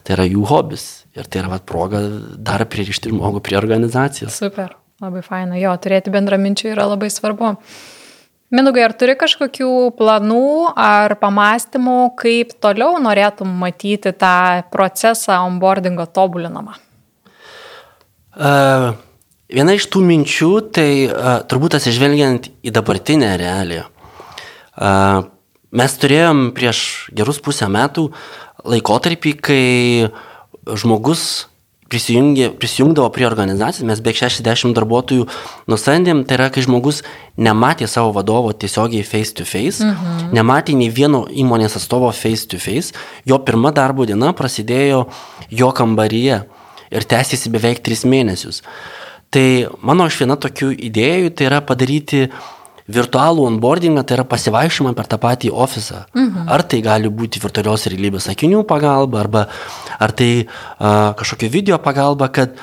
tai 0.03 0.17
yra 0.17 0.27
jų 0.27 0.45
hobis. 0.49 0.89
Ir 1.17 1.27
tai 1.27 1.41
yra 1.43 1.51
vat, 1.51 1.65
proga 1.67 1.99
dar 2.39 2.63
pririšti 2.71 3.11
žmogų 3.11 3.41
prie 3.43 3.57
organizacijos. 3.59 4.37
Super, 4.39 4.77
labai 5.03 5.23
faina. 5.25 5.57
Jo, 5.59 5.73
turėti 5.81 6.13
bendraminčių 6.13 6.71
yra 6.71 6.87
labai 6.93 7.11
svarbu. 7.11 7.57
Minugai, 8.51 8.81
ar 8.83 8.91
turi 8.99 9.13
kažkokių 9.15 9.67
planų 9.95 10.71
ar 10.79 11.13
pamastymų, 11.19 11.97
kaip 12.19 12.51
toliau 12.63 12.97
norėtum 12.99 13.51
matyti 13.61 14.11
tą 14.11 14.63
procesą 14.71 15.37
onboardingo 15.47 16.03
tobulinamą? 16.11 16.75
Uh, 18.31 18.91
Viena 19.51 19.75
iš 19.75 19.89
tų 19.91 19.99
minčių, 20.07 20.51
tai 20.71 20.89
uh, 21.09 21.41
turbūt 21.43 21.75
atsižvelgiant 21.75 22.47
į 22.63 22.71
dabartinę 22.71 23.33
realiją. 23.41 23.83
Uh, 24.79 25.27
mes 25.75 25.95
turėjom 25.99 26.51
prieš 26.55 27.11
gerus 27.15 27.41
pusę 27.43 27.67
metų 27.71 28.09
laikotarpį, 28.63 29.33
kai 29.43 29.63
žmogus 30.79 31.49
prisijungdavo 31.91 33.09
prie 33.11 33.25
organizacijos, 33.27 33.83
mes 33.89 33.99
beveik 33.99 34.21
60 34.21 34.71
darbuotojų 34.77 35.25
nusandėm, 35.67 36.23
tai 36.23 36.37
yra, 36.37 36.47
kai 36.53 36.63
žmogus 36.63 37.01
nematė 37.35 37.89
savo 37.91 38.13
vadovo 38.15 38.53
tiesiogiai 38.55 39.03
face 39.03 39.35
to 39.35 39.43
face, 39.43 39.83
mhm. 39.83 40.31
nematė 40.37 40.77
nei 40.79 40.87
vieno 40.87 41.25
įmonės 41.27 41.75
atstovo 41.81 42.13
face 42.15 42.47
to 42.47 42.61
face, 42.63 42.95
jo 43.27 43.41
pirma 43.43 43.73
darbo 43.75 44.07
diena 44.07 44.31
prasidėjo 44.31 45.03
jo 45.51 45.71
kambaryje 45.75 46.41
ir 46.91 47.07
tęsiasi 47.11 47.51
beveik 47.51 47.83
3 47.83 48.07
mėnesius. 48.07 48.63
Uh, 48.63 49.00
Tai 49.31 49.45
mano 49.79 50.07
iš 50.11 50.17
viena 50.19 50.35
tokių 50.35 50.73
idėjų 50.89 51.31
tai 51.39 51.47
yra 51.47 51.61
padaryti 51.63 52.25
virtualų 52.91 53.45
onboardingą, 53.47 54.03
tai 54.03 54.17
yra 54.17 54.25
pasivaikščiojimą 54.27 54.91
per 54.97 55.07
tą 55.07 55.19
patį 55.21 55.53
ofisą. 55.55 56.03
Mhm. 56.17 56.49
Ar 56.51 56.65
tai 56.67 56.81
gali 56.83 57.07
būti 57.07 57.39
virtualios 57.43 57.87
realybės 57.87 58.27
akinių 58.31 58.65
pagalba, 58.67 59.21
arba 59.23 59.47
ar 59.99 60.11
tai 60.11 60.31
uh, 60.43 61.13
kažkokio 61.15 61.51
video 61.53 61.79
pagalba, 61.79 62.27
kad 62.27 62.59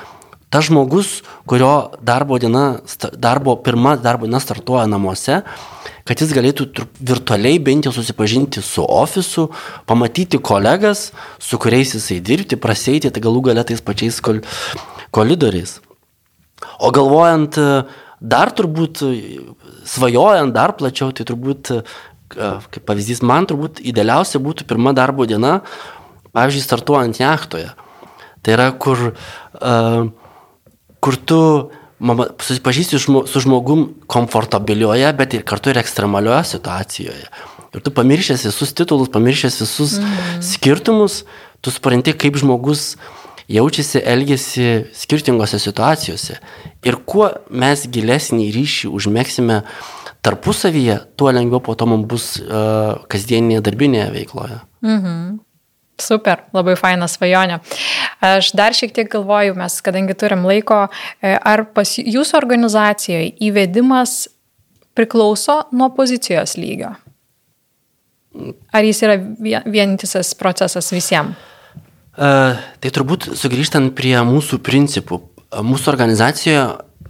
tas 0.53 0.69
žmogus, 0.69 1.23
kurio 1.49 1.91
darbo 2.05 2.39
diena, 2.41 2.81
darbo, 3.17 3.57
pirma 3.65 3.97
darbo 4.01 4.29
diena 4.29 4.41
startuoja 4.41 4.87
namuose, 4.89 5.43
kad 6.09 6.21
jis 6.21 6.33
galėtų 6.37 6.69
virtualiai 7.01 7.61
bent 7.61 7.89
jau 7.89 7.93
susipažinti 7.97 8.65
su 8.65 8.85
ofisu, 8.85 9.49
pamatyti 9.89 10.41
kolegas, 10.41 11.11
su 11.41 11.61
kuriais 11.61 11.97
jisai 11.97 12.21
dirbti, 12.25 12.61
praseiti, 12.61 13.13
tai 13.13 13.25
galų 13.25 13.45
galia 13.51 13.65
tais 13.69 13.85
pačiais 13.85 14.21
kol, 14.25 14.41
koridoriais. 15.13 15.79
O 16.79 16.91
galvojant 16.95 17.59
e, 17.59 17.67
dar 18.21 18.53
turbūt, 18.55 19.03
e, 19.07 19.41
svajojant 19.89 20.55
dar 20.55 20.75
plačiau, 20.79 21.13
tai 21.15 21.27
turbūt, 21.29 21.73
e, 21.75 21.83
kaip 22.75 22.85
pavyzdys, 22.89 23.23
man 23.27 23.49
turbūt 23.51 23.83
idealiausia 23.87 24.41
būtų 24.43 24.67
pirma 24.69 24.95
darbo 24.97 25.27
diena, 25.29 25.59
pavyzdžiui, 26.37 26.65
startuojant 26.65 27.21
jachtoje. 27.21 27.71
Tai 28.45 28.55
yra, 28.55 28.69
kur, 28.79 29.01
kur 31.03 31.17
tu 31.27 31.39
susipažįsti 31.99 33.01
su 33.03 33.43
žmogum 33.43 33.83
komfortabilioje, 34.07 35.09
bet 35.19 35.35
ir 35.35 35.43
kartu 35.49 35.73
ir 35.73 35.81
ekstremalioje 35.81 36.45
situacijoje. 36.53 37.27
Ir 37.75 37.83
tu 37.85 37.93
pamiršęs 37.97 38.47
visus 38.47 38.77
titulus, 38.79 39.11
pamiršęs 39.13 39.59
visus 39.65 39.97
mm. 39.99 40.45
skirtumus, 40.53 41.19
tu 41.61 41.75
supranti, 41.75 42.15
kaip 42.17 42.39
žmogus 42.39 42.93
uh, 42.95 43.28
jaučiasi, 43.49 44.03
elgesi 44.05 44.69
skirtingose 44.95 45.59
situacijose. 45.59 46.39
Ir 46.87 47.01
kuo 47.09 47.31
mes 47.51 47.87
gilesnį 47.91 48.51
ryšį 48.55 48.93
užmėgsime 48.93 49.63
tarpusavyje, 50.25 50.99
tuo 51.17 51.33
lengviau 51.33 51.63
po 51.65 51.77
to 51.79 51.87
mums 51.89 52.09
bus 52.11 52.31
uh, 52.43 52.99
kasdieninėje 53.11 53.65
darbinėje 53.69 54.09
veikloje. 54.17 54.63
Mhm. 54.85 55.21
Super, 55.99 56.45
labai 56.55 56.77
faina 56.79 57.09
svajonė. 57.11 57.57
Aš 58.23 58.53
dar 58.55 58.77
šiek 58.77 58.93
tiek 58.95 59.09
galvoju, 59.11 59.57
mes, 59.59 59.81
kadangi 59.83 60.15
turim 60.15 60.45
laiko, 60.47 60.85
e, 61.19 61.33
ar 61.35 61.65
pas 61.75 61.97
jūsų 61.99 62.37
organizacijoje 62.39 63.33
įvedimas 63.49 64.29
priklauso 64.95 65.65
nuo 65.75 65.91
pozicijos 65.97 66.55
lygio? 66.55 66.93
Ar 68.71 68.87
jis 68.87 69.03
yra 69.03 69.19
vientisas 69.67 70.31
procesas 70.39 70.93
visiems? 70.95 71.48
Tai 72.19 72.91
turbūt 72.95 73.31
sugrįžtant 73.39 73.95
prie 73.99 74.17
mūsų 74.27 74.59
principų. 74.67 75.21
Mūsų 75.65 75.93
organizacijoje, 75.93 76.63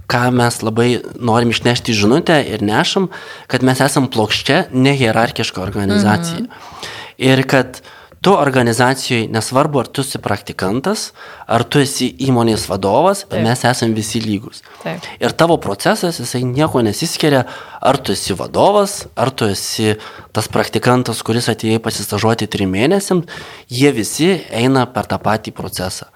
ką 0.09 0.22
mes 0.36 0.61
labai 0.64 0.88
norim 1.16 1.52
išnešti 1.52 1.96
žinutę 1.96 2.38
ir 2.48 2.64
nešam, 2.64 3.09
kad 3.48 3.64
mes 3.66 3.80
esam 3.84 4.09
plokščia, 4.12 4.66
nehierarchiška 4.72 5.62
organizacija. 5.64 6.44
Mhm. 6.44 6.90
Ir 7.28 7.42
kad 7.48 7.80
tu 8.21 8.33
organizacijoje, 8.35 9.29
nesvarbu, 9.31 9.81
ar 9.83 9.87
tu 9.87 10.03
esi 10.03 10.19
praktikantas, 10.23 11.12
ar 11.47 11.62
tu 11.64 11.83
esi 11.83 12.09
įmonės 12.27 12.66
vadovas, 12.71 13.23
bet 13.31 13.45
mes 13.45 13.62
esame 13.69 13.95
visi 13.95 14.21
lygus. 14.25 14.64
Taip. 14.83 15.07
Ir 15.23 15.35
tavo 15.39 15.59
procesas, 15.62 16.19
jisai 16.19 16.43
nieko 16.49 16.83
nesiskiria, 16.83 17.45
ar 17.79 18.01
tu 18.03 18.14
esi 18.16 18.35
vadovas, 18.39 19.05
ar 19.14 19.31
tu 19.31 19.47
esi 19.51 19.95
tas 20.35 20.51
praktikantas, 20.51 21.23
kuris 21.23 21.51
atėjo 21.53 21.79
pasistažuoti 21.85 22.51
trim 22.51 22.75
mėnesiam, 22.75 23.23
jie 23.71 23.95
visi 23.95 24.35
eina 24.51 24.89
per 24.91 25.07
tą 25.11 25.21
patį 25.23 25.55
procesą. 25.55 26.11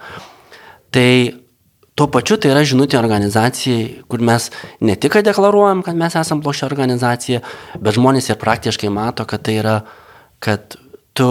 Tai 0.92 1.08
tuo 1.94 2.08
pačiu 2.10 2.36
tai 2.40 2.50
yra 2.52 2.66
žinutė 2.66 2.98
organizacijai, 2.98 4.02
kur 4.10 4.22
mes 4.24 4.50
ne 4.82 4.96
tik 4.98 5.20
deklaruojam, 5.22 5.84
kad 5.86 5.96
mes 5.98 6.18
esame 6.18 6.42
plošia 6.42 6.66
organizacija, 6.66 7.42
bet 7.78 7.98
žmonės 7.98 8.32
ir 8.32 8.40
praktiškai 8.42 8.90
mato, 8.90 9.28
kad 9.28 9.46
tai 9.46 9.60
yra, 9.62 9.82
kad 10.42 10.80
tu 11.16 11.28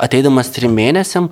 ateidamas 0.00 0.52
trim 0.54 0.74
mėnesiam, 0.76 1.30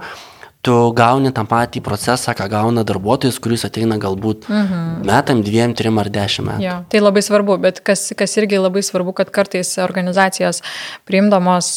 tu 0.66 0.74
gauni 0.96 1.30
tą 1.34 1.44
patį 1.46 1.80
procesą, 1.86 2.32
ką 2.36 2.48
gauna 2.50 2.82
darbuotojas, 2.86 3.38
kuris 3.42 3.62
ateina 3.68 3.94
galbūt 4.00 4.48
mhm. 4.50 5.04
metam, 5.06 5.42
dviem, 5.46 5.74
trim 5.78 6.00
ar 6.02 6.10
dešimt 6.10 6.48
metų. 6.48 6.64
Ja, 6.64 6.74
tai 6.90 7.02
labai 7.02 7.22
svarbu, 7.22 7.56
bet 7.62 7.78
kas, 7.86 8.08
kas 8.18 8.34
irgi 8.40 8.58
labai 8.58 8.82
svarbu, 8.82 9.14
kad 9.20 9.30
kartais 9.34 9.70
organizacijos 9.82 10.60
priimdamos 11.08 11.70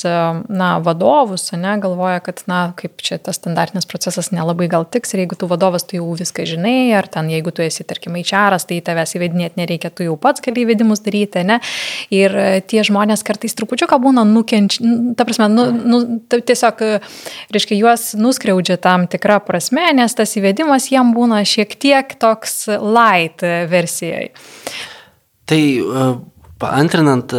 na, 0.50 0.72
vadovus, 0.84 1.52
ne, 1.54 1.76
galvoja, 1.82 2.24
kad, 2.26 2.42
na, 2.50 2.62
kaip 2.78 3.04
čia 3.06 3.20
tas 3.22 3.38
standartinis 3.38 3.86
procesas 3.90 4.32
nelabai 4.34 4.68
gal 4.72 4.88
tiks 4.90 5.14
ir 5.14 5.24
jeigu 5.24 5.38
tu 5.38 5.50
vadovas, 5.52 5.86
tu 5.86 6.00
jau 6.00 6.10
viską 6.18 6.48
žinai, 6.50 6.92
ar 6.98 7.10
ten 7.12 7.30
jeigu 7.30 7.54
tu 7.54 7.64
esi, 7.66 7.86
tarkim, 7.88 8.18
įčiaras, 8.18 8.66
tai 8.70 8.82
tavęs 8.86 9.16
įvedinėti 9.20 9.62
nereikia, 9.62 9.94
tu 9.94 10.10
jau 10.10 10.18
pats 10.22 10.42
gali 10.42 10.66
įvedimus 10.66 11.06
daryti, 11.06 11.46
ne? 11.46 11.60
Ir 12.14 12.34
e, 12.34 12.50
tie 12.66 12.82
žmonės 12.88 13.22
kartais 13.28 13.54
trupučiuką 13.60 14.02
būna 14.02 14.26
nukenčia, 14.28 15.14
ta 15.18 15.28
prasme, 15.28 15.52
nu, 15.54 15.70
nu, 15.70 16.04
tiesiog, 16.34 16.82
reiškia, 17.54 17.78
juos 17.78 18.12
nuskriaudžia 18.18 18.71
nuskriaudžia 18.72 18.78
tam 18.78 19.08
tikrą 19.08 19.40
prasme, 19.46 19.94
nes 19.94 20.14
tas 20.16 20.36
įvedimas 20.38 20.92
jam 20.92 21.14
būna 21.14 21.44
šiek 21.44 21.76
tiek 21.80 22.16
toks 22.20 22.68
light 22.68 23.42
versijai. 23.42 24.32
Tai 25.46 25.62
e, 25.80 26.16
paantrinant, 26.60 27.34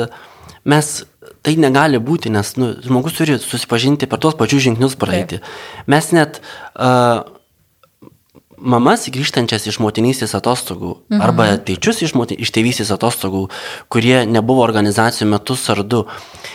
mes 0.64 1.04
tai 1.42 1.56
negali 1.56 1.98
būti, 1.98 2.30
nes 2.30 2.56
nu, 2.56 2.74
žmogus 2.82 3.16
turi 3.16 3.38
susipažinti 3.38 4.06
per 4.06 4.18
tuos 4.18 4.34
pačius 4.34 4.62
žingsnius 4.66 4.96
praeiti. 4.96 5.38
Taip. 5.38 5.86
Mes 5.90 6.12
net 6.12 6.40
uh, 6.78 7.24
mamas 8.58 9.08
grįžtančias 9.10 9.66
iš 9.66 9.80
motinystės 9.82 10.36
atostogų 10.38 10.92
mhm. 11.10 11.22
arba 11.22 11.56
tėčius 11.58 12.04
iš, 12.06 12.14
motin, 12.14 12.38
iš 12.38 12.52
tėvystės 12.54 12.92
atostogų, 12.94 13.48
kurie 13.90 14.22
nebuvo 14.26 14.62
organizacijų 14.62 15.32
metus 15.34 15.66
ar 15.74 15.82
du, 15.82 16.04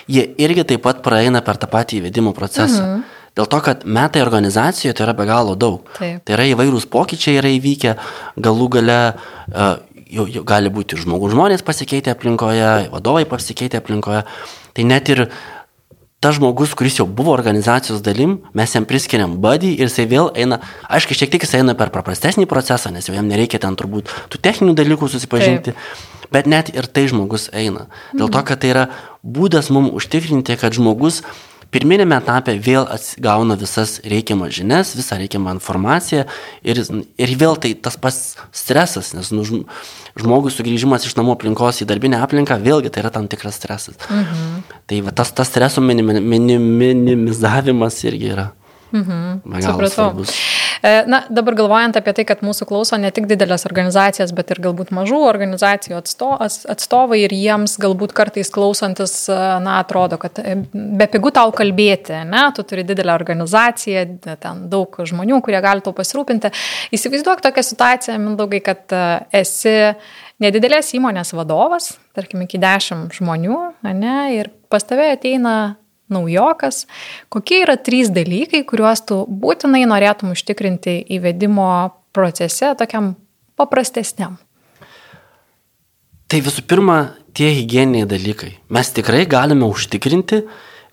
jie 0.08 0.24
irgi 0.40 0.64
taip 0.72 0.86
pat 0.88 1.04
praeina 1.04 1.44
per 1.44 1.60
tą 1.60 1.68
patį 1.68 2.00
įvedimo 2.00 2.32
procesą. 2.38 2.84
Mhm. 2.86 3.17
Dėl 3.38 3.50
to, 3.52 3.60
kad 3.62 3.84
metai 3.86 4.24
organizacijoje 4.26 4.96
tai 4.98 5.06
yra 5.06 5.14
be 5.18 5.28
galo 5.30 5.54
daug. 5.60 5.86
Taip. 6.00 6.24
Tai 6.26 6.38
yra 6.38 6.48
įvairūs 6.56 6.88
pokyčiai 6.90 7.38
yra 7.42 7.52
įvykę, 7.54 7.94
galų 8.42 8.70
gale 8.80 8.98
uh, 9.14 9.76
jau, 10.12 10.26
jau 10.32 10.44
gali 10.48 10.72
būti 10.74 11.00
žmogų 11.02 11.32
žmonės 11.34 11.66
pasikeitę 11.68 12.14
aplinkoje, 12.14 12.90
vadovai 12.94 13.28
pasikeitę 13.30 13.82
aplinkoje. 13.82 14.24
Tai 14.78 14.88
net 14.88 15.12
ir 15.14 15.28
tas 16.24 16.38
žmogus, 16.40 16.74
kuris 16.78 16.98
jau 16.98 17.06
buvo 17.06 17.34
organizacijos 17.36 18.02
dalim, 18.06 18.40
mes 18.58 18.74
jam 18.74 18.88
priskiriam 18.90 19.36
buddy 19.42 19.76
ir 19.78 19.86
jisai 19.86 20.08
vėl 20.10 20.32
eina, 20.34 20.60
aišku, 20.90 21.14
šiek 21.18 21.34
tiek 21.34 21.46
jisai 21.46 21.62
eina 21.62 21.78
per 21.78 21.92
paprastesnį 21.94 22.48
procesą, 22.50 22.92
nes 22.94 23.10
jam 23.10 23.30
nereikia 23.30 23.62
ten 23.62 23.78
turbūt 23.78 24.10
tų 24.34 24.42
techninių 24.42 24.74
dalykų 24.78 25.12
susipažinti. 25.14 25.76
Taip. 25.78 26.06
Bet 26.34 26.50
net 26.50 26.74
ir 26.74 26.90
tai 26.92 27.06
žmogus 27.08 27.48
eina. 27.56 27.86
Dėl 28.18 28.32
to, 28.34 28.42
kad 28.44 28.60
tai 28.60 28.74
yra 28.74 28.88
būdas 29.24 29.70
mums 29.72 29.94
užtikrinti, 29.96 30.58
kad 30.60 30.76
žmogus 30.76 31.22
pirminėme 31.74 32.18
etape 32.18 32.56
vėl 32.64 32.88
gauna 33.24 33.58
visas 33.60 33.98
reikiamas 34.08 34.56
žinias, 34.58 34.94
visą 34.98 35.18
reikiamą 35.20 35.56
informaciją 35.58 36.26
ir, 36.64 36.84
ir 37.18 37.34
vėl 37.40 37.58
tai 37.62 37.74
tas 37.76 37.98
pats 38.02 38.38
stresas, 38.56 39.14
nes 39.18 39.32
nu, 39.36 39.46
žmogus 40.18 40.58
sugrįžimas 40.60 41.08
iš 41.08 41.18
namų 41.20 41.38
aplinkos 41.38 41.82
į 41.84 41.90
darbinę 41.90 42.22
aplinką, 42.24 42.60
vėlgi 42.64 42.94
tai 42.94 43.04
yra 43.06 43.14
tam 43.14 43.28
tikras 43.32 43.60
stresas. 43.60 44.00
Mhm. 44.10 44.64
Tai 44.88 45.02
va, 45.08 45.16
tas, 45.16 45.34
tas 45.36 45.52
streso 45.52 45.84
minim, 45.84 46.14
minim, 46.24 46.72
minimizavimas 46.80 48.00
irgi 48.08 48.34
yra. 48.36 48.50
Mhm. 48.92 49.62
Supratau. 49.62 50.14
E, 50.82 51.04
na, 51.10 51.24
dabar 51.30 51.56
galvojant 51.58 51.98
apie 51.98 52.14
tai, 52.16 52.26
kad 52.28 52.44
mūsų 52.46 52.68
klauso 52.70 52.98
ne 53.02 53.10
tik 53.14 53.26
didelės 53.30 53.66
organizacijas, 53.68 54.34
bet 54.36 54.52
ir 54.54 54.62
galbūt 54.64 54.94
mažų 54.96 55.20
organizacijų 55.28 55.98
atsto, 56.00 56.30
atstovai 56.40 57.24
ir 57.24 57.34
jiems 57.36 57.78
galbūt 57.82 58.14
kartais 58.18 58.52
klausantis, 58.54 59.16
e, 59.32 59.38
na, 59.64 59.80
atrodo, 59.82 60.20
kad 60.22 60.40
e, 60.44 60.56
be 60.72 61.10
pigų 61.12 61.34
tau 61.36 61.52
kalbėti, 61.56 62.22
ne, 62.30 62.46
tu 62.56 62.66
turi 62.68 62.86
didelę 62.88 63.16
organizaciją, 63.18 64.06
ten 64.28 64.68
daug 64.72 65.00
žmonių, 65.12 65.42
kurie 65.46 65.62
gali 65.66 65.84
tau 65.86 65.96
pasirūpinti. 65.98 66.54
Įsivaizduok 66.96 67.44
tokią 67.46 67.66
situaciją, 67.66 68.20
Mindaugai, 68.22 68.62
kad 68.66 68.94
esi 69.36 69.74
nedidelės 70.44 70.94
įmonės 70.98 71.34
vadovas, 71.38 71.96
tarkim, 72.18 72.44
iki 72.46 72.60
dešimt 72.62 73.18
žmonių, 73.18 73.60
ne, 73.98 74.18
ir 74.38 74.52
pas 74.72 74.86
tave 74.86 75.10
ateina 75.16 75.78
naujokas, 76.14 76.86
kokie 77.34 77.62
yra 77.66 77.78
trys 77.78 78.12
dalykai, 78.14 78.64
kuriuos 78.68 79.04
tu 79.08 79.22
būtinai 79.28 79.84
norėtum 79.90 80.34
užtikrinti 80.36 81.00
įvedimo 81.18 81.70
procese 82.16 82.74
tokiam 82.80 83.16
paprastesniam? 83.60 84.38
Tai 86.28 86.42
visų 86.44 86.66
pirma, 86.68 86.98
tie 87.38 87.54
hygieniniai 87.56 88.08
dalykai. 88.10 88.52
Mes 88.74 88.90
tikrai 88.92 89.24
galime 89.30 89.68
užtikrinti, 89.70 90.42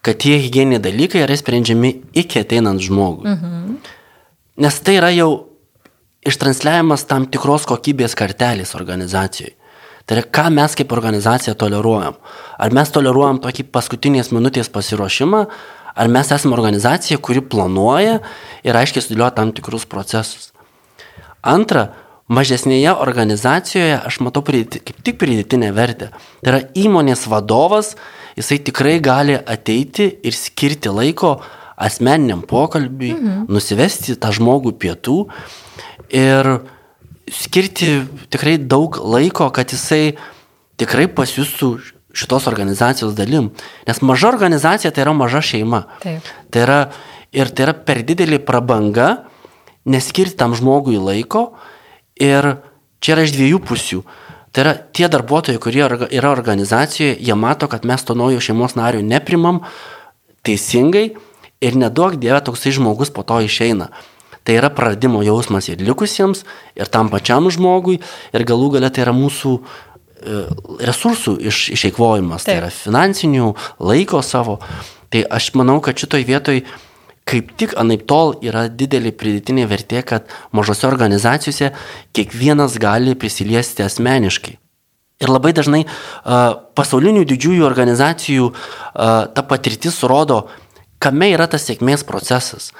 kad 0.04 0.20
tie 0.22 0.36
hygieniniai 0.38 0.82
dalykai 0.84 1.24
yra 1.24 1.36
sprendžiami 1.38 1.90
iki 2.20 2.44
ateinant 2.44 2.82
žmogui. 2.82 3.32
Mhm. 3.32 3.76
Nes 4.62 4.80
tai 4.86 4.98
yra 5.00 5.10
jau 5.10 5.30
ištransliavimas 6.24 7.06
tam 7.08 7.26
tikros 7.26 7.66
kokybės 7.68 8.14
kartelės 8.16 8.74
organizacijai. 8.78 9.54
Tai 10.04 10.18
yra, 10.18 10.24
ką 10.28 10.50
mes 10.52 10.76
kaip 10.76 10.92
organizacija 10.92 11.54
toleruojam. 11.56 12.18
Ar 12.60 12.74
mes 12.76 12.92
toleruojam 12.92 13.40
tokį 13.44 13.64
paskutinės 13.72 14.30
minutės 14.36 14.68
pasiruošimą, 14.72 15.44
ar 15.94 16.10
mes 16.12 16.32
esame 16.34 16.56
organizacija, 16.56 17.18
kuri 17.22 17.40
planuoja 17.40 18.18
ir 18.66 18.76
aiškiai 18.76 19.04
sudėlioja 19.04 19.32
tam 19.38 19.54
tikrus 19.56 19.86
procesus. 19.88 20.50
Antra, 21.40 21.88
mažesnėje 22.28 22.92
organizacijoje 23.04 23.96
aš 24.00 24.20
matau 24.24 24.44
pridėti, 24.44 24.80
kaip 24.84 25.00
tik 25.04 25.18
pridėtinę 25.20 25.72
vertę. 25.76 26.10
Tai 26.42 26.52
yra 26.52 26.62
įmonės 26.76 27.26
vadovas, 27.30 27.94
jisai 28.36 28.60
tikrai 28.64 28.98
gali 29.04 29.36
ateiti 29.36 30.08
ir 30.24 30.36
skirti 30.36 30.92
laiko 30.92 31.38
asmeniniam 31.76 32.44
pokalbiui, 32.46 33.14
mhm. 33.16 33.44
nusivesti 33.52 34.18
tą 34.20 34.30
žmogų 34.36 34.76
pietų 34.80 35.18
ir 36.14 36.54
skirti 37.30 38.04
tikrai 38.32 38.58
daug 38.58 38.98
laiko, 39.00 39.48
kad 39.54 39.72
jisai 39.72 40.16
tikrai 40.80 41.06
pasijustų 41.08 41.70
šitos 42.14 42.46
organizacijos 42.50 43.14
dalim. 43.18 43.50
Nes 43.88 44.02
maža 44.02 44.30
organizacija 44.30 44.92
tai 44.94 45.04
yra 45.06 45.14
maža 45.16 45.42
šeima. 45.42 45.84
Taip. 46.02 46.26
Tai 46.50 46.66
yra, 46.66 46.78
ir 47.34 47.50
tai 47.50 47.68
yra 47.68 47.74
per 47.86 48.04
didelį 48.06 48.40
prabanga 48.46 49.24
neskirti 49.84 50.38
tam 50.38 50.54
žmogui 50.56 51.00
laiko 51.00 51.50
ir 52.20 52.56
čia 53.02 53.16
yra 53.16 53.26
iš 53.26 53.34
dviejų 53.36 53.60
pusių. 53.66 54.04
Tai 54.54 54.62
yra 54.62 54.74
tie 54.94 55.08
darbuotojai, 55.10 55.58
kurie 55.58 55.82
yra 55.82 56.30
organizacijoje, 56.30 57.18
jie 57.18 57.34
mato, 57.34 57.66
kad 57.66 57.84
mes 57.84 58.06
to 58.06 58.14
naujo 58.14 58.38
šeimos 58.38 58.76
nario 58.78 59.02
neprimam 59.02 59.64
teisingai 60.46 61.08
ir 61.64 61.78
nedaug 61.80 62.14
dievė 62.20 62.44
toksai 62.46 62.74
žmogus 62.76 63.10
po 63.10 63.24
to 63.26 63.40
išeina. 63.42 63.90
Tai 64.44 64.58
yra 64.58 64.68
praradimo 64.68 65.22
jausmas 65.24 65.70
ir 65.72 65.80
likusiems, 65.80 66.44
ir 66.76 66.88
tam 66.92 67.08
pačiam 67.12 67.48
žmogui, 67.48 67.96
ir 68.36 68.44
galų 68.44 68.74
gale 68.76 68.90
tai 68.92 69.06
yra 69.06 69.14
mūsų 69.16 69.52
e, 69.56 70.40
resursų 70.84 71.38
iš, 71.48 71.60
išeikvojimas, 71.78 72.44
tai 72.44 72.58
yra 72.60 72.72
finansinių, 72.72 73.54
laiko 73.80 74.20
savo. 74.20 74.58
Tai 75.08 75.22
aš 75.32 75.54
manau, 75.56 75.78
kad 75.80 75.96
šitoj 75.96 76.26
vietoj 76.28 76.60
kaip 77.24 77.54
tik 77.56 77.72
anaip 77.80 78.02
tol 78.08 78.34
yra 78.44 78.66
didelė 78.68 79.14
pridėtinė 79.16 79.64
vertė, 79.70 80.02
kad 80.04 80.28
mažose 80.52 80.84
organizacijose 80.90 81.70
kiekvienas 82.12 82.76
gali 82.82 83.14
prisiliesti 83.16 83.84
asmeniškai. 83.86 84.58
Ir 85.24 85.30
labai 85.30 85.54
dažnai 85.56 85.84
uh, 85.86 86.58
pasaulinių 86.76 87.22
didžiųjų 87.30 87.64
organizacijų 87.64 88.50
uh, 88.50 88.58
ta 89.32 89.46
patirtis 89.48 90.02
rodo, 90.04 90.42
kame 91.00 91.30
yra 91.32 91.46
tas 91.48 91.64
sėkmės 91.64 92.04
procesas. 92.04 92.72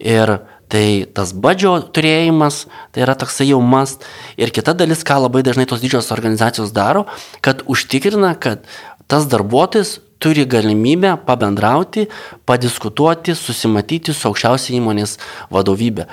Ir 0.00 0.32
uh, 0.40 0.53
Tai 0.72 0.86
tas 1.14 1.34
badžio 1.36 1.76
turėjimas, 1.94 2.64
tai 2.94 3.04
yra 3.04 3.14
toksai 3.18 3.50
jau 3.50 3.60
mast. 3.60 4.04
Ir 4.40 4.52
kita 4.54 4.72
dalis, 4.76 5.04
ką 5.06 5.20
labai 5.26 5.44
dažnai 5.46 5.68
tos 5.70 5.82
didžios 5.84 6.10
organizacijos 6.14 6.72
daro, 6.74 7.04
kad 7.44 7.62
užtikrina, 7.70 8.32
kad 8.40 8.64
tas 9.06 9.28
darbuotojas 9.30 9.98
turi 10.18 10.46
galimybę 10.48 11.18
pabendrauti, 11.26 12.06
padiskutuoti, 12.48 13.34
susimatyti 13.36 14.14
su 14.16 14.30
aukščiausia 14.30 14.72
įmonės 14.78 15.18
vadovybė. 15.52 16.08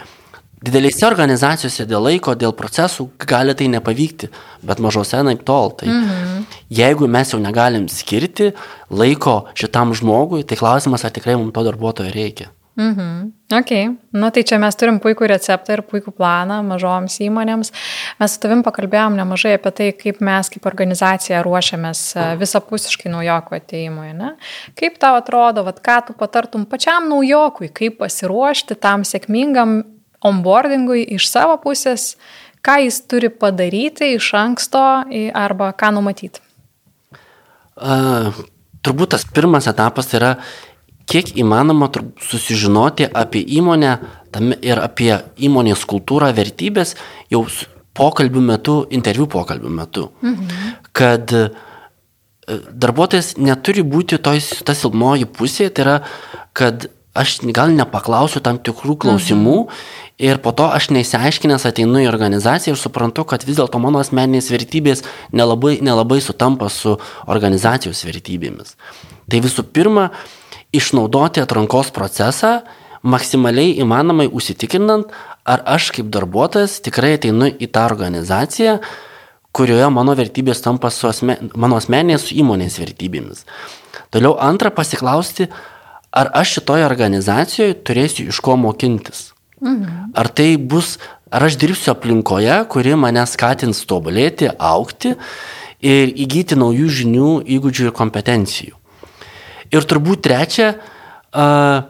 Didelėse 0.61 1.07
organizacijose 1.07 1.87
dėl 1.89 2.03
laiko, 2.05 2.35
dėl 2.37 2.51
procesų 2.53 3.07
gali 3.25 3.55
tai 3.57 3.65
nepavykti, 3.73 4.29
bet 4.61 4.81
mažose 4.83 5.23
naip 5.25 5.41
tol. 5.47 5.71
Tai 5.79 5.89
mhm. 5.89 6.43
jeigu 6.69 7.09
mes 7.09 7.33
jau 7.33 7.39
negalim 7.41 7.87
skirti 7.89 8.51
laiko 8.93 9.39
šitam 9.57 9.95
žmogui, 9.97 10.43
tai 10.45 10.59
klausimas, 10.59 11.07
ar 11.07 11.15
tikrai 11.15 11.39
mums 11.39 11.55
to 11.55 11.65
darbuotojo 11.65 12.13
reikia. 12.13 12.51
Mhm. 12.75 13.31
Ok, 13.51 13.71
nu 14.09 14.29
tai 14.31 14.43
čia 14.47 14.55
mes 14.55 14.77
turim 14.79 15.01
puikų 15.03 15.27
receptą 15.27 15.75
ir 15.75 15.81
puikų 15.83 16.13
planą 16.15 16.61
mažoms 16.63 17.17
įmonėms. 17.19 17.73
Mes 18.21 18.31
su 18.31 18.39
tavim 18.39 18.61
pakalbėjom 18.63 19.17
nemažai 19.19 19.57
apie 19.57 19.73
tai, 19.75 19.87
kaip 19.91 20.21
mes 20.23 20.47
kaip 20.53 20.69
organizacija 20.69 21.41
ruošiamės 21.43 22.03
e, 22.15 22.27
visapusiškai 22.39 23.11
naujokų 23.11 23.57
ateimui. 23.59 24.13
Ne? 24.15 24.31
Kaip 24.79 24.95
tau 25.03 25.19
atrodo, 25.19 25.65
vat, 25.67 25.81
ką 25.83 25.97
tu 26.07 26.15
patartum 26.15 26.63
pačiam 26.63 27.11
naujokui, 27.11 27.73
kaip 27.75 27.99
pasiruošti 27.99 28.79
tam 28.79 29.03
sėkmingam 29.03 29.81
onboardingui 30.23 31.03
iš 31.17 31.27
savo 31.27 31.59
pusės, 31.59 32.15
ką 32.63 32.79
jis 32.85 33.01
turi 33.11 33.33
padaryti 33.35 34.13
iš 34.15 34.31
anksto 34.39 34.85
arba 35.35 35.73
ką 35.75 35.91
numatyti? 35.97 36.39
Uh, 37.81 38.31
turbūt 38.85 39.15
tas 39.15 39.25
pirmas 39.27 39.67
etapas 39.67 40.11
yra 40.15 40.35
kiek 41.11 41.33
įmanoma 41.43 41.89
susižinoti 42.23 43.09
apie 43.11 43.43
įmonę 43.59 43.97
ir 44.63 44.79
apie 44.79 45.11
įmonės 45.43 45.83
kultūrą, 45.89 46.31
vertybės 46.35 46.95
jau 47.31 47.43
pokalbių 47.97 48.45
metu, 48.45 48.77
interviu 48.95 49.27
pokalbių 49.31 49.73
metu. 49.81 50.07
Mhm. 50.23 50.71
Kad 50.95 51.35
e, 51.35 51.43
darbuotojas 52.71 53.35
neturi 53.37 53.83
būti 53.83 54.21
toj, 54.23 54.39
ta 54.65 54.75
silpnoji 54.77 55.27
pusė, 55.27 55.69
tai 55.69 55.85
yra, 55.85 55.97
kad 56.57 56.87
aš 57.11 57.41
gal 57.51 57.73
nepaklausiu 57.75 58.39
tam 58.39 58.55
tikrų 58.63 58.95
klausimų 59.03 59.55
mhm. 59.65 59.79
ir 60.23 60.39
po 60.43 60.53
to 60.55 60.69
aš 60.71 60.93
neįsiaiškinęs 60.95 61.67
ateinu 61.67 62.05
į 62.05 62.07
organizaciją 62.07 62.77
ir 62.77 62.79
suprantu, 62.79 63.25
kad 63.27 63.43
vis 63.43 63.59
dėlto 63.59 63.81
mano 63.83 63.99
asmeninės 63.99 64.47
vertybės 64.53 65.03
nelabai, 65.35 65.81
nelabai 65.83 66.21
sutampa 66.23 66.71
su 66.71 66.95
organizacijos 67.27 68.05
vertybėmis. 68.07 68.77
Tai 69.27 69.43
visų 69.43 69.67
pirma, 69.75 70.13
išnaudoti 70.75 71.43
atrankos 71.43 71.91
procesą 71.95 72.61
maksimaliai 73.01 73.79
įmanomai 73.81 74.27
užsitikrinant, 74.29 75.09
ar 75.45 75.63
aš 75.65 75.89
kaip 75.95 76.11
darbuotojas 76.13 76.79
tikrai 76.85 77.15
ateinu 77.17 77.49
į 77.49 77.69
tą 77.73 77.85
organizaciją, 77.89 78.77
kurioje 79.51 79.89
mano 79.91 80.15
vertybės 80.15 80.61
tampa 80.63 80.91
su 80.93 81.09
asme, 81.09 81.37
mano 81.55 81.79
asmenės 81.81 82.29
su 82.29 82.37
įmonės 82.39 82.77
vertybėmis. 82.79 83.43
Toliau 84.13 84.37
antra 84.39 84.71
pasiklausti, 84.71 85.49
ar 86.11 86.31
aš 86.35 86.57
šitoje 86.59 86.85
organizacijoje 86.85 87.79
turėsiu 87.87 88.27
iš 88.31 88.41
ko 88.43 88.57
mokintis. 88.59 89.31
Mhm. 89.61 90.13
Ar 90.17 90.29
tai 90.29 90.55
bus, 90.57 90.97
ar 91.31 91.45
aš 91.47 91.57
dirbsiu 91.61 91.93
aplinkoje, 91.93 92.61
kuri 92.69 92.95
mane 92.95 93.25
skatins 93.29 93.83
tobulėti, 93.85 94.49
aukti 94.57 95.15
ir 95.81 96.13
įgyti 96.13 96.57
naujų 96.57 96.87
žinių, 97.01 97.31
įgūdžių 97.57 97.89
ir 97.89 97.97
kompetencijų. 97.97 98.80
Ir 99.71 99.87
turbūt 99.87 100.23
trečia, 100.27 100.73
uh, 100.75 101.87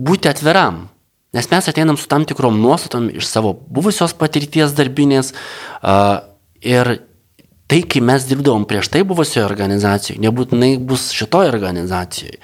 būti 0.00 0.30
atviram. 0.30 0.86
Nes 1.32 1.48
mes 1.48 1.68
ateinam 1.68 1.96
su 1.96 2.08
tam 2.08 2.26
tikrom 2.28 2.58
nuostatom 2.60 3.08
iš 3.12 3.24
savo 3.28 3.54
buvusios 3.56 4.12
patirties 4.16 4.74
darbinės 4.76 5.32
uh, 5.32 6.20
ir 6.60 6.98
tai, 7.72 7.80
kai 7.88 8.02
mes 8.04 8.26
dirbdavom 8.28 8.66
prieš 8.68 8.90
tai 8.92 9.00
buvusioje 9.08 9.46
organizacijoje, 9.48 10.20
nebūtinai 10.20 10.74
bus 10.76 11.08
šitoje 11.16 11.48
organizacijoje. 11.52 12.36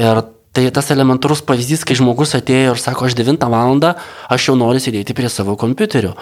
Ir 0.00 0.22
tai 0.56 0.64
tas 0.74 0.88
elementarus 0.90 1.42
pavyzdys, 1.46 1.84
kai 1.86 1.98
žmogus 1.98 2.32
atėjo 2.38 2.72
ir 2.74 2.80
sako, 2.80 3.06
aš 3.06 3.18
9 3.18 3.44
val. 3.52 3.84
aš 4.28 4.48
jau 4.48 4.56
noriu 4.56 4.80
sėdėti 4.80 5.14
prie 5.14 5.28
savo 5.28 5.56
kompiuterio. 5.56 6.16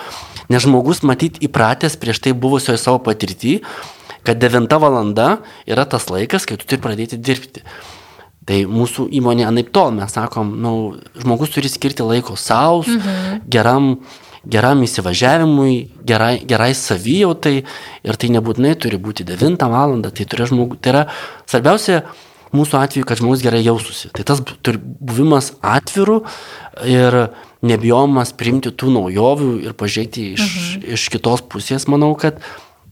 Nes 0.49 0.65
žmogus 0.65 1.03
matyt 1.03 1.39
įpratęs 1.41 1.97
prieš 1.97 2.21
tai 2.21 2.33
buvusioje 2.33 2.79
savo 2.79 2.99
patirtį, 2.99 3.61
kad 4.27 4.41
9 4.43 4.81
valanda 4.81 5.39
yra 5.69 5.87
tas 5.89 6.09
laikas, 6.11 6.47
kai 6.49 6.59
tu 6.59 6.67
turi 6.69 6.83
pradėti 6.83 7.21
dirbti. 7.21 7.65
Tai 8.49 8.63
mūsų 8.65 9.11
įmonė 9.19 9.45
anaip 9.45 9.75
tol 9.77 9.93
mes 9.93 10.15
sakom, 10.15 10.55
nu, 10.63 10.73
žmogus 11.21 11.53
turi 11.53 11.69
skirti 11.69 12.07
laiko 12.07 12.37
savo, 12.41 12.81
mhm. 12.87 13.43
geram, 13.53 13.91
geram 14.49 14.81
įsivažiavimui, 14.87 15.75
gerai, 16.09 16.39
gerai 16.49 16.71
savijautai 16.77 17.59
ir 17.61 18.21
tai 18.21 18.31
nebūtinai 18.33 18.73
turi 18.81 19.01
būti 19.01 19.27
9 19.29 19.69
val. 19.69 19.99
Tai, 20.09 20.29
žmogu, 20.49 20.81
tai 20.81 20.95
yra 20.95 21.05
svarbiausia 21.45 22.07
mūsų 22.57 22.79
atveju, 22.81 23.09
kad 23.09 23.21
žmogus 23.21 23.45
gerai 23.45 23.61
jaustųsi. 23.67 24.09
Tai 24.17 24.25
tas 24.31 24.41
turi 24.65 24.81
buvimas 24.81 25.53
atviru 25.61 26.23
ir 26.89 27.19
nebijomas 27.69 28.33
priimti 28.39 28.73
tų 28.73 28.95
naujovių 28.95 29.51
ir 29.67 29.77
pažiūrėti 29.77 30.25
iš, 30.39 30.47
mhm. 30.47 30.89
iš 30.97 31.09
kitos 31.13 31.45
pusės, 31.53 31.89
manau, 31.91 32.15
kad 32.17 32.41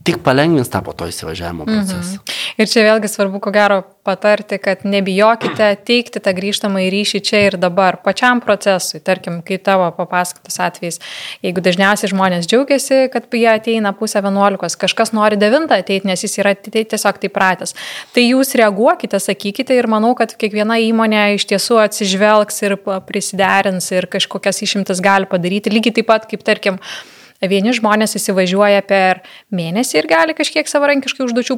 tik 0.07 0.23
palengvins 0.27 0.71
tą 0.73 0.83
po 0.87 0.95
to 0.97 1.11
įsivažiavimo 1.11 1.67
mhm. 1.67 1.77
procesą. 1.77 2.19
Mhm. 2.21 2.43
Ir 2.57 2.71
čia 2.73 2.87
vėlgi 2.87 3.11
svarbu, 3.13 3.43
ko 3.45 3.53
gero, 3.53 3.83
patarti, 4.07 4.59
kad 4.63 4.85
nebijokite 4.87 5.67
teikti 5.87 6.23
tą 6.23 6.33
grįžtamą 6.37 6.85
į 6.87 6.91
ryšį 6.95 7.21
čia 7.27 7.41
ir 7.49 7.57
dabar, 7.61 7.99
pačiam 8.05 8.41
procesui, 8.45 9.01
tarkim, 9.05 9.41
kaip 9.47 9.65
tavo 9.67 9.89
papasakotas 9.97 10.61
atvejs. 10.63 11.01
Jeigu 11.45 11.65
dažniausiai 11.65 12.13
žmonės 12.13 12.47
džiaugiasi, 12.49 13.01
kad 13.13 13.27
jie 13.35 13.49
ateina 13.51 13.93
pusę 13.99 14.23
vienuolikos, 14.25 14.79
kažkas 14.79 15.13
nori 15.17 15.39
devintą 15.41 15.81
ateiti, 15.83 16.07
nes 16.09 16.23
jis 16.23 16.39
yra 16.43 16.55
tiesiog 16.55 17.21
taip 17.25 17.35
pratęs. 17.35 17.75
Tai 18.15 18.25
jūs 18.25 18.55
reaguokite, 18.61 19.21
sakykite 19.23 19.77
ir 19.77 19.91
manau, 19.91 20.15
kad 20.19 20.37
kiekviena 20.39 20.79
įmonė 20.87 21.27
iš 21.41 21.49
tiesų 21.51 21.83
atsižvelgs 21.83 22.63
ir 22.63 22.79
prisiderins 23.11 23.91
ir 23.93 24.09
kažkokias 24.13 24.63
išimtis 24.63 25.03
gali 25.05 25.29
padaryti, 25.29 25.75
lygiai 25.75 25.99
taip 25.99 26.11
pat 26.15 26.31
kaip, 26.31 26.47
tarkim, 26.47 26.81
Vieni 27.45 27.73
žmonės 27.77 28.17
įsivažiuoja 28.17 28.81
per 28.89 29.21
mėnesį 29.53 29.99
ir 30.01 30.07
gali 30.09 30.35
kažkiek 30.37 30.69
savarankiškai 30.71 31.27
užduočių 31.27 31.57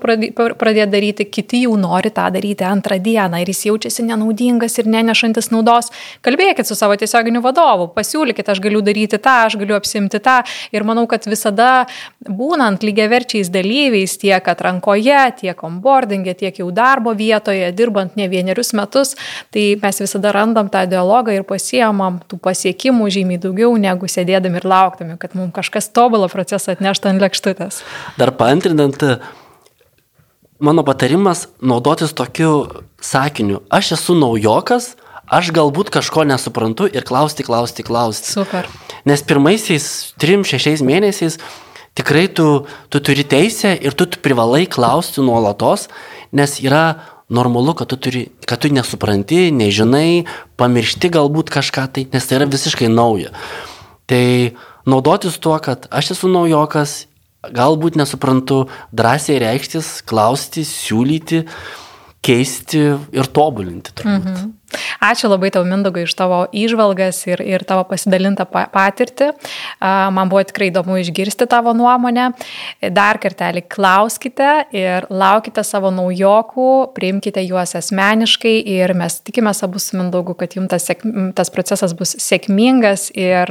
pradėti 0.59 0.87
daryti, 0.91 1.27
kiti 1.31 1.63
jau 1.63 1.77
nori 1.79 2.11
tą 2.15 2.25
daryti 2.35 2.67
antrą 2.67 2.99
dieną 2.99 3.39
ir 3.45 3.53
jis 3.53 3.69
jaučiasi 3.69 4.03
nenaudingas 4.09 4.75
ir 4.83 4.89
nenešantis 4.91 5.53
naudos. 5.55 5.93
Kalbėkit 6.27 6.67
su 6.67 6.75
savo 6.75 6.97
tiesioginiu 6.99 7.43
vadovu, 7.45 7.87
pasiūlykit, 7.95 8.51
aš 8.51 8.63
galiu 8.65 8.83
daryti 8.83 9.21
tą, 9.23 9.37
aš 9.47 9.59
galiu 9.61 9.77
apsimti 9.79 10.19
tą 10.25 10.41
ir 10.75 10.87
manau, 10.89 11.07
kad 11.07 11.29
visada 11.31 11.87
būnant 12.27 12.83
lygiaverčiais 12.83 13.53
dalyviais 13.55 14.19
tiek 14.19 14.51
atrankoje, 14.51 15.21
tiek 15.45 15.65
onboardingė, 15.71 16.35
tiek 16.43 16.59
jau 16.59 16.73
darbo 16.75 17.15
vietoje, 17.15 17.71
dirbant 17.79 18.19
ne 18.19 18.27
vienerius 18.27 18.75
metus, 18.75 19.15
tai 19.55 19.71
mes 19.79 20.03
visada 20.03 20.35
randam 20.35 20.73
tą 20.75 20.83
dialogą 20.91 21.39
ir 21.39 21.47
pasiemam 21.47 22.19
tų 22.27 22.43
pasiekimų 22.43 23.09
žymiai 23.15 23.39
daugiau 23.47 23.79
negu 23.79 24.11
sėdėdami 24.11 24.59
ir 24.59 24.71
laukdami, 24.75 25.19
kad 25.23 25.39
mums 25.39 25.55
kažkas 25.55 25.68
kažkas 25.69 25.93
tobulą 25.93 26.31
procesą 26.33 26.73
atnešta 26.73 27.13
ant 27.13 27.21
lėkštutės. 27.21 27.83
Dar 28.17 28.33
paantrinant, 28.33 28.97
mano 30.59 30.85
patarimas 30.85 31.47
naudotis 31.61 32.17
tokiu 32.17 32.85
sakiniu, 33.05 33.61
aš 33.69 33.93
esu 33.99 34.17
naujokas, 34.19 34.97
aš 35.29 35.53
galbūt 35.53 35.93
kažko 35.93 36.25
nesuprantu 36.25 36.89
ir 36.89 37.05
klausti, 37.05 37.45
klausti, 37.45 37.85
klausti. 37.85 38.33
Super. 38.33 38.69
Nes 39.05 39.23
pirmaisiais 39.23 40.17
3-6 40.17 40.81
mėnesiais 40.87 41.39
tikrai 41.99 42.29
tu, 42.33 42.65
tu 42.89 43.01
turi 43.05 43.27
teisę 43.29 43.77
ir 43.77 43.93
tu 43.93 44.09
privalai 44.23 44.65
klausti 44.67 45.21
nuolatos, 45.21 45.89
nes 46.33 46.59
yra 46.65 47.19
normalu, 47.29 47.75
kad 47.77 47.91
tu, 47.93 47.97
turi, 48.01 48.29
kad 48.49 48.63
tu 48.63 48.73
nesupranti, 48.73 49.51
nežinai, 49.53 50.25
pamiršti 50.57 51.13
galbūt 51.13 51.53
kažką 51.53 51.85
tai, 51.93 52.07
nes 52.13 52.25
tai 52.25 52.41
yra 52.41 52.49
visiškai 52.49 52.89
nauja. 52.89 53.35
Tai 54.09 54.25
naudotis 54.89 55.39
tuo, 55.43 55.57
kad 55.63 55.87
aš 55.95 56.13
esu 56.17 56.31
naujokas, 56.33 57.05
galbūt 57.55 57.99
nesuprantu, 58.01 58.65
drąsiai 58.97 59.39
reikštis, 59.43 59.99
klausti, 60.09 60.65
siūlyti, 60.67 61.45
keisti 62.25 62.85
ir 63.15 63.31
tobulinti. 63.35 63.95
Turbūt. 64.01 64.33
Mhm. 64.33 64.55
Ačiū 65.01 65.31
labai 65.31 65.49
tau, 65.55 65.63
Mindogai, 65.65 66.05
iš 66.05 66.13
tavo 66.19 66.43
įžvalgas 66.53 67.23
ir, 67.31 67.41
ir 67.41 67.65
tavo 67.69 67.87
pasidalintą 67.89 68.45
patirtį. 68.49 69.31
Man 69.81 70.29
buvo 70.29 70.43
tikrai 70.45 70.69
įdomu 70.69 70.99
išgirsti 71.01 71.47
tavo 71.49 71.73
nuomonę. 71.77 72.29
Dar 72.93 73.21
kartelį 73.23 73.63
klauskite 73.71 74.51
ir 74.77 75.07
laukite 75.09 75.65
savo 75.65 75.93
naujokų, 75.95 76.69
priimkite 76.97 77.45
juos 77.47 77.73
asmeniškai 77.79 78.57
ir 78.75 78.93
mes 78.99 79.21
tikimės 79.25 79.65
abu 79.65 79.81
su 79.81 79.97
Mindogu, 79.97 80.37
kad 80.39 80.57
jums 80.59 80.69
tas, 80.73 80.91
tas 81.39 81.53
procesas 81.55 81.95
bus 81.97 82.17
sėkmingas 82.21 83.09
ir 83.17 83.49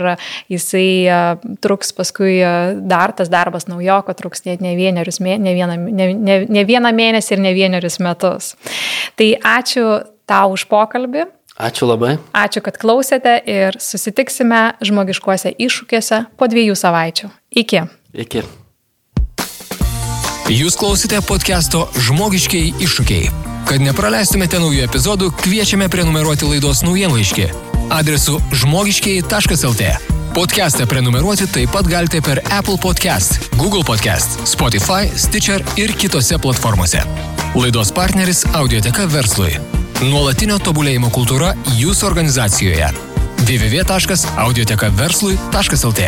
jisai 0.53 1.47
truks 1.65 1.95
paskui 1.97 2.37
dar 2.87 3.15
tas 3.17 3.31
darbas 3.33 3.65
naujoko, 3.71 4.13
truks 4.17 4.45
ne, 4.45 4.57
ne, 4.61 4.75
vienerius, 4.77 5.17
ne, 5.23 5.39
vieną, 5.57 5.79
ne, 5.87 6.11
ne, 6.13 6.37
ne 6.45 6.67
vieną 6.67 6.93
mėnesį 6.93 7.35
ir 7.37 7.43
ne 7.47 7.55
vienerius 7.57 7.97
metus. 8.03 8.53
Tai 9.17 9.31
ačiū 9.57 9.87
tau 10.27 10.53
už 10.53 10.67
pokalbį. 10.69 11.25
Ačiū 11.57 11.87
labai. 11.89 12.19
Ačiū, 12.37 12.61
kad 12.61 12.77
klausėte 12.77 13.39
ir 13.49 13.79
susitiksime 13.81 14.77
žmogiškuose 14.85 15.55
iššūkiuose 15.57 16.23
po 16.37 16.49
dviejų 16.51 16.75
savaičių. 16.77 17.31
Iki. 17.63 17.83
Iki. 18.13 18.43
Jūs 20.53 20.77
klausite 20.79 21.17
podcast'o 21.27 21.87
Žmogiškiai 22.07 22.75
iššūkiai. 22.85 23.31
Kad 23.67 23.83
nepraleistumėte 23.83 24.61
naujų 24.61 24.85
epizodų, 24.85 25.33
kviečiame 25.41 25.89
prenumeruoti 25.91 26.47
laidos 26.47 26.85
naujienlaiškį 26.87 27.49
adresu 27.89 28.39
žmogiškiai.lt. 28.51 29.89
Podcast'ą 30.37 30.85
prenumeruoti 30.87 31.47
taip 31.49 31.71
pat 31.73 31.87
galite 31.89 32.21
per 32.21 32.41
Apple 32.53 32.77
Podcast, 32.81 33.49
Google 33.57 33.83
Podcast, 33.87 34.37
Spotify, 34.45 35.09
Stitcher 35.17 35.63
ir 35.79 35.95
kitose 35.97 36.37
platformose. 36.37 37.01
Laidos 37.57 37.91
partneris 37.91 38.45
Audioteka 38.53 39.07
verslui. 39.09 39.57
Nuolatinio 40.05 40.59
tobulėjimo 40.61 41.07
kultūra 41.09 41.55
jūsų 41.73 42.05
organizacijoje. 42.05 42.85
www.audiotekaverslui.lt 43.47 46.03